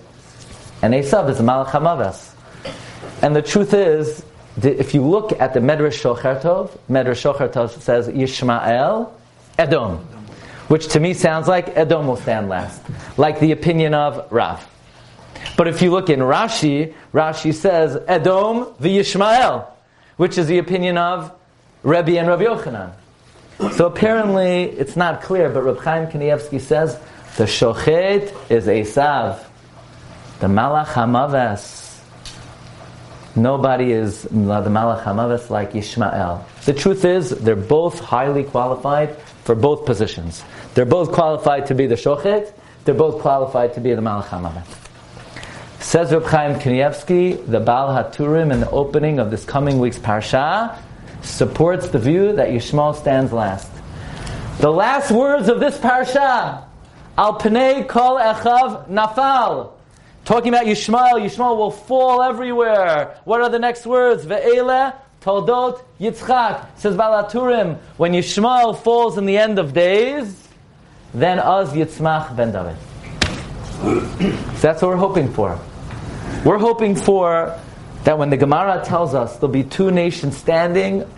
and 0.81 0.93
Esav 0.93 1.29
is 1.29 1.39
the 1.39 1.43
Malach 1.43 1.67
HaMavas. 1.67 2.33
And 3.21 3.35
the 3.35 3.41
truth 3.41 3.73
is, 3.73 4.23
if 4.61 4.93
you 4.93 5.01
look 5.01 5.39
at 5.41 5.53
the 5.53 5.59
Medrash 5.59 5.99
Shocher 6.01 6.41
Tov, 6.41 6.69
Medrash 6.89 7.19
Shocher 7.21 7.51
Tov 7.51 7.81
says 7.81 8.07
Yishmael, 8.07 9.11
Edom, 9.57 9.97
which 10.69 10.87
to 10.89 11.01
me 11.01 11.13
sounds 11.13 11.49
like 11.49 11.75
Edom 11.75 12.07
will 12.07 12.15
stand 12.15 12.47
last, 12.47 12.81
like 13.17 13.41
the 13.41 13.51
opinion 13.51 13.93
of 13.93 14.31
Rav. 14.31 14.65
But 15.57 15.67
if 15.67 15.81
you 15.81 15.91
look 15.91 16.09
in 16.09 16.19
Rashi, 16.19 16.93
Rashi 17.13 17.53
says 17.53 17.97
Edom 18.07 18.73
the 18.79 18.99
Yishmael, 18.99 19.67
which 20.17 20.37
is 20.37 20.47
the 20.47 20.57
opinion 20.57 20.97
of 20.97 21.31
Rebbe 21.83 22.17
and 22.17 22.27
Rabbi 22.27 22.43
Yochanan. 22.43 22.93
So 23.73 23.85
apparently 23.87 24.63
it's 24.63 24.95
not 24.95 25.21
clear, 25.21 25.49
but 25.49 25.63
Reb 25.63 25.79
Chaim 25.79 26.07
Kanievsky 26.07 26.59
says 26.59 26.99
the 27.37 27.45
Shochet 27.45 28.33
is 28.49 28.67
Esav, 28.67 29.43
the 30.39 30.47
Malach 30.47 30.87
Hamavas. 30.87 31.99
Nobody 33.35 33.91
is 33.91 34.23
the 34.23 34.29
Malach 34.29 35.03
Hamavas 35.03 35.49
like 35.49 35.73
Yishmael. 35.73 36.43
The 36.65 36.73
truth 36.73 37.05
is, 37.05 37.31
they're 37.31 37.55
both 37.55 37.99
highly 37.99 38.43
qualified 38.43 39.17
for 39.43 39.55
both 39.55 39.85
positions. 39.85 40.43
They're 40.73 40.85
both 40.85 41.11
qualified 41.11 41.67
to 41.67 41.75
be 41.75 41.87
the 41.87 41.95
Shochet, 41.95 42.51
they're 42.85 42.93
both 42.95 43.21
qualified 43.21 43.73
to 43.75 43.81
be 43.81 43.93
the 43.93 44.01
Malach 44.01 44.25
Hamavas. 44.25 44.82
Says 45.83 46.11
Reb 46.13 46.23
Chaim 46.23 46.55
Kanievsky, 46.59 47.45
the 47.45 47.59
Baal 47.59 47.89
Haturim 47.89 48.53
in 48.53 48.61
the 48.61 48.69
opening 48.71 49.19
of 49.19 49.29
this 49.29 49.43
coming 49.43 49.79
week's 49.79 49.99
Parsha, 49.99 50.75
supports 51.21 51.89
the 51.89 51.99
view 51.99 52.33
that 52.33 52.49
Yishmael 52.49 52.95
stands 52.95 53.33
last. 53.33 53.69
The 54.59 54.71
last 54.71 55.11
words 55.11 55.49
of 55.49 55.59
this 55.59 55.77
parsha, 55.77 56.63
Al 57.17 57.37
Pnei 57.37 57.87
Kol 57.87 58.17
Echav 58.17 58.87
Nafal. 58.87 59.73
Talking 60.23 60.53
about 60.53 60.65
Yishmael, 60.65 61.21
Yishmael 61.21 61.57
will 61.57 61.69
fall 61.69 62.23
everywhere. 62.23 63.19
What 63.25 63.41
are 63.41 63.49
the 63.49 63.59
next 63.59 63.85
words? 63.85 64.25
Ve'ele 64.25 64.95
Toldot 65.21 65.83
Yitzchak. 65.99 66.65
Says 66.79 66.95
Baal 66.95 67.23
Haturim, 67.25 67.77
when 67.97 68.13
Yishmael 68.13 68.81
falls 68.81 69.17
in 69.17 69.25
the 69.25 69.37
end 69.37 69.59
of 69.59 69.73
days, 69.73 70.47
then 71.13 71.39
Az 71.39 71.73
Yitzmach 71.73 72.35
Ben 72.35 72.53
David. 72.53 72.77
so 74.55 74.61
that's 74.61 74.81
what 74.81 74.87
we're 74.89 74.95
hoping 74.95 75.31
for. 75.31 75.59
We're 76.43 76.57
hoping 76.57 76.95
for 76.95 77.59
that 78.03 78.17
when 78.17 78.29
the 78.29 78.37
Gemara 78.37 78.83
tells 78.83 79.13
us 79.13 79.37
there'll 79.37 79.47
be 79.47 79.63
two 79.63 79.91
nations 79.91 80.35
standing, 80.35 81.09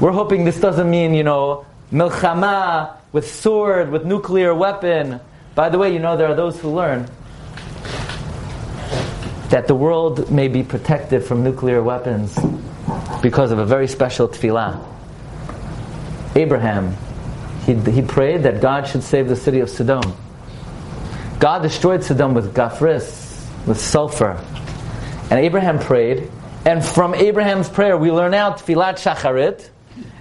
we're 0.00 0.12
hoping 0.12 0.44
this 0.44 0.60
doesn't 0.60 0.88
mean, 0.88 1.14
you 1.14 1.24
know, 1.24 1.66
milchama, 1.92 2.96
with 3.12 3.30
sword, 3.30 3.90
with 3.90 4.04
nuclear 4.04 4.54
weapon. 4.54 5.20
By 5.54 5.68
the 5.68 5.78
way, 5.78 5.92
you 5.92 5.98
know 5.98 6.16
there 6.16 6.28
are 6.28 6.34
those 6.34 6.60
who 6.60 6.70
learn 6.70 7.08
that 9.48 9.66
the 9.66 9.74
world 9.74 10.30
may 10.30 10.48
be 10.48 10.62
protected 10.62 11.24
from 11.24 11.42
nuclear 11.42 11.82
weapons 11.82 12.38
because 13.22 13.50
of 13.50 13.58
a 13.58 13.64
very 13.64 13.88
special 13.88 14.28
tefillah. 14.28 14.84
Abraham, 16.36 16.96
he, 17.64 17.74
he 17.90 18.02
prayed 18.02 18.42
that 18.42 18.60
God 18.60 18.86
should 18.86 19.02
save 19.02 19.28
the 19.28 19.36
city 19.36 19.60
of 19.60 19.70
Sodom. 19.70 20.14
God 21.40 21.62
destroyed 21.62 22.04
Sodom 22.04 22.34
with 22.34 22.54
gafris, 22.54 23.27
with 23.68 23.80
sulfur. 23.80 24.42
And 25.30 25.38
Abraham 25.38 25.78
prayed, 25.78 26.30
and 26.64 26.84
from 26.84 27.14
Abraham's 27.14 27.68
prayer 27.68 27.96
we 27.96 28.10
learn 28.10 28.34
out 28.34 28.58
tefillat 28.58 28.94
shacharit. 28.94 29.68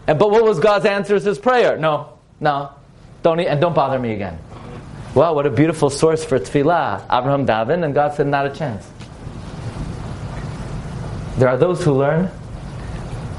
And, 0.05 0.19
but 0.19 0.29
what 0.29 0.43
was 0.43 0.59
God's 0.59 0.85
answer 0.85 1.17
to 1.17 1.25
his 1.25 1.39
prayer? 1.39 1.77
No, 1.77 2.17
no, 2.39 2.71
don't 3.23 3.39
eat, 3.39 3.47
and 3.47 3.59
don't 3.59 3.73
bother 3.73 3.97
me 3.97 4.13
again. 4.13 4.37
Well, 5.15 5.33
what 5.33 5.45
a 5.45 5.49
beautiful 5.49 5.89
source 5.89 6.23
for 6.23 6.37
tefillah. 6.37 7.05
Abraham 7.05 7.47
Davin, 7.47 7.83
and 7.83 7.93
God 7.93 8.13
said, 8.13 8.27
not 8.27 8.45
a 8.45 8.53
chance. 8.53 8.87
There 11.37 11.47
are 11.47 11.57
those 11.57 11.83
who 11.83 11.93
learn 11.93 12.29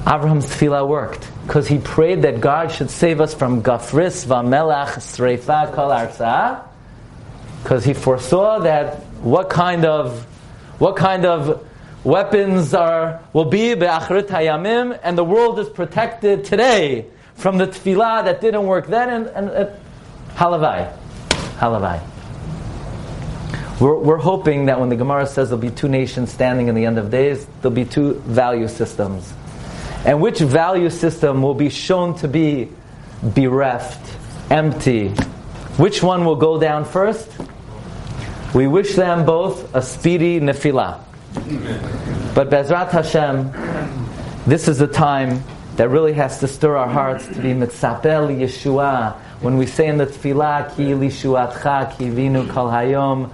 Abraham's 0.06 0.46
tefillah 0.46 0.86
worked 0.88 1.28
because 1.46 1.66
he 1.66 1.78
prayed 1.78 2.22
that 2.22 2.40
God 2.40 2.70
should 2.70 2.90
save 2.90 3.20
us 3.20 3.34
from 3.34 3.62
gafris 3.62 4.24
v'melach 4.24 4.94
sreifa 4.98 5.74
arza. 5.74 6.62
Because 7.62 7.84
he 7.84 7.92
foresaw 7.92 8.61
that 8.61 9.02
what 9.22 9.50
kind 9.50 9.84
of 9.84 10.24
what 10.78 10.96
kind 10.96 11.24
of 11.24 11.66
weapons 12.04 12.72
are 12.72 13.20
will 13.32 13.44
be 13.44 13.74
be'achrit 13.74 14.28
hayamim, 14.28 14.98
and 15.02 15.18
the 15.18 15.24
world 15.24 15.58
is 15.58 15.68
protected 15.68 16.44
today 16.44 17.06
from 17.34 17.58
the 17.58 17.66
tefillah 17.66 18.24
that 18.24 18.40
didn't 18.40 18.64
work 18.66 18.86
then, 18.86 19.08
and, 19.08 19.48
and 19.48 19.70
halavai, 20.34 20.92
halavai. 21.58 22.00
We're, 23.80 23.96
we're 23.96 24.18
hoping 24.18 24.66
that 24.66 24.80
when 24.80 24.88
the 24.88 24.96
Gemara 24.96 25.26
says 25.26 25.50
there'll 25.50 25.62
be 25.62 25.70
two 25.70 25.88
nations 25.88 26.32
standing 26.32 26.68
in 26.68 26.74
the 26.74 26.84
end 26.84 26.98
of 26.98 27.10
days, 27.10 27.46
there'll 27.60 27.74
be 27.74 27.84
two 27.84 28.14
value 28.14 28.66
systems. 28.66 29.32
And 30.04 30.20
which 30.20 30.38
value 30.38 30.90
system 30.90 31.42
will 31.42 31.54
be 31.54 31.70
shown 31.70 32.16
to 32.18 32.28
be 32.28 32.70
bereft, 33.22 34.16
empty? 34.50 35.10
Which 35.76 36.02
one 36.02 36.24
will 36.24 36.36
go 36.36 36.58
down 36.58 36.84
first? 36.84 37.30
We 38.55 38.66
wish 38.66 38.94
them 38.94 39.26
both 39.26 39.74
a 39.74 39.82
speedy 39.82 40.40
nefilah. 40.40 41.01
But 42.34 42.49
Bezrat 42.49 42.90
Hashem, 42.90 43.53
this 44.46 44.68
is 44.68 44.78
the 44.78 44.86
time 44.86 45.44
that 45.76 45.90
really 45.90 46.14
has 46.14 46.40
to 46.40 46.49
stir 46.49 46.76
our 46.76 46.88
hearts 46.88 47.26
to 47.26 47.34
be 47.34 47.53
mitzapel 47.53 48.34
Yeshua. 48.34 49.16
When 49.42 49.59
we 49.59 49.66
say 49.66 49.86
in 49.86 49.99
the 49.99 50.07
tefillah, 50.07 50.74
ki 50.74 50.84
lishuatcha 50.84 51.99
ki 51.99 52.07
vinu 52.07 52.49
kol 52.49 52.70
hayom, 52.70 53.30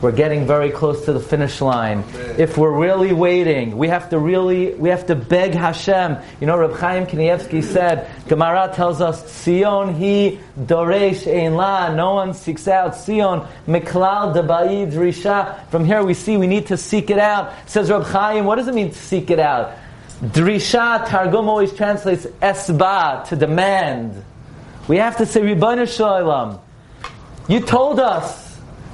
we're 0.00 0.12
getting 0.12 0.46
very 0.46 0.70
close 0.70 1.04
to 1.04 1.12
the 1.12 1.20
finish 1.20 1.60
line. 1.60 2.04
If 2.38 2.56
we're 2.56 2.72
really 2.72 3.12
waiting, 3.12 3.76
we 3.76 3.88
have 3.88 4.08
to 4.10 4.18
really, 4.18 4.72
we 4.74 4.88
have 4.88 5.06
to 5.06 5.14
beg 5.14 5.52
Hashem. 5.52 6.16
You 6.40 6.46
know, 6.46 6.56
Reb 6.56 6.72
Chaim 6.72 7.06
Kanievsky 7.06 7.62
said, 7.62 8.10
Gemara 8.26 8.72
tells 8.74 9.02
us, 9.02 9.44
Sion 9.44 9.94
he 9.94 10.40
doresh 10.58 11.26
ein 11.26 11.54
la, 11.54 11.94
no 11.94 12.14
one 12.14 12.32
seeks 12.32 12.66
out 12.66 12.96
Sion, 13.04 13.46
miklal 13.66 14.34
debaid 14.34 14.92
drisha. 14.92 15.66
From 15.68 15.84
here 15.84 16.02
we 16.02 16.14
see 16.14 16.38
we 16.38 16.46
need 16.46 16.66
to 16.68 16.78
seek 16.78 17.10
it 17.10 17.18
out. 17.18 17.52
Says 17.68 17.90
Reb 17.90 18.04
Chaim, 18.04 18.46
what 18.46 18.56
does 18.56 18.68
it 18.68 18.74
mean 18.74 18.90
to 18.90 18.98
seek 18.98 19.30
it 19.30 19.38
out? 19.38 19.76
Drisha, 20.22 21.06
Targum 21.08 21.48
always 21.48 21.72
translates 21.72 22.26
esba, 22.42 23.26
to 23.28 23.36
demand. 23.36 24.24
We 24.88 24.96
have 24.96 25.18
to 25.18 25.26
say, 25.26 25.40
Ribbana 25.40 25.86
Shalom, 25.86 26.58
you 27.48 27.60
told 27.60 28.00
us, 28.00 28.49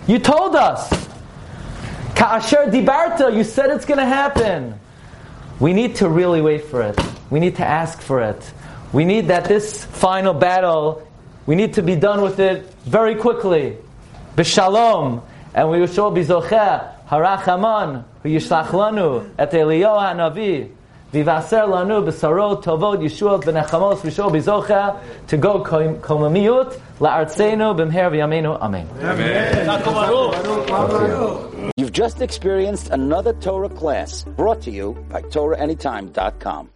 you 0.07 0.19
told 0.19 0.57
us. 0.57 0.89
Ka'asher 2.15 2.67
dibarta, 2.71 3.37
you 3.37 3.45
said 3.45 3.71
it's 3.71 3.85
going 3.85 3.99
to 3.99 4.07
happen. 4.07 4.79
We 5.61 5.73
need 5.73 5.97
to 5.97 6.09
really 6.09 6.41
wait 6.41 6.65
for 6.65 6.83
it. 6.83 6.99
We 7.31 7.41
need 7.41 7.57
to 7.57 7.65
ask 7.65 8.01
for 8.01 8.23
it. 8.23 8.53
We 8.93 9.05
need 9.05 9.29
that 9.29 9.45
this 9.45 9.85
final 9.85 10.33
battle, 10.33 11.07
we 11.45 11.55
need 11.55 11.75
to 11.75 11.83
be 11.83 11.97
done 11.97 12.23
with 12.23 12.39
it 12.39 12.73
very 12.85 13.15
quickly. 13.17 13.77
B'shalom. 14.37 15.23
And 15.55 15.71
we 15.71 15.87
shall 15.87 16.11
be 16.11 16.23
zocheh, 16.23 17.07
harachaman, 17.07 18.05
v'yishlach 18.23 18.67
lanu, 18.67 19.31
et 19.39 19.51
Eliyahu 19.53 19.99
hanavi, 19.99 20.71
v'vaser 21.13 21.67
lanu 21.75 21.99
b'sarot 22.07 22.63
tovot 22.65 22.99
yeshuot 23.07 23.43
b'nechamos 23.45 24.01
v'shol 24.07 24.31
bizocha 24.37 24.83
to 25.27 25.37
go 25.37 25.53
komamiyut 25.63 26.71
b'mher 27.79 28.09
v'yameinu. 28.13 28.53
Amen. 28.61 28.87
You've 31.77 31.93
just 31.93 32.21
experienced 32.23 32.91
another 32.91 33.33
Torah 33.35 33.69
class 33.69 34.25
brought 34.25 34.63
to 34.63 34.71
you 34.71 34.97
by 35.11 35.23
TorahAnytime.com. 35.23 36.65